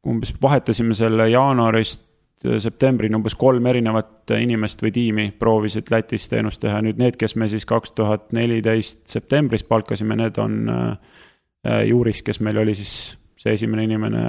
[0.09, 2.01] umbes vahetasime selle jaanuarist
[2.43, 7.49] septembrini umbes kolm erinevat inimest või tiimi proovisid Lätis teenust teha, nüüd need, kes me
[7.51, 13.55] siis kaks tuhat neliteist septembris palkasime, need on äh, Juris, kes meil oli siis see
[13.55, 14.25] esimene inimene,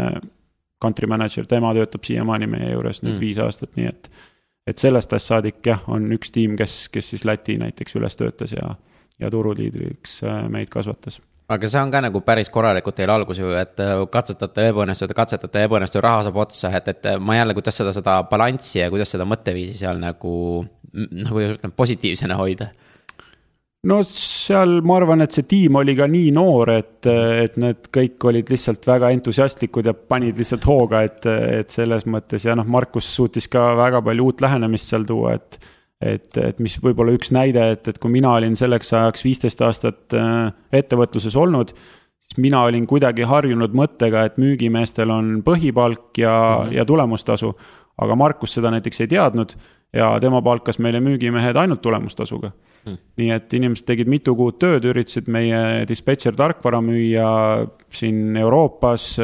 [0.81, 3.21] country manager, tema töötab siiamaani meie juures nüüd mm.
[3.23, 4.09] viis aastat, nii et.
[4.67, 8.53] et sellest ajast saadik jah, on üks tiim, kes, kes siis Läti näiteks üles töötas
[8.55, 8.75] ja,
[9.19, 11.21] ja turuliidriks äh, meid kasvatas
[11.51, 15.65] aga see on ka nagu päris korralikult teil algus ju, et äh, katsetate, ebaõnnestute, katsetate,
[15.67, 19.27] ebaõnnestuv, raha saab otsa, et, et ma jälle, kuidas seda, seda balanssi ja kuidas seda
[19.27, 20.63] mõtteviisi seal nagu,
[20.93, 22.71] nagu kuidas ütlen, positiivsena hoida?
[23.83, 28.29] No seal ma arvan, et see tiim oli ka nii noor, et, et need kõik
[28.29, 33.09] olid lihtsalt väga entusiastlikud ja panid lihtsalt hooga, et, et selles mõttes ja noh, Markus
[33.11, 35.59] suutis ka väga palju uut lähenemist seal tuua, et
[36.03, 40.15] et, et mis võib-olla üks näide, et, et kui mina olin selleks ajaks viisteist aastat
[40.17, 41.73] äh, ettevõtluses olnud,
[42.23, 46.75] siis mina olin kuidagi harjunud mõttega, et müügimeestel on põhipalk ja mm, -hmm.
[46.79, 47.53] ja tulemustasu.
[47.97, 49.51] aga Markus seda näiteks ei teadnud
[49.93, 52.49] ja tema palkas meile müügimehed ainult tulemustasuga
[52.85, 52.97] mm..
[53.17, 57.29] nii et inimesed tegid mitu kuud tööd, üritasid meie dispetšer tarkvara müüa
[57.93, 59.17] siin Euroopas,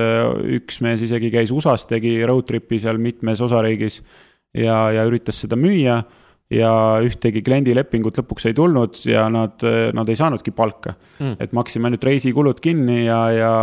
[0.60, 4.02] üks mees isegi käis USA-s, tegi road trip'i seal mitmes osariigis
[4.54, 6.04] ja, ja üritas seda müüa
[6.54, 6.72] ja
[7.06, 9.62] ühtegi kliendilepingut lõpuks ei tulnud ja nad,
[9.94, 10.96] nad ei saanudki palka.
[11.20, 11.38] Mm..
[11.44, 13.54] et maksime ainult reisikulud kinni ja, ja,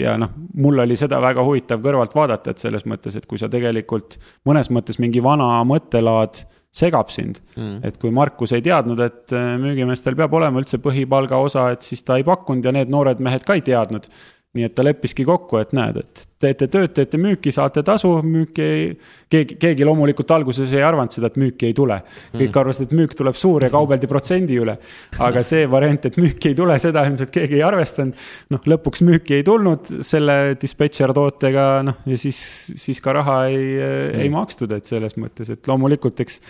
[0.00, 3.50] ja noh, mul oli seda väga huvitav kõrvalt vaadata, et selles mõttes, et kui sa
[3.52, 4.18] tegelikult
[4.48, 6.42] mõnes mõttes mingi vana mõttelaad
[6.78, 7.78] segab sind mm..
[7.86, 12.18] et kui Markus ei teadnud, et müügimeestel peab olema üldse põhipalga osa, et siis ta
[12.18, 14.10] ei pakkunud ja need noored mehed ka ei teadnud
[14.56, 18.62] nii et ta leppiski kokku, et näed, et teete tööd, teete müüki, saate tasu, müüki
[18.64, 18.84] ei.
[19.28, 21.98] keegi, keegi loomulikult alguses ei arvanud seda, et müüki ei tule.
[22.32, 22.60] kõik mm.
[22.62, 24.78] arvasid, et müük tuleb suur ja kaubeldi protsendi üle.
[25.26, 28.24] aga see variant, et müüki ei tule, seda ilmselt keegi ei arvestanud.
[28.54, 32.40] noh, lõpuks müüki ei tulnud selle dispetšer tootega, noh ja siis,
[32.72, 36.40] siis ka raha ei mm., ei makstud, et selles mõttes, et loomulikult, eks.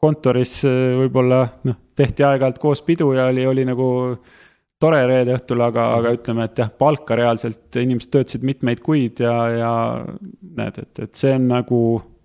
[0.00, 0.60] kontoris
[1.00, 3.88] võib-olla noh, tehti aeg-ajalt koos pidu ja oli, oli nagu
[4.80, 9.34] tore reede õhtul, aga, aga ütleme, et jah, palka reaalselt inimesed töötasid mitmeid kuid ja,
[9.52, 9.72] ja
[10.56, 11.80] näed, et, et see on nagu.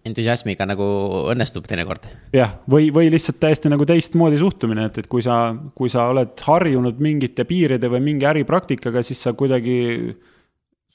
[0.06, 0.86] entusiasmiga nagu
[1.34, 2.08] õnnestub teinekord.
[2.36, 5.40] jah, või, või lihtsalt täiesti nagu teistmoodi suhtumine, et, et kui sa,
[5.76, 10.16] kui sa oled harjunud mingite piiride või mingi äripraktikaga, siis sa kuidagi.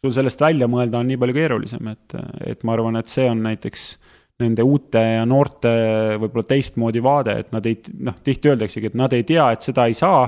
[0.01, 2.17] sul sellest välja mõelda on nii palju keerulisem, et,
[2.55, 3.91] et ma arvan, et see on näiteks
[4.41, 5.71] nende uute ja noorte
[6.17, 9.85] võib-olla teistmoodi vaade, et nad ei, noh, tihti öeldaksegi, et nad ei tea, et seda
[9.91, 10.23] ei saa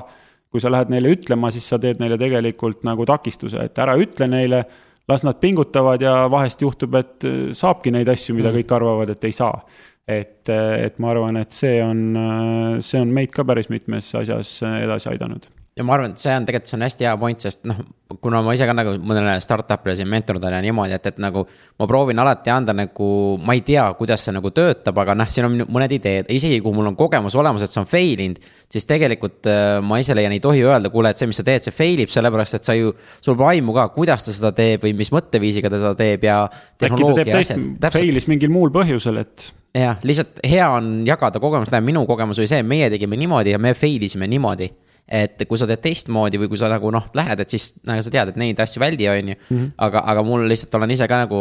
[0.52, 4.28] kui sa lähed neile ütlema, siis sa teed neile tegelikult nagu takistuse, et ära ütle
[4.28, 4.64] neile,
[5.08, 8.60] las nad pingutavad ja vahest juhtub, et äh, saabki neid asju, mida mm.
[8.60, 9.64] kõik arvavad, et ei saa.
[10.08, 14.10] et, äh, et ma arvan, et see on, äh, see on meid ka päris mitmes
[14.18, 15.46] asjas edasi aidanud
[15.76, 17.78] ja ma arvan, et see on tegelikult, see on hästi hea point, sest noh,
[18.20, 21.46] kuna ma ise ka nagu mõnele startup'ile siin mentordan ja niimoodi, et, et nagu.
[21.80, 23.06] ma proovin alati anda nagu,
[23.40, 26.76] ma ei tea, kuidas see nagu töötab, aga noh, siin on mõned ideed, isegi kui
[26.76, 28.42] mul on kogemus olemas, et see on fail inud.
[28.72, 31.64] siis tegelikult äh, ma ise leian, ei tohi öelda, kuule, et see, mis sa teed,
[31.64, 32.92] see fail ib, sellepärast et sa ju.
[33.24, 36.44] sul pole aimu ka, kuidas ta seda teeb või mis mõtteviisiga ta seda teeb ja.
[36.84, 41.72] äkki ta teeb teist, fail'is mingil muul põhjusel, et jah, lihtsalt hea on jagada kogemust,
[41.72, 44.68] näe, minu kogemus oli see, meie tegime niimoodi ja me fail isime niimoodi
[45.12, 48.12] et kui sa teed teistmoodi või kui sa nagu noh, lähed, et siis nagu sa
[48.12, 49.36] tead, et neid asju väldi, on ju.
[49.42, 49.66] Mhm.
[49.84, 51.40] aga, aga mul lihtsalt olen ise ka nagu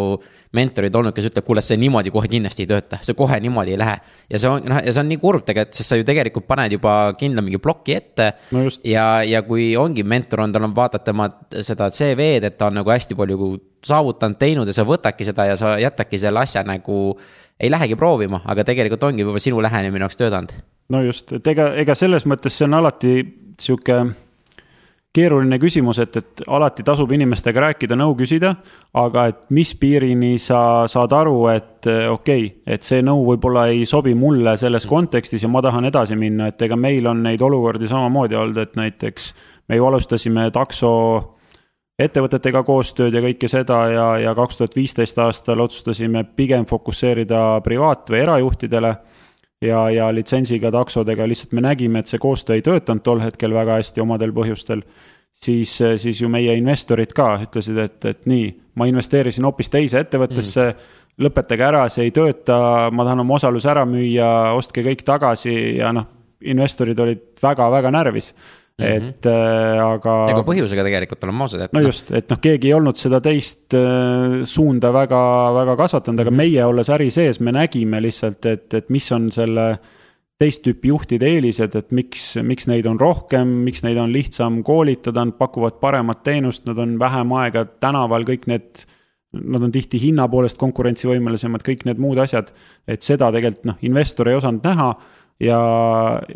[0.57, 3.79] mentorid olnud, kes ütleb, kuule, see niimoodi kohe kindlasti ei tööta, see kohe niimoodi ei
[3.79, 3.95] lähe.
[4.29, 6.75] ja see on, noh, ja see on nii kurb tegelikult, sest sa ju tegelikult paned
[6.75, 8.65] juba kindla mingi ploki ette no.
[8.83, 11.29] ja, ja kui ongi mentor on, tal on vaatad tema
[11.61, 13.53] seda CV-d, et ta on nagu hästi palju
[13.87, 17.15] saavutanud, teinud ja sa võtadki seda ja sa jätadki selle asja nagu
[17.61, 20.53] ei lähegi proovima, aga tegelikult ongi võib-olla sinu lähenemine oleks töötanud.
[20.91, 23.13] no just, et ega, ega selles mõttes see on alati
[23.59, 24.03] sihuke
[25.11, 28.53] keeruline küsimus, et, et alati tasub inimestega rääkida, nõu küsida.
[28.93, 33.85] aga et mis piirini sa saad aru, et okei okay,, et see nõu võib-olla ei
[33.85, 37.87] sobi mulle selles kontekstis ja ma tahan edasi minna, et ega meil on neid olukordi
[37.87, 39.33] samamoodi olnud, et näiteks.
[39.67, 40.91] me ju alustasime takso
[41.99, 48.09] ettevõtetega koostööd ja kõike seda ja, ja kaks tuhat viisteist aastal otsustasime pigem fokusseerida privaat-
[48.09, 48.95] või erajuhtidele
[49.61, 53.79] ja, ja litsentsiga taksodega, lihtsalt me nägime, et see koostöö ei töötanud tol hetkel väga
[53.81, 54.83] hästi omadel põhjustel.
[55.31, 60.65] siis, siis ju meie investorid ka ütlesid, et, et nii, ma investeerisin hoopis teise ettevõttesse
[60.69, 60.97] mm.
[61.23, 65.93] lõpetage ära, see ei tööta, ma tahan oma osaluse ära müüa, ostke kõik tagasi ja
[65.95, 66.09] noh,
[66.41, 68.33] investorid olid väga-väga närvis
[68.81, 69.07] -hmm.
[69.07, 70.17] et äh, aga.
[70.33, 71.73] ega põhjusega tegelikult oleme ausad, et.
[71.73, 75.23] no just, et noh, keegi ei olnud seda teist äh, suunda väga,
[75.61, 76.37] väga kasvatanud, aga mm -hmm.
[76.37, 79.79] meie olles äri sees, me nägime lihtsalt, et, et mis on selle
[80.41, 85.25] teist tüüpi juhtide eelised, et miks, miks neid on rohkem, miks neid on lihtsam koolitada,
[85.27, 88.87] nad pakuvad paremat teenust, nad on vähem aega tänaval, kõik need.
[89.31, 92.49] Nad on tihti hinna poolest konkurentsivõimelisemad, kõik need muud asjad,
[92.83, 94.87] et seda tegelikult noh, investor ei osanud näha
[95.39, 95.59] ja,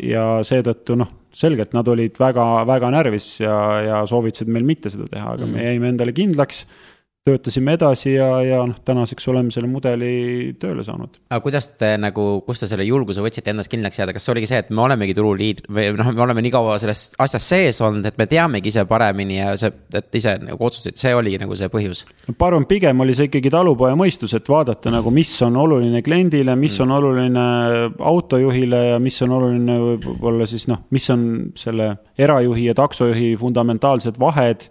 [0.00, 5.08] ja seetõttu noh, selgelt nad olid väga, väga närvis ja, ja soovitasid meil mitte seda
[5.10, 5.56] teha, aga mm.
[5.56, 6.64] me jäime endale kindlaks
[7.26, 11.16] töötasime edasi ja, ja noh, tänaseks oleme selle mudeli tööle saanud.
[11.26, 14.50] aga kuidas te nagu, kust te selle julguse võtsite endast kindlaks jääda, kas see oligi
[14.50, 18.06] see, et me olemegi turuliid- või noh, me oleme nii kaua selles asjas sees olnud,
[18.06, 21.70] et me teamegi ise paremini ja see, et ise nagu otsustasid, see oligi nagu see
[21.72, 22.04] põhjus?
[22.30, 26.54] ma arvan, pigem oli see ikkagi talupoja mõistus, et vaadata nagu, mis on oluline kliendile,
[26.54, 26.86] mis mm.
[26.86, 27.48] on oluline
[28.12, 31.26] autojuhile ja mis on oluline võib-olla siis noh, mis on
[31.58, 34.70] selle erajuhi ja taksojuhi fundamentaalsed vahed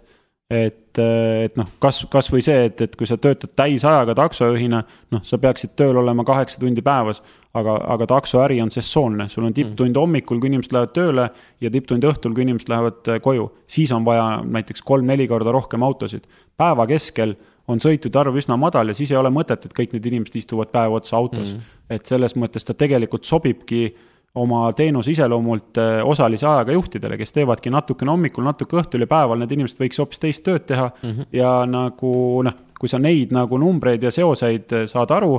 [0.50, 4.82] et, et noh, kas, kasvõi see, et, et kui sa töötad täisajaga taksojuhina,
[5.14, 7.22] noh, sa peaksid tööl olema kaheksa tundi päevas.
[7.56, 11.22] aga, aga taksoäri on sessoonne, sul on tipptund hommikul, kui inimesed lähevad tööle
[11.64, 13.46] ja tipptund õhtul, kui inimesed lähevad äh, koju.
[13.66, 16.26] siis on vaja näiteks kolm-neli korda rohkem autosid.
[16.56, 17.34] päeva keskel
[17.66, 20.68] on sõitude arv üsna madal ja siis ei ole mõtet, et kõik need inimesed istuvad
[20.70, 21.58] päev otsa autos mm.
[21.58, 21.96] -hmm.
[21.96, 23.96] et selles mõttes ta tegelikult sobibki
[24.36, 29.40] oma teenuse iseloomult äh, osalise ajaga juhtidele, kes teevadki natukene hommikul, natuke õhtul ja päeval
[29.40, 31.10] need inimesed võiks hoopis teist tööd teha mm.
[31.10, 31.28] -hmm.
[31.36, 32.12] ja nagu
[32.44, 35.38] noh, kui sa neid nagu numbreid ja seoseid äh, saad aru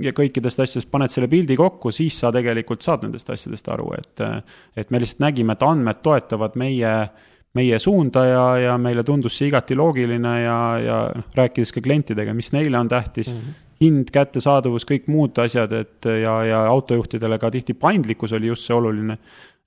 [0.00, 4.22] ja kõikidest asjadest paned selle pildi kokku, siis sa tegelikult saad nendest asjadest aru, et,
[4.76, 6.92] et me lihtsalt nägime, et andmed toetavad meie,
[7.54, 12.34] meie suunda ja, ja meile tundus see igati loogiline ja, ja noh, rääkides ka klientidega,
[12.34, 13.40] mis neile on tähtis mm.
[13.40, 18.68] -hmm hind, kättesaadavus, kõik muud asjad, et ja, ja autojuhtidele ka tihti paindlikkus oli just
[18.68, 19.18] see oluline.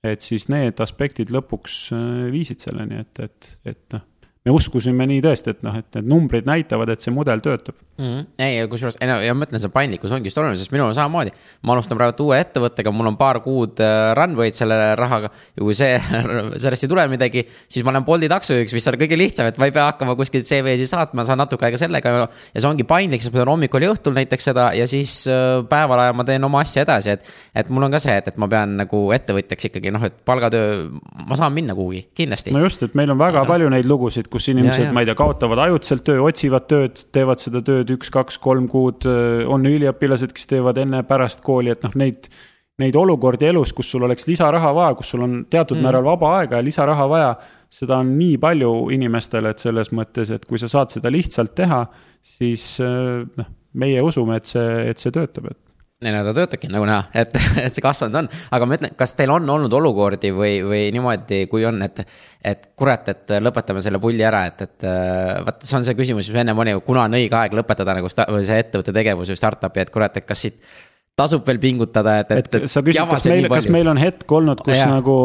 [0.04, 4.02] et siis need aspektid lõpuks äh, viisid selleni, et, et, et noh
[4.44, 8.04] me uskusime nii tõesti, et noh, et need numbrid näitavad, et see mudel töötab mm.
[8.04, 8.24] -hmm.
[8.44, 10.94] ei, kusjuures, ei no ja ma ütlen, see paindlikkus ongi just oluline, sest minul on
[10.94, 11.32] samamoodi.
[11.62, 15.76] ma alustan praegu uue ettevõttega, mul on paar kuud äh, runway'd selle rahaga ja kui
[15.78, 15.96] see,
[16.62, 19.70] sellest ei tule midagi, siis ma olen Bolti taksojuhiks, mis on kõige lihtsam, et ma
[19.70, 23.32] ei pea hakkama kuskilt CV-si saatma, saan natuke aega sellega ja see ongi paindlik, sest
[23.32, 26.60] ma teen hommikul ja õhtul näiteks seda ja siis äh, päeval ajal ma teen oma
[26.60, 27.32] asja edasi, et.
[27.54, 30.90] et mul on ka see, et, et ma pean nagu ettevõtjaks ikkagi noh, et palgatöö,
[31.24, 32.52] ma saan minna kuhugi, kindlasti.
[32.52, 35.16] no just, et meil on väga ja, palju neid lugusid kus inimesed, ma ei tea,
[35.18, 39.06] kaotavad ajutiselt töö, otsivad tööd, teevad seda tööd üks, kaks, kolm kuud.
[39.50, 42.28] on üliõpilased, kes teevad enne-pärast kooli, et noh, neid,
[42.82, 45.86] neid olukordi elus, kus sul oleks lisaraha vaja, kus sul on teatud mm.
[45.86, 47.34] määral vaba aega ja lisaraha vaja.
[47.74, 51.80] seda on nii palju inimestele, et selles mõttes, et kui sa saad seda lihtsalt teha,
[52.22, 55.58] siis noh, meie usume, et see, et see töötab, et
[56.02, 57.34] ei no ta töötabki nagu näha, et,
[57.66, 61.44] et see kasvanud on, aga ma ütlen, kas teil on olnud olukordi või, või niimoodi,
[61.50, 62.02] kui on, et.
[62.44, 64.88] et kurat, et lõpetame selle pulli ära, et, et
[65.46, 68.58] vaat see on see küsimus, mis ennem oli, kuna on õige aeg lõpetada nagu see
[68.58, 70.58] ettevõtte tegevus või startup'i, et kurat, et kas siit
[71.16, 72.66] tasub veel pingutada, et, et, et.
[72.70, 74.90] sa küsid, kas meil, kas meil on hetk olnud, kus ja.
[74.90, 75.16] nagu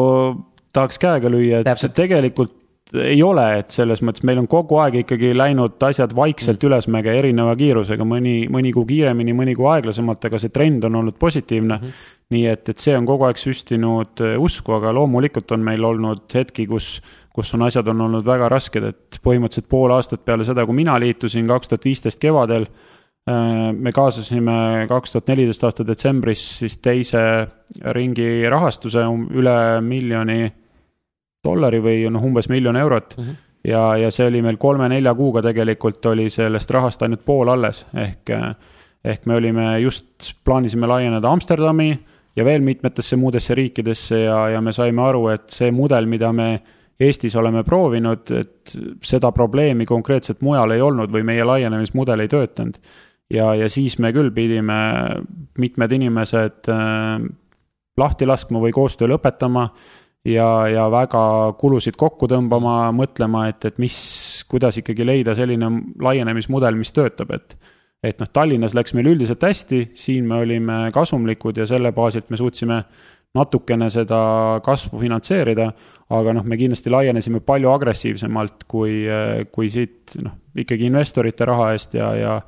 [0.76, 1.96] tahaks käega lüüa, et Täpselt.
[1.98, 2.54] tegelikult
[2.98, 7.54] ei ole, et selles mõttes meil on kogu aeg ikkagi läinud asjad vaikselt ülesmäge erineva
[7.58, 11.86] kiirusega, mõni, mõni kuu kiiremini, mõni kuu aeglasemalt, aga see trend on olnud positiivne mm.
[11.86, 12.12] -hmm.
[12.34, 16.26] nii et, et see on kogu aeg süstinud äh, usku, aga loomulikult on meil olnud
[16.34, 17.00] hetki, kus,
[17.34, 20.98] kus on asjad on olnud väga rasked, et põhimõtteliselt pool aastat peale seda, kui mina
[20.98, 27.22] liitusin kaks tuhat viisteist kevadel äh, me kaasasime kaks tuhat neliteist aasta detsembris siis teise
[27.94, 30.59] ringi rahastuse um, üle miljoni
[31.44, 33.24] dollari või noh, umbes miljon eurot mm.
[33.24, 33.36] -hmm.
[33.70, 38.34] ja, ja see oli meil kolme-nelja kuuga tegelikult oli sellest rahast ainult pool alles, ehk,
[39.04, 41.92] ehk me olime just, plaanisime laieneda Amsterdami
[42.36, 46.50] ja veel mitmetesse muudesse riikidesse ja, ja me saime aru, et see mudel, mida me
[47.00, 48.72] Eestis oleme proovinud, et
[49.08, 52.76] seda probleemi konkreetselt mujal ei olnud või meie laienemismudel ei töötanud.
[53.30, 54.74] ja, ja siis me küll pidime
[55.58, 57.22] mitmed inimesed äh,
[57.96, 59.70] lahti laskma või koostöö lõpetama
[60.24, 61.22] ja, ja väga
[61.60, 63.98] kulusid kokku tõmbama, mõtlema, et, et mis,
[64.50, 65.70] kuidas ikkagi leida selline
[66.02, 67.56] laienemismudel, mis töötab, et.
[68.02, 72.38] et noh, Tallinnas läks meil üldiselt hästi, siin me olime kasumlikud ja selle baasilt me
[72.40, 72.82] suutsime
[73.36, 74.20] natukene seda
[74.64, 75.68] kasvu finantseerida,
[76.10, 79.04] aga noh, me kindlasti laienesime palju agressiivsemalt kui,
[79.52, 82.40] kui siit noh, ikkagi investorite raha eest ja, ja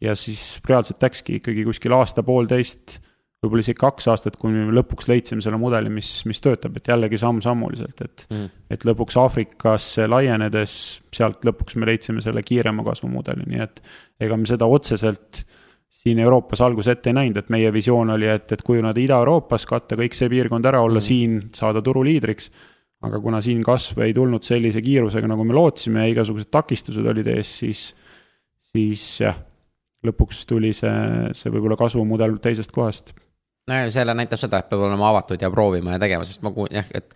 [0.00, 3.00] ja siis reaalselt läkski ikkagi kuskil aasta-poolteist
[3.38, 7.20] võib-olla isegi kaks aastat, kuni me lõpuks leidsime selle mudeli, mis, mis töötab, et jällegi
[7.22, 8.48] samm-sammuliselt, et mm..
[8.74, 10.74] et lõpuks Aafrikasse laienedes,
[11.14, 13.78] sealt lõpuks me leidsime selle kiirema kasvu mudeli, nii et
[14.26, 15.44] ega me seda otseselt
[15.98, 19.96] siin Euroopas alguses ette ei näinud, et meie visioon oli, et, et kujuneda Ida-Euroopas, katta
[19.98, 21.06] kõik see piirkond ära, olla mm.
[21.06, 22.50] siin, saada turuliidriks.
[23.06, 27.30] aga kuna siin kasv ei tulnud sellise kiirusega, nagu me lootsime ja igasugused takistused olid
[27.30, 27.84] ees, siis,
[28.72, 29.38] siis jah,
[30.02, 33.14] lõpuks tuli see, see võib-olla kasvumudel teisest kohast
[33.68, 36.52] no ja selle näitab seda, et peab olema avatud ja proovima ja tegema, sest ma
[36.54, 37.14] kuulin jah, et.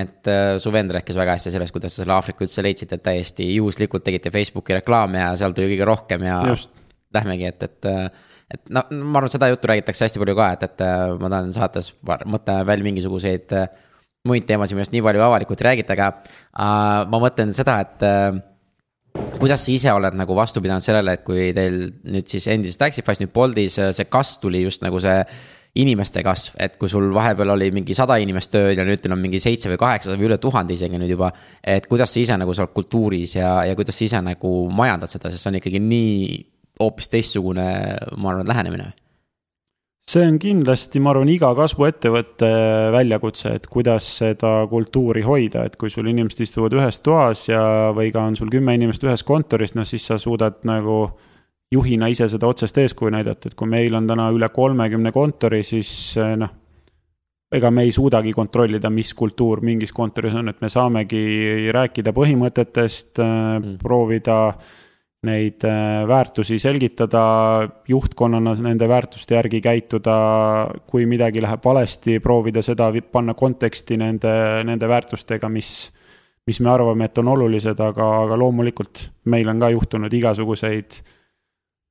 [0.00, 3.02] et äh, su vend rääkis väga hästi sellest, kuidas te selle Aafrika üldse leidsite, et
[3.02, 6.42] täiesti juhuslikult tegite Facebooki reklaami ja seal tuli kõige rohkem ja.
[7.10, 7.86] Lähmegi, et, et,
[8.54, 11.50] et no ma arvan, seda juttu räägitakse hästi palju ka, et, et äh, ma tahan
[11.56, 13.66] saates, mõtleme veel mingisuguseid äh,
[14.30, 16.12] muid teemasid, millest nii palju avalikult ei räägita, aga
[17.10, 18.06] ma mõtlen seda, et
[19.40, 23.22] kuidas sa ise oled nagu vastu pidanud sellele, et kui teil nüüd siis endises Taxify's,
[23.22, 25.18] nüüd Boltis see kasv tuli just nagu see
[25.78, 29.20] inimeste kasv, et kui sul vahepeal oli mingi sada inimest tööl ja nüüd teil on
[29.22, 31.30] mingi seitse või kaheksa või üle tuhande isegi nüüd juba.
[31.62, 35.12] et kuidas sa ise nagu sa oled kultuuris ja, ja kuidas sa ise nagu majandad
[35.12, 36.40] seda, sest see on ikkagi nii
[36.80, 37.68] hoopis teistsugune,
[38.16, 38.90] ma arvan, lähenemine
[40.10, 42.48] see on kindlasti, ma arvan, iga kasvuettevõtte
[42.96, 47.62] väljakutse, et kuidas seda kultuuri hoida, et kui sul inimesed istuvad ühes toas ja,
[47.94, 51.04] või ka on sul kümme inimest ühes kontoris, noh siis sa suudad nagu
[51.74, 55.92] juhina ise seda otsest eeskuju näidata, et kui meil on täna üle kolmekümne kontori, siis
[56.18, 56.56] eh, noh,
[57.50, 63.22] ega me ei suudagi kontrollida, mis kultuur mingis kontoris on, et me saamegi rääkida põhimõtetest
[63.22, 64.40] eh, mm., proovida
[65.26, 70.14] neid äh, väärtusi selgitada, juhtkonnana nende väärtuste järgi käituda,
[70.88, 74.32] kui midagi läheb valesti, proovida seda panna konteksti nende,
[74.64, 75.90] nende väärtustega, mis,
[76.48, 81.02] mis me arvame, et on olulised, aga, aga loomulikult meil on ka juhtunud igasuguseid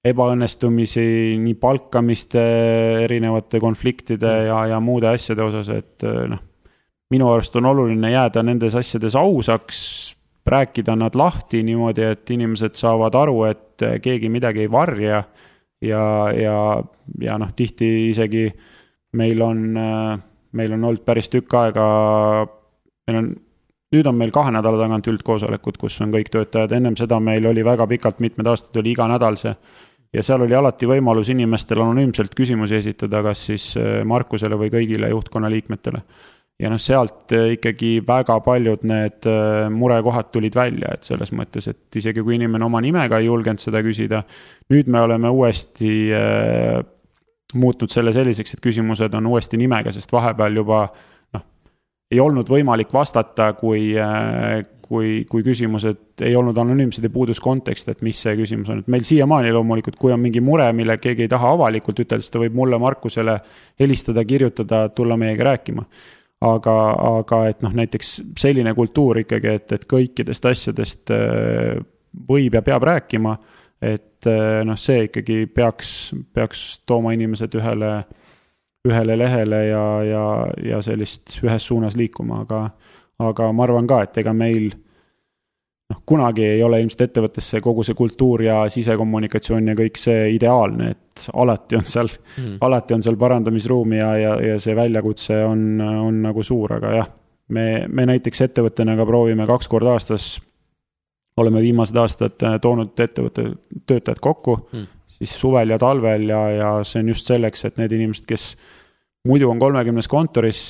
[0.06, 1.02] ebaõnnestumisi
[1.42, 2.44] nii palkamiste,
[3.04, 6.40] erinevate konfliktide ja, ja muude asjade osas, et noh,
[7.12, 9.82] minu arust on oluline jääda nendes asjades ausaks,
[10.50, 15.24] rääkida nad lahti niimoodi, et inimesed saavad aru, et keegi midagi ei varja.
[15.82, 16.04] ja,
[16.36, 16.84] ja,
[17.22, 18.50] ja noh, tihti isegi
[19.14, 19.60] meil on,
[20.52, 21.86] meil on olnud päris tükk aega,
[23.08, 23.30] meil on,
[23.96, 27.64] nüüd on meil kahe nädala tagant üldkoosolekud, kus on kõik töötajad, ennem seda meil oli
[27.66, 29.56] väga pikalt, mitmed aastad oli iga nädal see
[30.14, 33.72] ja seal oli alati võimalus inimestel anonüümselt küsimusi esitada, kas siis
[34.06, 36.04] Markusele või kõigile juhtkonna liikmetele.
[36.60, 41.70] Ja noh, sealt äh, ikkagi väga paljud need äh, murekohad tulid välja, et selles mõttes,
[41.72, 44.26] et isegi kui inimene oma nimega ei julgenud seda küsida,
[44.74, 46.82] nüüd me oleme uuesti äh,
[47.56, 50.82] muutnud selle selliseks, et küsimused on uuesti nimega, sest vahepeal juba
[51.38, 51.46] noh,
[52.12, 54.60] ei olnud võimalik vastata, kui äh,,
[54.90, 58.90] kui, kui küsimused ei olnud anonüümsed ja puudus kontekst, et mis see küsimus on, et
[58.90, 62.42] meil siiamaani loomulikult, kui on mingi mure, mille keegi ei taha avalikult ütelda, siis ta
[62.42, 63.38] võib mulle, Markusele
[63.80, 65.86] helistada, kirjutada, tulla meiega rääkima
[66.46, 66.76] aga,
[67.20, 71.80] aga et noh, näiteks selline kultuur ikkagi, et, et kõikidest asjadest äh,
[72.30, 73.38] võib ja peab rääkima.
[73.82, 77.92] et äh, noh, see ikkagi peaks, peaks tooma inimesed ühele,
[78.88, 80.24] ühele lehele ja, ja,
[80.64, 82.70] ja sellist ühes suunas liikuma, aga,
[83.20, 84.70] aga ma arvan ka, et ega meil
[85.90, 90.92] noh, kunagi ei ole ilmselt ettevõttesse kogu see kultuur ja sisekommunikatsioon ja kõik see ideaalne,
[90.96, 95.66] et alati on seal mm., alati on seal parandamisruumi ja, ja, ja see väljakutse on,
[95.82, 97.10] on nagu suur, aga jah.
[97.56, 100.38] me, me näiteks ettevõttena ka proovime kaks korda aastas,
[101.40, 103.50] oleme viimased aastad toonud ettevõtte
[103.88, 104.88] töötajad kokku mm.,
[105.20, 108.54] siis suvel ja talvel ja, ja see on just selleks, et need inimesed, kes
[109.28, 110.62] muidu on kolmekümnes kontoris,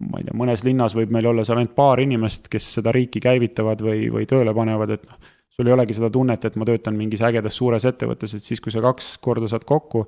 [0.00, 3.20] ma ei tea, mõnes linnas võib meil olla seal ainult paar inimest, kes seda riiki
[3.22, 6.96] käivitavad või, või tööle panevad, et noh, sul ei olegi seda tunnet, et ma töötan
[6.96, 10.06] mingis ägedas suures ettevõttes, et siis, kui sa kaks korda saad kokku,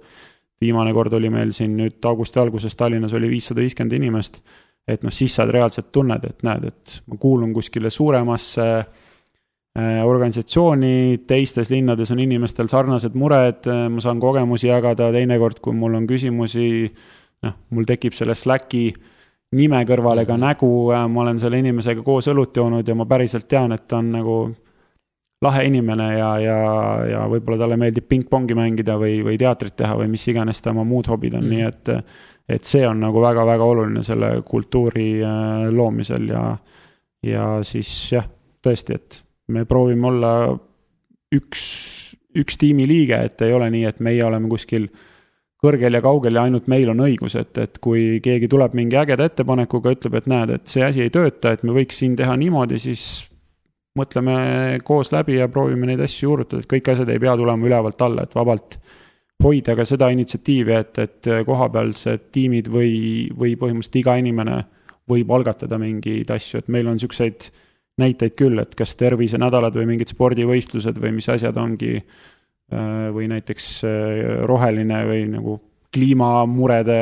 [0.63, 4.41] viimane kord oli meil siin nüüd augusti alguses Tallinnas oli viissada viiskümmend inimest,
[4.89, 11.23] et noh, siis sa reaalselt tunned, et näed, et ma kuulun kuskile suuremasse äh, organisatsiooni,
[11.29, 16.69] teistes linnades on inimestel sarnased mured, ma saan kogemusi jagada, teinekord, kui mul on küsimusi,
[17.45, 19.11] noh, mul tekib selle Slacki äh,
[19.59, 23.49] nime kõrvale ka nägu, äh, ma olen selle inimesega koos õlut joonud ja ma päriselt
[23.49, 24.37] tean, et ta on nagu
[25.43, 26.59] lahe inimene ja, ja,
[27.11, 30.85] ja võib-olla talle meeldib pingpongi mängida või, või teatrit teha või mis iganes ta oma
[30.87, 31.97] muud hobid on mm., nii et
[32.53, 36.43] et see on nagu väga-väga oluline selle kultuuri äh, loomisel ja,
[37.25, 38.27] ja siis jah,
[38.63, 39.21] tõesti, et
[39.55, 40.33] me proovime olla
[41.33, 41.63] üks,
[42.39, 44.89] üks tiimiliige, et ei ole nii, et meie oleme kuskil
[45.63, 49.29] kõrgel ja kaugel ja ainult meil on õigus, et, et kui keegi tuleb mingi ägeda
[49.29, 52.81] ettepanekuga, ütleb, et näed, et see asi ei tööta, et me võiks siin teha niimoodi,
[52.83, 53.05] siis
[53.99, 58.03] mõtleme koos läbi ja proovime neid asju juurutada, et kõik asjad ei pea tulema ülevalt
[58.03, 58.79] alla, et vabalt
[59.43, 62.95] hoida ka seda initsiatiivi, et, et kohapealsed tiimid või,
[63.39, 64.63] või põhimõtteliselt iga inimene
[65.11, 67.51] võib algatada mingeid asju, et meil on siukseid
[68.03, 72.32] näiteid küll, et kas tervisenädalad või mingid spordivõistlused või mis asjad ongi Äh,
[73.15, 74.19] või näiteks äh,
[74.49, 75.59] roheline või nagu
[75.93, 77.01] kliimamurede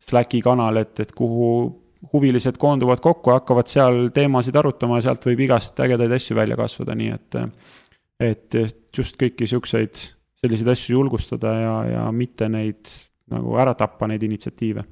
[0.00, 1.50] Slacki kanal, et, et kuhu
[2.12, 6.96] huvilised koonduvad kokku, hakkavad seal teemasid arutama ja sealt võib igast ägedaid asju välja kasvada,
[6.96, 7.38] nii et
[8.20, 8.56] et
[8.96, 10.00] just kõiki siukseid,
[10.40, 12.88] selliseid asju julgustada ja, ja mitte neid
[13.30, 14.84] nagu ära tappa, neid initsiatiive.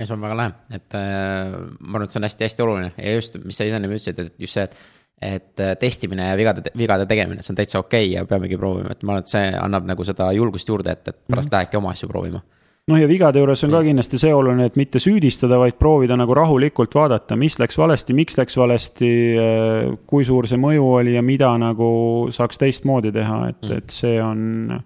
[0.00, 2.90] Ja see on väga lahe, et äh, ma arvan, et see on hästi-hästi oluline.
[2.96, 4.74] Ja just, mis sa ennem ütlesid, et just see, et
[5.22, 8.94] et äh, testimine ja vigade, vigade tegemine, see on täitsa okei okay ja peamegi proovima,
[8.94, 11.56] et ma arvan, et see annab nagu seda julgust juurde, et, et pärast mm -hmm.
[11.58, 12.42] lähebki oma asju proovima
[12.90, 16.34] noh, ja vigade juures on ka kindlasti see oluline, et mitte süüdistada, vaid proovida nagu
[16.34, 21.22] rahulikult vaadata, mis läks valesti, miks läks valesti, äh, kui suur see mõju oli ja
[21.22, 21.92] mida nagu
[22.30, 24.80] saaks teistmoodi teha, et mm., et see on,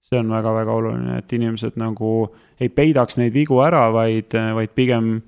[0.00, 2.28] see on väga-väga oluline, et inimesed nagu
[2.60, 5.22] ei peidaks neid vigu ära, vaid, vaid pigem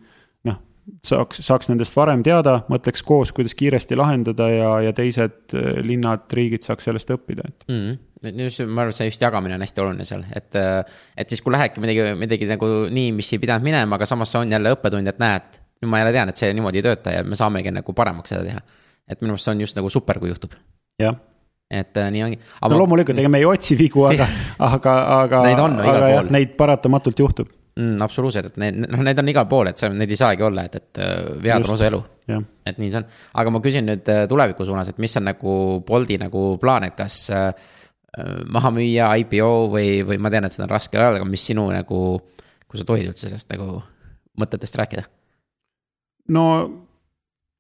[1.06, 6.26] saaks, saaks nendest varem teada, mõtleks koos, kuidas kiiresti lahendada ja, ja teised äh, linnad,
[6.36, 7.82] riigid saaks sellest õppida, et mm.
[7.82, 11.40] -hmm ma arvan, et see just jagamine on hästi oluline seal, et, äh, et siis,
[11.40, 14.74] kui lähebki midagi, midagi nagu nii, mis ei pidanud minema, aga samas see on jälle
[14.74, 17.72] õppetund, et näed, nüüd ma jälle tean, et see niimoodi ei tööta ja me saamegi
[17.72, 18.60] nagu paremaks seda teha.
[19.08, 20.52] et minu arust see on just nagu super, kui juhtub.
[21.00, 21.16] jah
[21.70, 22.38] et äh, nii ongi.
[22.68, 24.26] no loomulikult, ega me ei otsi vigu, aga
[24.74, 25.42] aga, aga.
[25.46, 26.30] Neid on no, igal pool.
[26.36, 27.98] Neid paratamatult juhtub mm,.
[28.04, 30.80] absoluutselt, et need, noh, need on igal pool, et see, need ei saagi olla, et,
[30.80, 31.14] et äh,
[31.44, 32.00] vead on osa elu.
[32.30, 33.06] et nii see on,
[33.42, 35.54] aga ma küsin nüüd äh, tuleviku suunas, et mis on nagu
[35.86, 37.48] Bolti nagu plaan, et kas äh,
[38.50, 41.68] maha müüa, IPO või, või ma tean, et seda on raske öelda, aga mis sinu
[41.70, 42.02] nagu,
[42.66, 43.80] kui sa tohid üldse sellest nagu
[44.40, 45.06] mõtetest rääkida?
[46.30, 46.44] no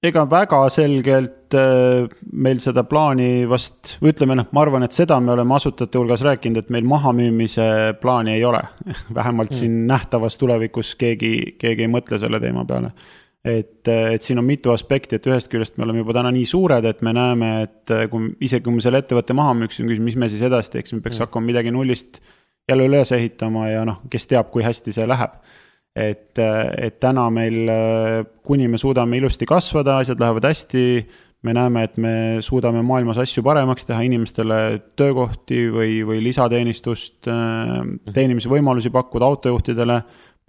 [0.04, 5.34] ega väga selgelt äh, meil seda plaani vast, ütleme noh, ma arvan, et seda me
[5.34, 7.66] oleme asutajate hulgas rääkinud, et meil mahamüümise
[8.00, 8.62] plaani ei ole.
[9.18, 9.58] vähemalt mm.
[9.58, 12.94] siin nähtavas tulevikus keegi, keegi ei mõtle selle teema peale.
[13.44, 16.84] et, et siin on mitu aspekti, et ühest küljest me oleme juba täna nii suured,
[16.84, 20.44] et me näeme, et kui isegi kui me selle ettevõtte maha müüksime, mis me siis
[20.48, 21.28] edasi teeksime, peaks mm.
[21.28, 22.20] hakkama midagi nullist
[22.68, 25.36] jälle üles ehitama ja noh, kes teab, kui hästi see läheb
[25.96, 27.72] et, et täna meil,
[28.46, 30.84] kuni me suudame ilusti kasvada, asjad lähevad hästi,
[31.42, 32.14] me näeme, et me
[32.44, 34.60] suudame maailmas asju paremaks teha, inimestele
[34.98, 37.30] töökohti või, või lisateenistust,
[38.12, 40.00] teenimise võimalusi pakkuda autojuhtidele,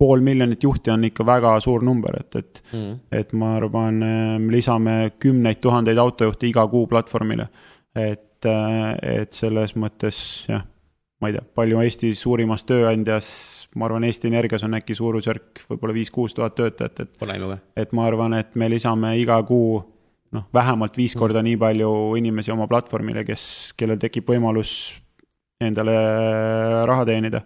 [0.02, 4.02] pool miljonit juhti on ikka väga suur number, et, et mm., et ma arvan,
[4.50, 7.48] lisame kümneid tuhandeid autojuhte iga kuu platvormile.
[7.96, 10.18] et, et selles mõttes
[10.50, 10.64] jah
[11.22, 13.32] ma ei tea, palju Eesti suurimas tööandjas,
[13.78, 17.12] ma arvan, Eesti Energias on äkki suurusjärk võib-olla viis-kuus tuhat töötajat, et.
[17.22, 17.58] Pole aimu ka.
[17.78, 19.82] et ma arvan, et me lisame iga kuu
[20.36, 23.44] noh, vähemalt viis korda nii palju inimesi oma platvormile, kes,
[23.78, 24.74] kellel tekib võimalus
[25.62, 25.94] endale
[26.90, 27.44] raha teenida.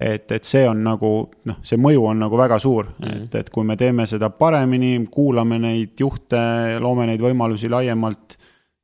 [0.00, 1.12] et, et see on nagu
[1.50, 3.24] noh, see mõju on nagu väga suur mm, -hmm.
[3.24, 6.38] et, et kui me teeme seda paremini, kuulame neid juhte,
[6.80, 8.38] loome neid võimalusi laiemalt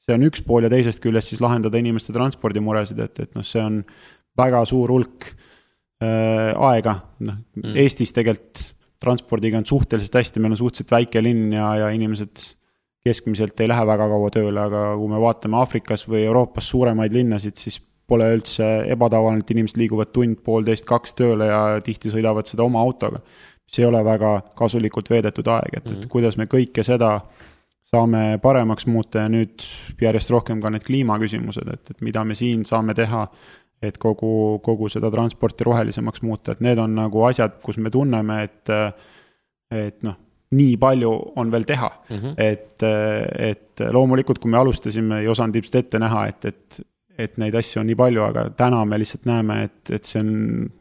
[0.05, 3.63] see on üks pool ja teisest küljest siis lahendada inimeste transpordimuresid, et, et noh, see
[3.63, 3.79] on
[4.39, 5.29] väga suur hulk
[6.03, 7.77] äh, aega, noh mm.
[7.85, 8.71] Eestis tegelikult
[9.05, 12.45] transpordiga on suhteliselt hästi, meil on suhteliselt väike linn ja, ja inimesed
[13.05, 17.59] keskmiselt ei lähe väga kaua tööle, aga kui me vaatame Aafrikas või Euroopas suuremaid linnasid,
[17.61, 22.65] siis pole üldse ebatavaline, et inimesed liiguvad tund, poolteist, kaks tööle ja tihti sõidavad seda
[22.65, 23.21] oma autoga.
[23.65, 27.19] mis ei ole väga kasulikult veedetud aeg, et mm., et kuidas me kõike seda
[27.95, 29.65] saame paremaks muuta ja nüüd
[30.01, 33.27] järjest rohkem ka need kliimaküsimused, et, et mida me siin saame teha
[33.85, 38.41] et kogu, kogu seda transporti rohelisemaks muuta, et need on nagu asjad, kus me tunneme,
[38.47, 38.73] et,
[39.75, 40.19] et noh,
[40.55, 42.17] nii palju on veel teha mm.
[42.17, 42.35] -hmm.
[42.37, 42.83] et,
[43.51, 46.81] et loomulikult, kui me alustasime, ei osanud ilmselt ette näha, et, et,
[47.19, 50.31] et neid asju on nii palju, aga täna me lihtsalt näeme, et, et see on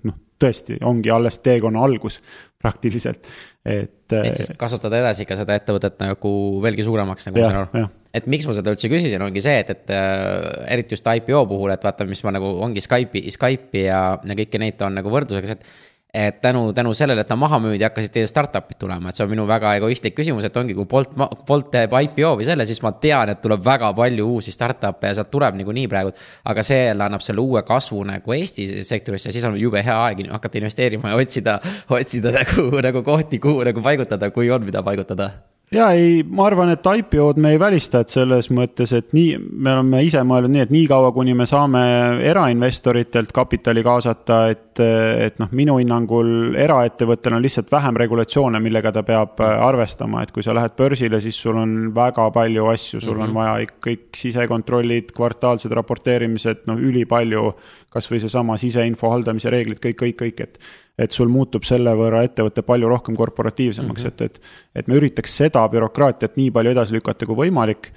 [0.09, 2.19] noh, tõesti ongi alles teekonna algus
[2.63, 3.27] praktiliselt,
[3.67, 4.13] et.
[4.13, 6.33] et siis kasvatada edasi ka seda ettevõtet nagu
[6.63, 7.87] veelgi suuremaks, nagu ma saan aru.
[8.15, 10.45] et miks ma seda üldse küsisin, ongi see, et, et äh,
[10.75, 14.61] eriti just IPO puhul, et vaata, mis ma nagu ongi Skype'i, Skype'i ja, ja kõiki
[14.63, 15.67] neid toon nagu võrdluseks, et
[16.13, 19.31] et tänu, tänu sellele, et ta maha müüdi, hakkasid teie startup'id tulema, et see on
[19.31, 21.15] minu väga egoistlik küsimus, et ongi, kui Bolt,
[21.47, 25.17] Bolt teeb IPO või selle, siis ma tean, et tuleb väga palju uusi startup'e ja
[25.17, 26.13] sealt tuleb niikuinii praegu.
[26.45, 30.61] aga see annab selle uue kasvu nagu Eesti sektorisse, siis on jube hea aeg hakata
[30.61, 31.57] investeerima ja otsida,
[31.89, 35.31] otsida nagu, nagu kohti, kuhu nagu paigutada, kui on, mida paigutada
[35.73, 39.73] ja ei, ma arvan, et IPO-d me ei välista, et selles mõttes, et nii, me
[39.73, 41.81] oleme ise mõelnud nii, et niikaua, kuni me saame
[42.29, 44.81] erainvestoritelt kapitali kaasata, et,
[45.27, 50.45] et noh, minu hinnangul eraettevõttel on lihtsalt vähem regulatsioone, millega ta peab arvestama, et kui
[50.45, 53.23] sa lähed börsile, siis sul on väga palju asju, sul mm -hmm.
[53.23, 53.37] on mhm.
[53.37, 57.53] vaja kõik sisekontrollid, kvartaalsed raporteerimised, noh, ülipalju,
[57.93, 60.59] kasvõi seesama siseinfo haldamise reeglid, kõik, kõik, kõik, et
[60.99, 64.25] et sul muutub selle võrra ettevõte palju rohkem korporatiivsemaks mm, -hmm.
[64.25, 67.91] et, et, et me üritaks seda bürokraatiat nii palju edasi lükata kui võimalik.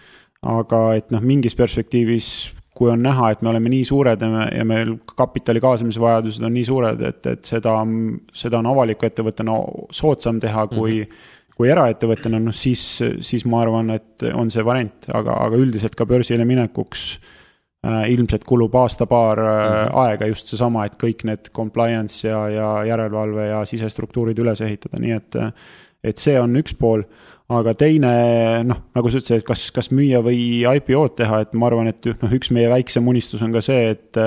[0.47, 2.27] aga et noh, mingis perspektiivis,
[2.77, 6.45] kui on näha, et me oleme nii suured ja me, ja meil kapitali kaasamise vajadused
[6.45, 7.73] on nii suured, et, et seda,
[8.37, 9.57] seda on avaliku ettevõttena
[9.91, 11.03] soodsam teha kui mm.
[11.03, 15.95] -hmm kui eraettevõttena, noh siis, siis ma arvan, et on see variant, aga, aga üldiselt
[15.97, 17.45] ka börsile minekuks Äh,
[18.09, 19.97] ilmselt kulub aasta-paar mm -hmm.
[20.03, 25.13] aega just seesama, et kõik need compliance ja, ja järelevalve ja sisestruktuurid üles ehitada, nii
[25.13, 25.39] et,
[26.05, 27.03] et see on üks pool.
[27.49, 28.11] aga teine,
[28.67, 32.07] noh, nagu sa ütlesid, et kas, kas müüa või IPO-d teha, et ma arvan, et
[32.23, 34.19] noh, üks meie väiksem unistus on ka see, et,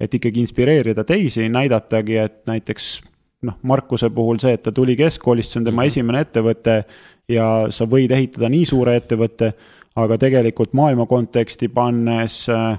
[0.00, 3.00] et ikkagi inspireerida teisi, näidatagi, et näiteks
[3.42, 5.86] noh, Markuse puhul see, et ta tuli keskkoolist, see on tema mm -hmm.
[5.86, 6.84] esimene ettevõte
[7.28, 9.52] ja sa võid ehitada nii suure ettevõtte,
[9.96, 12.78] aga tegelikult maailma konteksti pannes äh,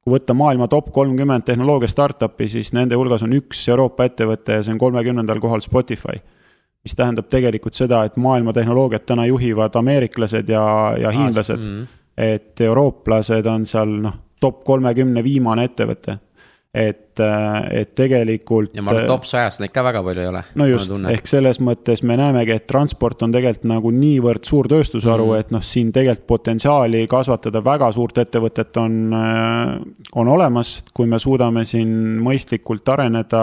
[0.00, 4.64] kui võtta maailma top kolmkümmend tehnoloogia startup'i, siis nende hulgas on üks Euroopa ettevõte ja
[4.64, 6.20] see on kolmekümnendal kohal Spotify.
[6.84, 11.86] mis tähendab tegelikult seda, et maailma tehnoloogiat täna juhivad ameeriklased ja, ja hiinlased mm.
[12.16, 16.16] et eurooplased on seal noh, top kolmekümne viimane ettevõte
[16.74, 17.18] et,
[17.74, 18.76] et tegelikult.
[18.78, 20.42] ja ma arvan, top sajast neid ka väga palju ei ole.
[20.60, 25.26] no just, ehk selles mõttes me näemegi, et transport on tegelikult nagu niivõrd suur tööstusharu
[25.26, 25.46] mm, -hmm.
[25.46, 29.00] et noh, siin tegelikult potentsiaali kasvatada väga suurt ettevõtet on,
[30.14, 31.90] on olemas, kui me suudame siin
[32.22, 33.42] mõistlikult areneda,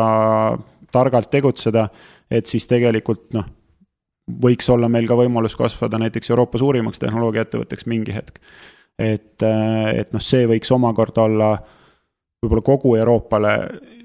[0.91, 1.87] targalt tegutseda,
[2.31, 3.49] et siis tegelikult noh,
[4.43, 8.39] võiks olla meil ka võimalus kasvada näiteks Euroopa suurimaks tehnoloogiaettevõtteks mingi hetk.
[8.99, 11.51] et, et noh, see võiks omakorda olla
[12.43, 13.53] võib-olla kogu Euroopale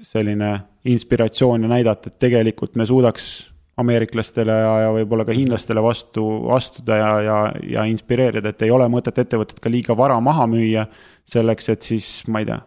[0.05, 0.53] selline
[0.89, 3.31] inspiratsioon ja näidata, et tegelikult me suudaks
[3.79, 7.37] ameeriklastele ja, ja võib-olla ka hiinlastele vastu astuda ja, ja,
[7.77, 10.85] ja inspireerida, et ei ole mõtet ettevõtet ka liiga vara maha müüa.
[11.25, 12.59] selleks, et siis, ma ei tea,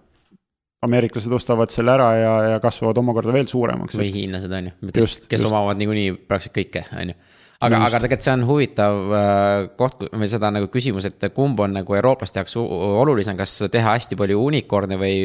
[0.86, 3.98] ameeriklased ostavad selle ära ja, ja kasvavad omakorda veel suuremaks.
[3.98, 5.50] või hiinlased, on ju, kes, kes just.
[5.50, 7.18] omavad niikuinii praktiliselt kõike, on ju
[7.60, 11.76] aga, aga tegelikult see on huvitav äh, koht või seda nagu küsimus, et kumb on
[11.78, 15.18] nagu eurooplaste jaoks olulisem, kas teha hästi palju unicorn'e või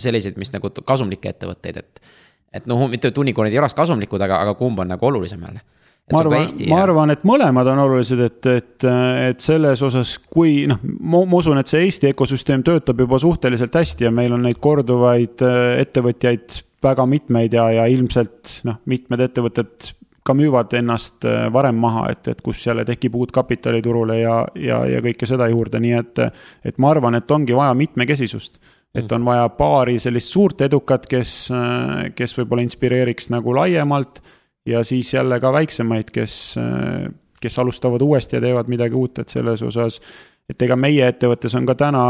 [0.00, 2.16] selliseid, mis nagu kasumlikke ettevõtteid, et.
[2.60, 5.64] et noh, mitte et unicorn'id ei oleks kasumlikud, aga, aga kumb on nagu olulisem jälle?
[6.12, 8.86] ma arvan, ma arvan, et mõlemad on olulised, et, et,
[9.30, 14.08] et selles osas, kui noh, ma, usun, et see Eesti ökosüsteem töötab juba suhteliselt hästi
[14.08, 19.92] ja meil on neid korduvaid äh, ettevõtjaid väga mitmeid ja, ja ilmselt noh, mitmed ettevõtted
[20.22, 24.36] ka müüvad ennast äh, varem maha, et, et kus jälle tekib uut kapitali turule ja,
[24.54, 26.22] ja, ja kõike seda juurde, nii et,
[26.64, 28.60] et ma arvan, et ongi vaja mitmekesisust.
[28.94, 34.20] et on vaja paari sellist suurt edukat, kes, äh, kes võib-olla inspireeriks nagu laiemalt
[34.66, 37.08] ja siis jälle ka väiksemaid, kes, äh,
[37.40, 40.00] kes alustavad uuesti ja teevad midagi uut, et selles osas,
[40.48, 42.04] et ega meie ettevõttes on ka täna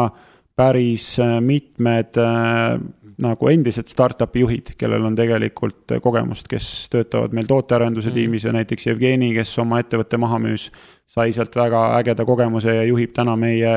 [0.56, 2.18] päris mitmed
[3.23, 8.16] nagu endised startup'i juhid, kellel on tegelikult kogemust, kes töötavad meil tootearenduse mm.
[8.19, 10.69] tiimis ja näiteks Jevgeni, kes oma ettevõtte maha müüs,
[11.09, 13.77] sai sealt väga ägeda kogemuse ja juhib täna meie,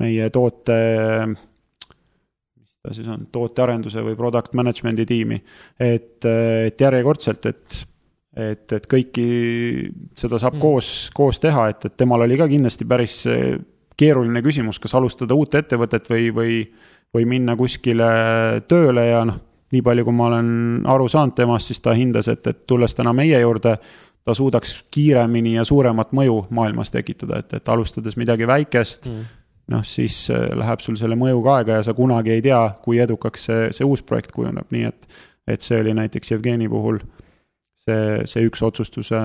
[0.00, 0.78] meie toote,
[1.30, 5.42] mis ta siis on, tootearenduse või product management'i tiimi.
[5.78, 7.82] et, et järjekordselt, et
[8.34, 9.24] et, et kõiki
[10.18, 10.62] seda saab mm.
[10.62, 13.20] koos, koos teha, et, et temal oli ka kindlasti päris
[13.98, 16.56] keeruline küsimus, kas alustada uut ettevõtet või, või
[17.14, 18.08] või minna kuskile
[18.68, 19.40] tööle ja noh,
[19.74, 20.48] nii palju, kui ma olen
[20.90, 23.76] aru saanud temast, siis ta hindas, et, et tulles täna meie juurde,
[24.24, 29.32] ta suudaks kiiremini ja suuremat mõju maailmas tekitada, et, et alustades midagi väikest mm.,
[29.74, 33.46] noh, siis äh, läheb sul selle mõjuga aega ja sa kunagi ei tea, kui edukaks
[33.48, 35.06] see, see uus projekt kujuneb, nii et,
[35.56, 37.00] et see oli näiteks Jevgeni puhul
[37.84, 39.20] see, see üks otsustuse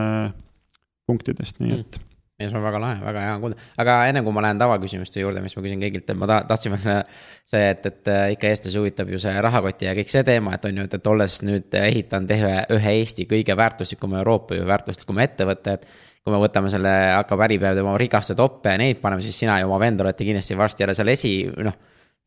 [1.10, 2.06] punktidest, nii mm.
[2.40, 5.42] Ja see on väga lahe, väga hea kuulda, aga enne kui ma lähen tavaküsimuste juurde,
[5.44, 7.02] mis ma küsin kõigilt, et ma tahtsin veel
[7.50, 10.70] see, et, et äh, ikka eestlasi huvitab ju see rahakoti ja kõik see teema, et
[10.70, 15.28] on ju, et, et olles nüüd ehitanud ühe, ühe Eesti kõige väärtuslikuma Euroopa ju väärtuslikuma
[15.28, 15.90] ettevõtte, et.
[16.20, 19.68] kui me võtame selle, hakkab Äripäev tema rikaste toppe ja neid paneme, siis sina ja
[19.68, 21.32] oma vend olete kindlasti varsti jälle seal esi,
[21.64, 21.78] noh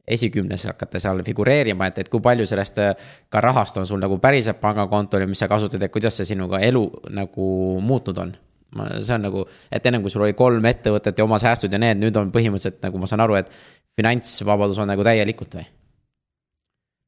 [0.09, 2.94] esikümnes hakkate seal figureerima, et, et kui palju sellest äh,
[3.30, 6.59] ka rahast on sul nagu päriselt pangakontol ja mis sa kasutad ja kuidas see sinuga
[6.64, 8.34] elu nagu muutnud on?
[8.78, 11.81] Ma, see on nagu, et ennem kui sul oli kolm ettevõtet ja oma säästud ja
[11.82, 13.51] need, nüüd on põhimõtteliselt nagu ma saan aru, et
[13.99, 15.66] finantsvabadus on nagu täielikult või?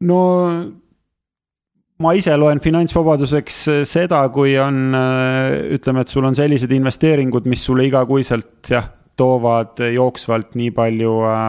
[0.08, 0.20] no
[2.02, 4.96] ma ise loen finantsvabaduseks seda, kui on,
[5.76, 11.44] ütleme, et sul on sellised investeeringud, mis sulle igakuiselt jah, toovad jooksvalt nii palju äh,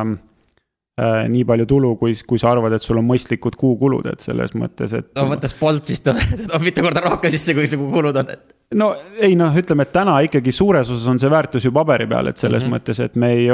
[1.01, 4.53] äh, nii palju tulu, kui, kui sa arvad, et sul on mõistlikud kuukulud, et selles
[4.57, 5.09] mõttes, et.
[5.17, 6.15] no võttes Bolt, siis ta
[6.51, 8.89] toob mitu korda rohkem sisse, kui su kulud on, et no
[9.21, 12.37] ei noh, ütleme, et täna ikkagi suures osas on see väärtus ju paberi peal, et
[12.37, 12.75] selles mm -hmm.
[12.79, 13.47] mõttes, et me ei,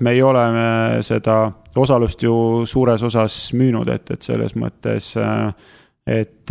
[0.00, 0.44] me ei ole
[1.02, 5.14] seda osalust ju suures osas müünud, et, et selles mõttes.
[6.06, 6.50] et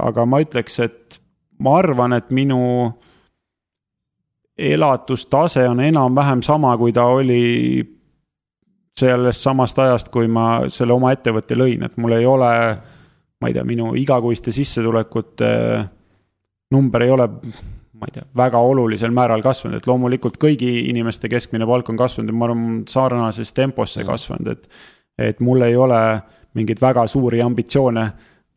[0.00, 1.20] aga ma ütleks, et
[1.58, 2.92] ma arvan, et minu
[4.58, 7.84] elatustase on enam-vähem sama, kui ta oli
[9.00, 12.76] sellest samast ajast, kui ma selle oma ettevõtte lõin, et mul ei ole,
[13.40, 15.88] ma ei tea, minu igakuiste sissetulekute äh,
[16.70, 17.26] number ei ole,
[18.00, 22.32] ma ei tea, väga olulisel määral kasvanud, et loomulikult kõigi inimeste keskmine palk on kasvanud
[22.32, 24.68] ja ma arvan, sarnases tempos see kasvanud, et.
[25.20, 26.00] et mul ei ole
[26.56, 28.04] mingeid väga suuri ambitsioone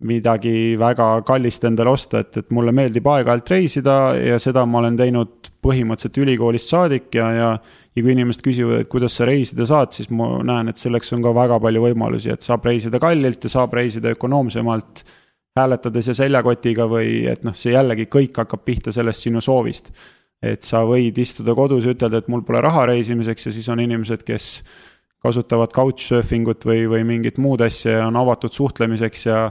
[0.04, 4.98] midagi väga kallist endale osta, et, et mulle meeldib aeg-ajalt reisida ja seda ma olen
[5.00, 7.50] teinud põhimõtteliselt ülikoolist saadik ja, ja.
[7.94, 11.24] ja kui inimesed küsivad, et kuidas sa reisida saad, siis ma näen, et selleks on
[11.24, 15.06] ka väga palju võimalusi, et saab reisida kallilt ja saab reisida ökonoomsemalt
[15.58, 19.92] hääletades ja seljakotiga või et noh, see jällegi kõik hakkab pihta sellest sinu soovist.
[20.44, 23.80] et sa võid istuda kodus ja ütelda, et mul pole raha reisimiseks ja siis on
[23.80, 24.64] inimesed, kes
[25.24, 29.46] kasutavad couchsurfing ut või, või mingit muud asja ja on avatud suhtlemiseks ja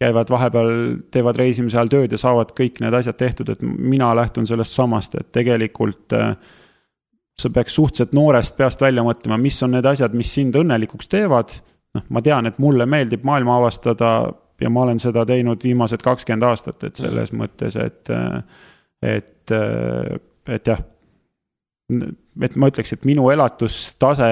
[0.00, 0.72] käivad vahepeal,
[1.12, 5.18] teevad reisimise ajal tööd ja saavad kõik need asjad tehtud, et mina lähtun sellest samast,
[5.20, 6.32] et tegelikult äh,
[7.38, 11.58] sa peaks suhteliselt noorest peast välja mõtlema, mis on need asjad, mis sind õnnelikuks teevad.
[11.92, 14.32] noh, ma tean, et mulle meeldib maailma avastada,
[14.62, 18.12] ja ma olen seda teinud viimased kakskümmend aastat, et selles mõttes, et,
[19.02, 19.54] et,
[20.56, 20.84] et jah.
[22.42, 24.30] et ma ütleks, et minu elatustase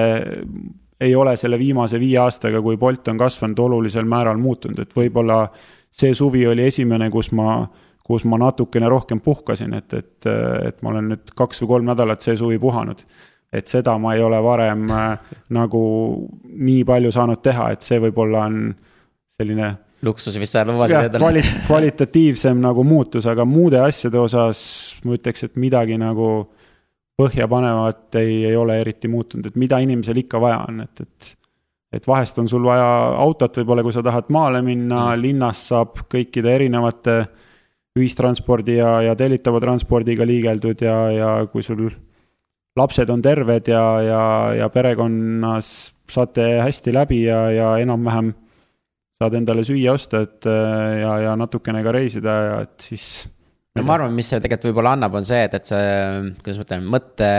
[1.01, 5.43] ei ole selle viimase viie aastaga, kui Bolt on kasvanud, olulisel määral muutunud, et võib-olla
[5.91, 7.63] see suvi oli esimene, kus ma,
[8.05, 10.29] kus ma natukene rohkem puhkasin, et, et,
[10.67, 13.03] et ma olen nüüd kaks või kolm nädalat see suvi puhanud.
[13.51, 15.79] et seda ma ei ole varem äh, nagu
[16.45, 18.69] nii palju saanud teha, et see võib-olla on
[19.27, 19.73] selline
[20.05, 21.43] luksus, mis sa lubasid endale kvali.
[21.67, 24.63] kvalitatiivsem nagu muutus, aga muude asjade osas
[25.05, 26.31] ma ütleks, et midagi nagu
[27.21, 31.31] põhjapanevat ei, ei ole eriti muutunud, et mida inimesel ikka vaja on, et, et.
[31.99, 32.87] et vahest on sul vaja
[33.21, 35.21] autot, võib-olla kui sa tahad maale minna, mm.
[35.21, 37.17] linnas saab kõikide erinevate
[37.99, 41.89] ühistranspordi ja, ja tellitava transpordiga liigeldud ja, ja kui sul
[42.79, 44.21] lapsed on terved ja, ja,
[44.61, 48.31] ja perekonnas saate hästi läbi ja, ja enam-vähem
[49.21, 50.49] saad endale süüa osta, et
[51.01, 53.05] ja, ja natukene ka reisida ja et siis.
[53.77, 55.85] no ma arvan, mis see tegelikult võib-olla annab, on see, et, et see,
[56.41, 57.29] kuidas ma ütlen, mõtte,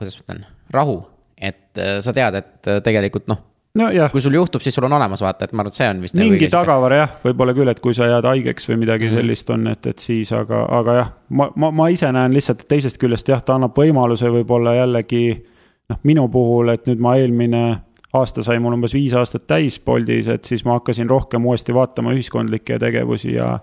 [0.00, 0.42] kuidas ma ütlen,
[0.74, 0.98] rahu.
[1.38, 3.44] et sa tead, et tegelikult noh
[3.78, 6.00] no, kui sul juhtub, siis sul on olemas, vaata, et ma arvan, et see on
[6.02, 6.16] vist.
[6.18, 9.20] mingi nagu tagavara jah, võib-olla küll, et kui sa jääd haigeks või midagi mm -hmm.
[9.20, 12.98] sellist on, et, et siis, aga, aga jah, ma, ma, ma ise näen lihtsalt teisest
[12.98, 15.44] küljest jah, ta annab võimaluse võib-olla jällegi.
[15.88, 17.80] noh, minu puhul, et nüüd ma eelmine
[18.12, 22.14] aasta sai mul umbes viis aastat täis Boltis, et siis ma hakkasin rohkem uuesti vaatama
[22.16, 23.58] ühiskondlikke tegevusi ja.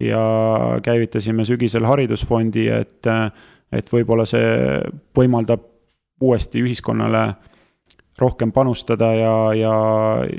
[0.00, 0.22] ja
[0.82, 3.06] käivitasime sügisel haridusfondi, et,
[3.72, 4.80] et võib-olla see
[5.16, 5.68] võimaldab
[6.22, 7.26] uuesti ühiskonnale
[8.18, 9.76] rohkem panustada ja, ja,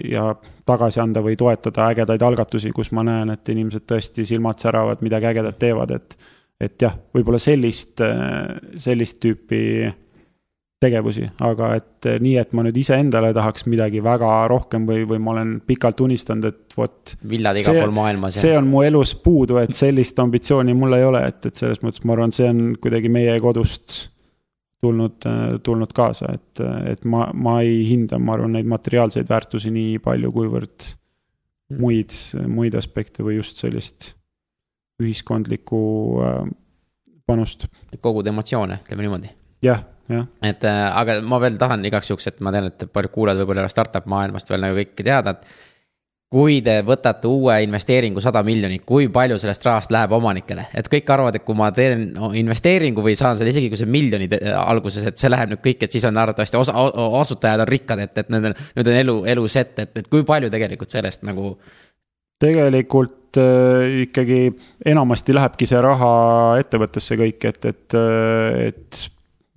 [0.09, 0.25] ja
[0.65, 5.29] tagasi anda või toetada ägedaid algatusi, kus ma näen, et inimesed tõesti silmad säravad, midagi
[5.31, 6.17] ägedat teevad, et.
[6.61, 7.99] et jah, võib-olla sellist,
[8.79, 9.63] sellist tüüpi
[10.83, 15.35] tegevusi, aga et nii, et ma nüüd iseendale tahaks midagi väga rohkem või, või ma
[15.37, 17.15] olen pikalt unistanud, et vot.
[17.29, 18.39] villad igal pool maailmas.
[18.43, 22.03] see on mu elus puudu, et sellist ambitsiooni mul ei ole, et, et selles mõttes
[22.03, 24.01] ma arvan, see on kuidagi meie kodust
[24.83, 25.27] tulnud,
[25.63, 30.31] tulnud kaasa, et, et ma, ma ei hinda, ma arvan, neid materiaalseid väärtusi nii palju,
[30.35, 31.79] kuivõrd mm.
[31.79, 32.17] muid,
[32.51, 34.11] muid aspekte või just sellist
[35.01, 35.79] ühiskondlikku
[36.23, 36.43] äh,
[37.29, 37.67] panust.
[38.01, 39.33] kogud emotsioone, ütleme niimoodi.
[39.63, 39.85] jah.
[40.43, 43.63] Et äh, aga ma veel tahan igaks juhuks, et ma tean, et paljud kuulajad võib-olla
[43.63, 45.45] ei ole startup maailmast veel nagu kõike teada, et
[46.33, 51.11] kui te võtate uue investeeringu sada miljonit, kui palju sellest rahast läheb omanikele, et kõik
[51.13, 52.07] arvavad, et kui ma teen
[52.39, 55.85] investeeringu või saan selle isegi kui see miljonid äh, alguses, et see läheb nüüd kõik,
[55.85, 56.75] et siis on arvatavasti osa,
[57.21, 60.49] asutajad on rikkad, et, et on, nüüd on elu, elu set, et, et kui palju
[60.53, 61.53] tegelikult sellest nagu.
[62.43, 64.39] tegelikult äh, ikkagi
[64.89, 66.13] enamasti lähebki see raha
[66.59, 69.03] ettevõttesse kõik, et, et, äh, et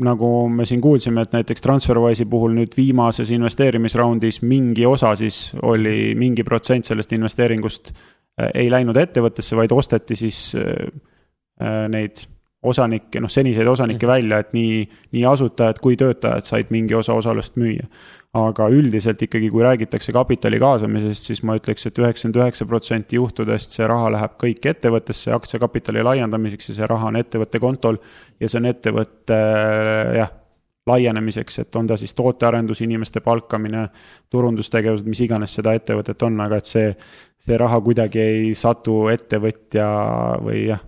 [0.04, 6.12] nagu me siin kuulsime, et näiteks Transferwise'i puhul nüüd viimases investeerimisraundis mingi osa siis oli,
[6.18, 10.90] mingi protsent sellest investeeringust äh, ei läinud ettevõttesse, vaid osteti siis äh,
[11.62, 12.26] äh, neid
[12.66, 14.84] osanikke, noh, seniseid osanikke välja, et nii,
[15.16, 17.86] nii asutajad kui töötajad said mingi osa osalust müüa
[18.36, 23.20] aga üldiselt ikkagi, kui räägitakse kapitali kaasamisest, siis ma ütleks et, et üheksakümmend üheksa protsenti
[23.20, 28.00] juhtudest see raha läheb kõik ettevõttesse aktsiakapitali laiendamiseks ja see raha on ettevõtte kontol.
[28.40, 29.38] ja see on ettevõtte
[30.18, 30.32] jah,
[30.86, 33.88] laienemiseks, et on ta siis tootearendus, inimeste palkamine,
[34.30, 36.90] turundustegevused, mis iganes seda ettevõtet on, aga et see,
[37.42, 39.86] see raha kuidagi ei satu ettevõtja
[40.44, 40.82] või jah,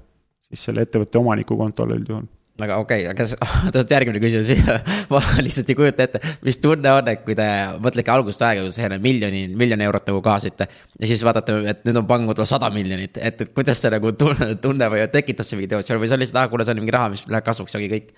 [0.50, 2.28] siis selle ettevõtte omaniku kontole üldjuhul
[2.64, 4.62] aga okei okay,, aga oota, järgmine küsimus
[5.12, 7.46] ma lihtsalt ei kujuta ette, mis tunne on, et kui te
[7.84, 10.68] mõtlete algusest aega, kui te miljoni, miljon eurot nagu kaasite.
[10.98, 14.54] ja siis vaatate, et nüüd on pangakontol sada miljonit, et, et kuidas see nagu tunne,
[14.62, 16.96] tunne või tekitas see mingi emotsioon või see on lihtsalt, ah kuule, see on mingi
[16.96, 18.10] raha, mis läheb kasvuks ja ongi kõik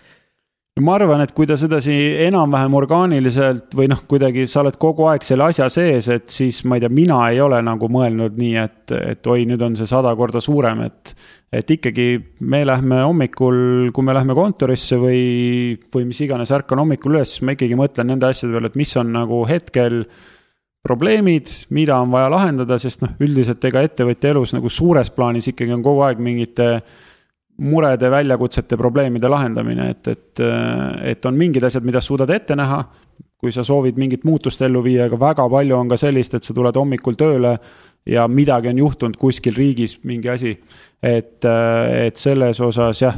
[0.85, 1.94] ma arvan, et kui ta sedasi
[2.27, 6.78] enam-vähem orgaaniliselt või noh, kuidagi sa oled kogu aeg selle asja sees, et siis ma
[6.78, 10.12] ei tea, mina ei ole nagu mõelnud nii, et, et oi, nüüd on see sada
[10.19, 11.15] korda suurem, et.
[11.51, 12.05] et ikkagi
[12.47, 15.23] me lähme hommikul, kui me lähme kontorisse või,
[15.90, 18.94] või mis iganes, ärkan hommikul üles, siis ma ikkagi mõtlen nende asjade peale, et mis
[19.01, 20.05] on nagu hetkel
[20.86, 25.74] probleemid, mida on vaja lahendada, sest noh, üldiselt ega ettevõtja elus nagu suures plaanis ikkagi
[25.74, 26.70] on kogu aeg mingite
[27.61, 30.43] murede, väljakutsete, probleemide lahendamine, et, et,
[31.12, 32.85] et on mingid asjad, mida suudad ette näha.
[33.41, 36.53] kui sa soovid mingit muutust ellu viia, aga väga palju on ka sellist, et sa
[36.53, 37.55] tuled hommikul tööle
[38.07, 40.59] ja midagi on juhtunud kuskil riigis, mingi asi.
[41.03, 43.16] et, et selles osas jah,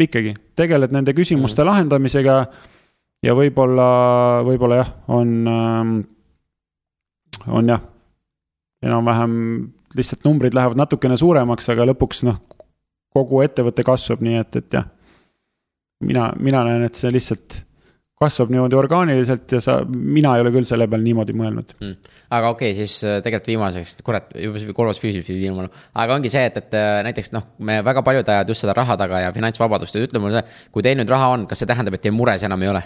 [0.00, 1.68] ikkagi tegeled nende küsimuste mm.
[1.68, 2.36] lahendamisega.
[3.22, 3.88] ja võib-olla,
[4.46, 5.48] võib-olla jah, on,
[7.46, 7.82] on jah,
[8.82, 9.34] enam-vähem
[9.96, 12.38] lihtsalt numbrid lähevad natukene suuremaks, aga lõpuks noh,
[13.14, 14.86] kogu ettevõte kasvab, nii et, et jah.
[16.04, 17.62] mina, mina näen, et see lihtsalt
[18.18, 22.14] kasvab niimoodi orgaaniliselt ja sa, mina ei ole küll selle peale niimoodi mõelnud mm..
[22.34, 25.68] aga okei okay,, siis äh, tegelikult viimaseks, kurat, juba kolmas küsimus pidi ilmuma.
[26.02, 28.98] aga ongi see, et, et äh, näiteks noh, me väga paljud ajavad just seda raha
[28.98, 30.42] taga ja finantsvabadust ja ütle mulle
[30.74, 32.82] kui teil nüüd raha on, kas see tähendab, et teil mures enam ei ole?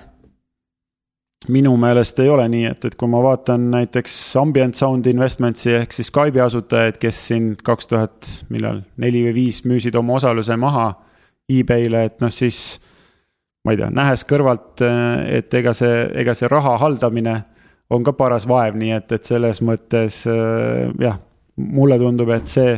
[1.50, 5.94] Minu meelest ei ole nii, et, et kui ma vaatan näiteks Ambient Sound Investments'i ehk
[5.94, 10.92] siis Skype'i asutajaid, kes siin kaks tuhat, millal, neli või viis müüsid oma osaluse maha
[11.50, 12.78] e-Bay'le, et noh, siis
[13.64, 14.82] ma ei tea, nähes kõrvalt,
[15.30, 17.36] et ega see, ega see raha haldamine
[17.92, 21.18] on ka paras vaev, nii et, et selles mõttes jah,
[21.56, 22.76] mulle tundub, et see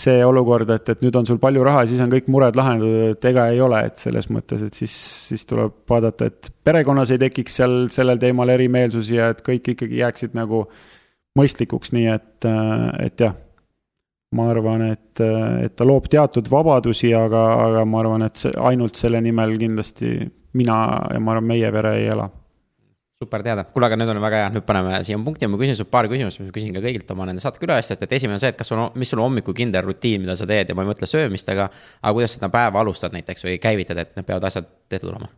[0.00, 3.28] see olukord, et, et nüüd on sul palju raha siis on kõik mured lahendatud, et
[3.30, 4.94] ega ei ole, et selles mõttes, et siis,
[5.28, 10.00] siis tuleb vaadata, et perekonnas ei tekiks seal sellel teemal erimeelsusi ja et kõik ikkagi
[10.00, 10.64] jääksid nagu
[11.38, 12.50] mõistlikuks, nii et,
[13.04, 13.36] et jah.
[14.34, 18.98] ma arvan, et, et ta loob teatud vabadusi, aga, aga ma arvan, et see ainult
[18.98, 20.12] selle nimel kindlasti
[20.54, 20.76] mina
[21.10, 22.28] ja ma arvan, meie pere ei ela
[23.20, 25.76] super teada, kuule, aga nüüd on väga hea, nüüd paneme siia punkti ja ma küsin
[25.76, 28.48] sult paari küsimust, mis ma küsin ka kõigilt oma nende saatekülalistelt, et esimene on see,
[28.54, 30.86] et kas sul on, mis sul on hommikul kindel rutiin, mida sa teed ja ma
[30.86, 31.68] ei mõtle söömist, aga.
[32.00, 35.28] aga kuidas seda päeva alustad näiteks või käivitad, et need peavad asjad tehtud olema?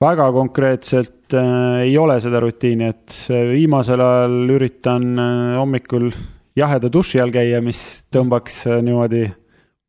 [0.00, 6.12] väga konkreetselt äh, ei ole seda rutiini, et äh, viimasel ajal üritan äh, hommikul
[6.56, 9.26] jaheda duši all käia, mis tõmbaks äh, niimoodi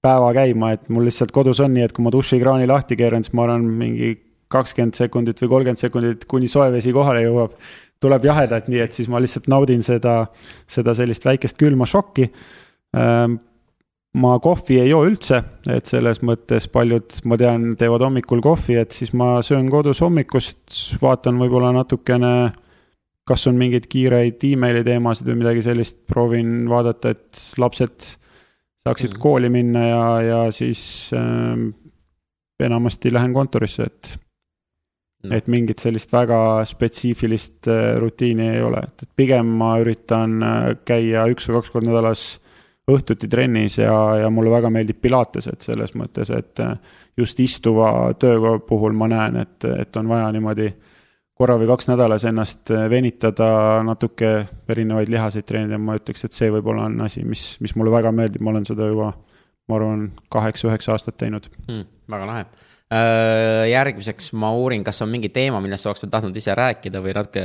[0.03, 3.37] päeva käima, et mul lihtsalt kodus on nii, et kui ma dušikraani lahti keeran, siis
[3.37, 4.17] ma arvan, mingi
[4.49, 7.53] kakskümmend sekundit või kolmkümmend sekundit, kuni soe vesi kohale jõuab,
[8.01, 10.23] tuleb jahedat, nii et siis ma lihtsalt naudin seda,
[10.69, 12.29] seda sellist väikest külma šokki.
[12.97, 13.37] Ähm,
[14.17, 18.95] ma kohvi ei joo üldse, et selles mõttes paljud, ma tean, teevad hommikul kohvi, et
[18.95, 20.63] siis ma söön kodus hommikust,
[21.03, 22.33] vaatan võib-olla natukene,
[23.29, 28.15] kas on mingeid kiireid emaili teemasid või midagi sellist, proovin vaadata, et lapsed
[28.81, 29.21] saaksid mm.
[29.21, 30.81] kooli minna ja, ja siis
[31.13, 31.67] äh,
[32.65, 34.15] enamasti lähen kontorisse, et
[35.23, 35.35] no..
[35.35, 40.59] et mingit sellist väga spetsiifilist äh, rutiini ei ole, et, et pigem ma üritan äh,
[40.87, 42.27] käia üks või kaks korda nädalas
[42.89, 46.77] õhtuti trennis ja, ja mulle väga meeldib pilates, et selles mõttes, et äh,
[47.19, 50.71] just istuva töö puhul ma näen, et, et on vaja niimoodi
[51.39, 53.47] korra või kaks nädalas ennast venitada,
[53.87, 54.31] natuke
[54.67, 58.43] erinevaid lihaseid treenida, ma ütleks, et see võib-olla on asi, mis, mis mulle väga meeldib,
[58.43, 59.13] ma olen seda juba,
[59.69, 61.47] ma arvan, kaheksa-üheksa aastat teinud.
[61.69, 61.87] Hmm,.
[62.11, 62.43] väga lahe
[62.89, 67.13] järgmiseks ma uurin, kas on mingi teema, millest sa oleks veel tahtnud ise rääkida või
[67.13, 67.43] natuke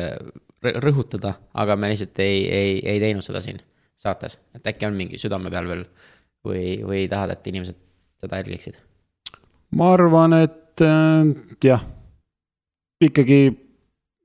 [0.80, 3.60] rõhutada, aga me lihtsalt ei, ei, ei teinud seda siin
[4.00, 5.84] saates, et äkki on mingi südame peal veel
[6.44, 7.76] või, või tahad, et inimesed
[8.24, 8.78] seda jälgiksid?
[9.76, 11.34] ma arvan, et äh,
[11.64, 11.84] jah,
[13.04, 13.40] ikkagi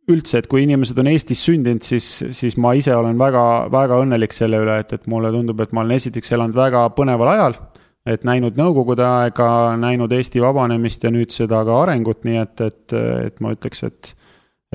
[0.09, 3.43] üldse, et kui inimesed on Eestis sündinud, siis, siis ma ise olen väga,
[3.73, 7.33] väga õnnelik selle üle, et, et mulle tundub, et ma olen esiteks elanud väga põneval
[7.35, 7.59] ajal
[8.05, 9.49] et näinud Nõukogude aega,
[9.79, 12.95] näinud Eesti vabanemist ja nüüd seda ka arengut, nii et, et,
[13.25, 14.13] et ma ütleks, et,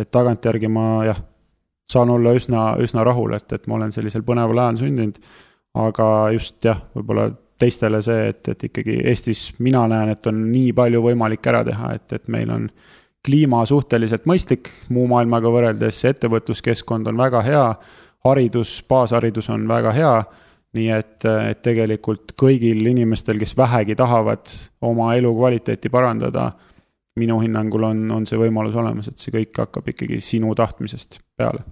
[0.00, 1.22] et tagantjärgi ma jah,
[1.90, 5.18] saan olla üsna, üsna rahul, et, et ma olen sellisel põneval ajal sündinud.
[5.74, 10.72] aga just jah, võib-olla teistele see, et, et ikkagi Eestis mina näen, et on nii
[10.76, 12.68] palju võimalik ära teha, et, et meil on
[13.24, 17.66] kliima suhteliselt mõistlik muu maailmaga võrreldes, ettevõtluskeskkond on väga hea,
[18.24, 20.14] haridus, baasharidus on väga hea
[20.74, 24.50] nii et, et tegelikult kõigil inimestel, kes vähegi tahavad
[24.84, 26.50] oma elukvaliteeti parandada,
[27.20, 31.62] minu hinnangul on, on see võimalus olemas, et see kõik hakkab ikkagi sinu tahtmisest peale.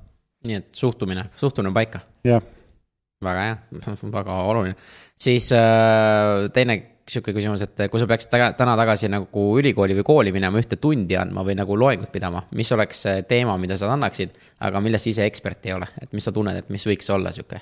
[0.47, 2.03] nii et suhtumine, suhtumine paika.
[2.27, 2.43] jah.
[3.23, 3.59] väga hea,
[4.19, 4.79] väga oluline.
[5.19, 6.79] siis äh, teine
[7.13, 10.79] sihuke küsimus, et kui sa peaksid taga, täna tagasi nagu ülikooli või kooli minema ühte
[10.79, 15.11] tundi andma või nagu loengut pidama, mis oleks teema, mida sa annaksid, aga milles sa
[15.11, 17.59] ise ekspert ei ole, et mis sa tunned, et mis võiks olla sihuke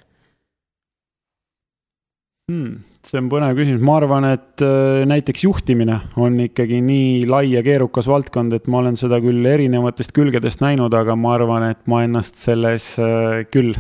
[2.51, 2.79] hmm,?
[3.07, 7.63] see on põnev küsimus, ma arvan, et äh, näiteks juhtimine on ikkagi nii lai ja
[7.65, 12.03] keerukas valdkond, et ma olen seda küll erinevatest külgedest näinud, aga ma arvan, et ma
[12.05, 13.73] ennast selles äh, küll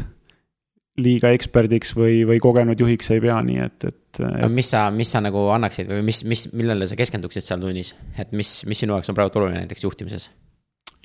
[1.00, 4.46] liiga eksperdiks või, või kogenud juhiks ei pea, nii et, et, et....
[4.52, 8.32] mis sa, mis sa nagu annaksid või mis, mis, millele sa keskenduksid seal tunnis, et
[8.36, 10.30] mis, mis sinu jaoks on praegu oluline näiteks juhtimises?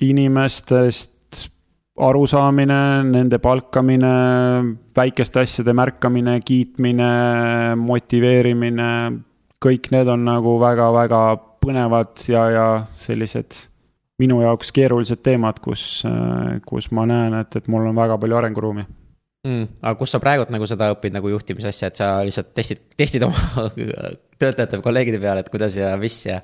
[0.04, 1.15] inimestest
[1.96, 4.10] arusaamine, nende palkamine,
[4.96, 7.08] väikeste asjade märkamine, kiitmine,
[7.80, 8.90] motiveerimine,
[9.62, 11.22] kõik need on nagu väga-väga
[11.64, 13.56] põnevad ja, ja sellised
[14.20, 16.04] minu jaoks keerulised teemad, kus,
[16.68, 18.84] kus ma näen, et, et mul on väga palju arenguruumi
[19.46, 19.66] mm,.
[19.82, 23.68] aga kus sa praegult nagu seda õpid nagu juhtimisasja, et sa lihtsalt testid, testid oma
[24.40, 26.42] töötajate või kolleegide peale, et kuidas ja mis ja?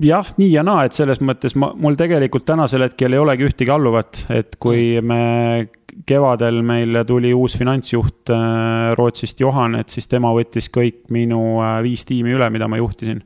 [0.00, 3.72] Jah, nii ja naa, et selles mõttes ma, mul tegelikult tänasel hetkel ei olegi ühtegi
[3.74, 5.10] alluvat, et kui mm.
[5.10, 11.60] me kevadel meile tuli uus finantsjuht äh, Rootsist, Johan, et siis tema võttis kõik minu
[11.62, 13.22] äh, viis tiimi üle, mida ma juhtisin.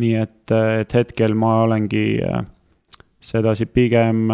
[0.00, 2.22] nii et, äh, et hetkel ma olengi
[3.20, 4.30] sedasi pigem.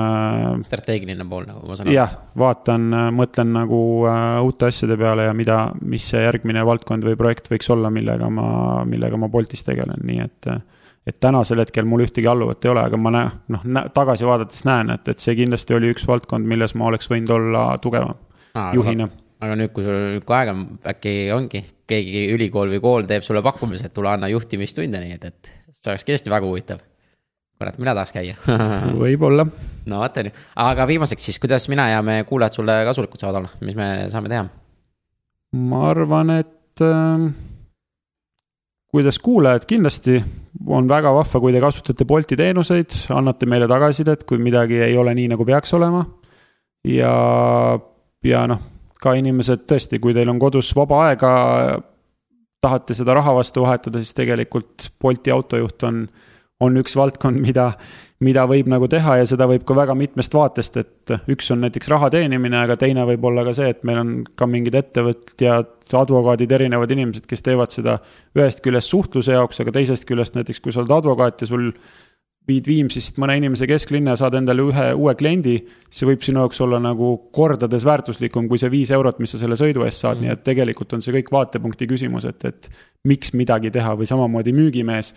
[0.63, 1.97] strateegiline pool nagu ma saan aru.
[1.97, 2.85] jah, vaatan,
[3.17, 3.81] mõtlen nagu
[4.47, 8.85] uute asjade peale ja mida, mis see järgmine valdkond või projekt võiks olla, millega ma,
[8.87, 10.51] millega ma Boltis tegelen, nii et
[11.07, 14.91] et tänasel hetkel mul ühtegi alluvat ei ole, aga ma näen, noh, tagasi vaadates näen,
[14.97, 18.17] et, et see kindlasti oli üks valdkond, milles ma oleks võinud olla tugevam
[18.57, 19.09] Aa, juhina.
[19.43, 23.45] aga nüüd, kui sul nüüd aeg on, äkki ongi, keegi ülikool või kool teeb sulle
[23.47, 26.85] pakkumise, et tule anna juhtimistunde, nii et, et see oleks kindlasti väga huvitav.
[27.57, 28.35] Kurat, mina tahaks käia.
[29.01, 29.47] Võib-olla.
[29.89, 33.39] No vot on ju, aga viimaseks siis, kuidas mina ja meie kuulajad sulle kasulikud saavad
[33.41, 34.49] olla, mis me saame teha?
[35.57, 37.31] ma arvan, et äh,
[38.93, 39.65] kuidas kuulajad?
[39.71, 40.19] Kindlasti
[40.67, 45.15] on väga vahva, kui te kasutate Bolti teenuseid, annate meile tagasisidet, kui midagi ei ole
[45.17, 46.05] nii, nagu peaks olema.
[46.87, 47.13] ja,
[48.25, 48.63] ja noh,
[49.03, 51.33] ka inimesed tõesti, kui teil on kodus vaba aega,
[52.63, 56.07] tahate seda raha vastu vahetada, siis tegelikult Bolti autojuht on,
[56.61, 57.73] on üks valdkond, mida
[58.25, 61.91] mida võib nagu teha ja seda võib ka väga mitmest vaatest, et üks on näiteks
[61.93, 66.57] raha teenimine, aga teine võib olla ka see, et meil on ka mingid ettevõtjad, advokaadid,
[66.57, 67.99] erinevad inimesed, kes teevad seda
[68.39, 71.69] ühest küljest suhtluse jaoks, aga teisest küljest näiteks, kui sa oled advokaat ja sul
[72.47, 75.57] viid Viimsist mõne inimese kesklinna ja saad endale ühe uue kliendi,
[75.91, 79.59] see võib sinu jaoks olla nagu kordades väärtuslikum kui see viis eurot, mis sa selle
[79.59, 80.29] sõidu eest saad mm, -hmm.
[80.31, 82.71] nii et tegelikult on see kõik vaatepunkti küsimus, et, et
[83.05, 85.13] miks midagi teha või samamoodi müügimees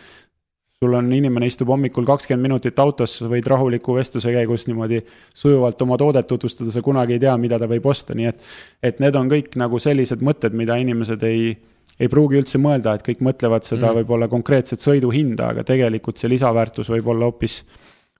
[0.84, 5.02] sul on inimene istub hommikul kakskümmend minutit autos, võid rahuliku vestluse käigus niimoodi
[5.36, 8.46] sujuvalt oma toodet tutvustada, sa kunagi ei tea, mida ta võib osta, nii et
[8.88, 11.52] et need on kõik nagu sellised mõtted, mida inimesed ei
[12.00, 14.00] ei pruugi üldse mõelda, et kõik mõtlevad seda mm.
[14.00, 17.60] võib-olla konkreetset sõidu hinda, aga tegelikult see lisaväärtus võib olla hoopis,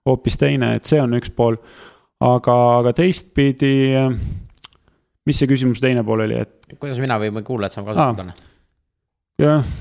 [0.04, 1.56] hoopis teine, et see on üks pool.
[2.20, 3.72] aga, aga teistpidi,
[5.24, 8.36] mis see küsimuse teine pool oli, et kuidas mina või kuulajad saame kasulikud olla?
[9.40, 9.72] jah,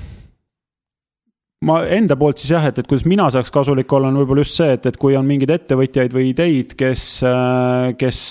[1.68, 4.60] ma enda poolt siis jah, et, et kuidas mina saaks kasulik olla, on võib-olla just
[4.60, 7.08] see, et, et kui on mingeid ettevõtjaid või ideid, kes,
[8.00, 8.22] kes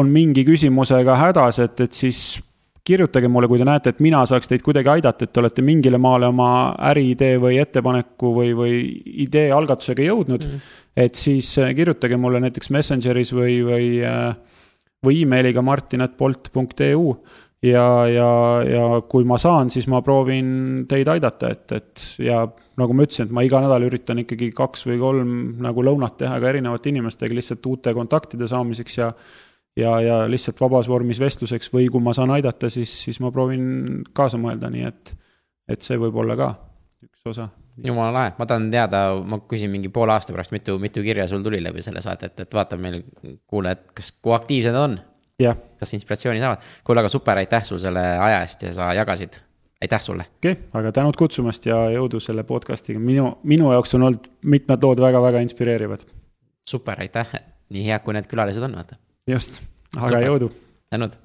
[0.00, 2.38] on mingi küsimusega hädas, et, et siis
[2.86, 6.00] kirjutage mulle, kui te näete, et mina saaks teid kuidagi aidata, et te olete mingile
[6.00, 6.50] maale oma
[6.90, 8.78] äriidee või ettepaneku või, või
[9.26, 10.70] idee algatusega jõudnud mm..
[11.04, 13.90] et siis kirjutage mulle näiteks Messengeris või, või,
[15.04, 17.04] või emailiga martin.bolt.eu
[17.62, 18.30] ja, ja,
[18.64, 22.42] ja kui ma saan, siis ma proovin teid aidata, et, et ja
[22.80, 26.40] nagu ma ütlesin, et ma iga nädal üritan ikkagi kaks või kolm nagu lõunat teha
[26.40, 29.12] ka erinevate inimestega lihtsalt uute kontaktide saamiseks ja
[29.78, 34.02] ja, ja lihtsalt vabas vormis vestluseks või kui ma saan aidata, siis, siis ma proovin
[34.16, 35.12] kaasa mõelda, nii et,
[35.70, 36.50] et see võib olla ka
[37.06, 37.48] üks osa.
[37.84, 41.44] jumala lahe, ma tahan teada, ma küsin mingi poole aasta pärast, mitu, mitu kirja sul
[41.46, 43.02] tuli läbi selle saate, et, et vaata meil
[43.48, 44.98] kuulajad, kas, kui aktiivsed nad on
[45.80, 46.66] kas inspiratsiooni saavad.
[46.84, 49.40] kuule, aga super, aitäh sul selle aja eest ja sa jagasid.
[49.82, 50.26] aitäh sulle.
[50.36, 54.84] okei okay,, aga tänud kutsumast ja jõudu selle podcast'iga, minu, minu jaoks on olnud mitmed
[54.84, 56.04] lood väga-väga inspireerivad.
[56.68, 57.34] super, aitäh,
[57.70, 59.00] nii head, kui need külalised on, vaata.
[59.30, 59.62] just,
[59.96, 60.28] aga Super.
[60.28, 60.52] jõudu
[60.90, 61.18] tänud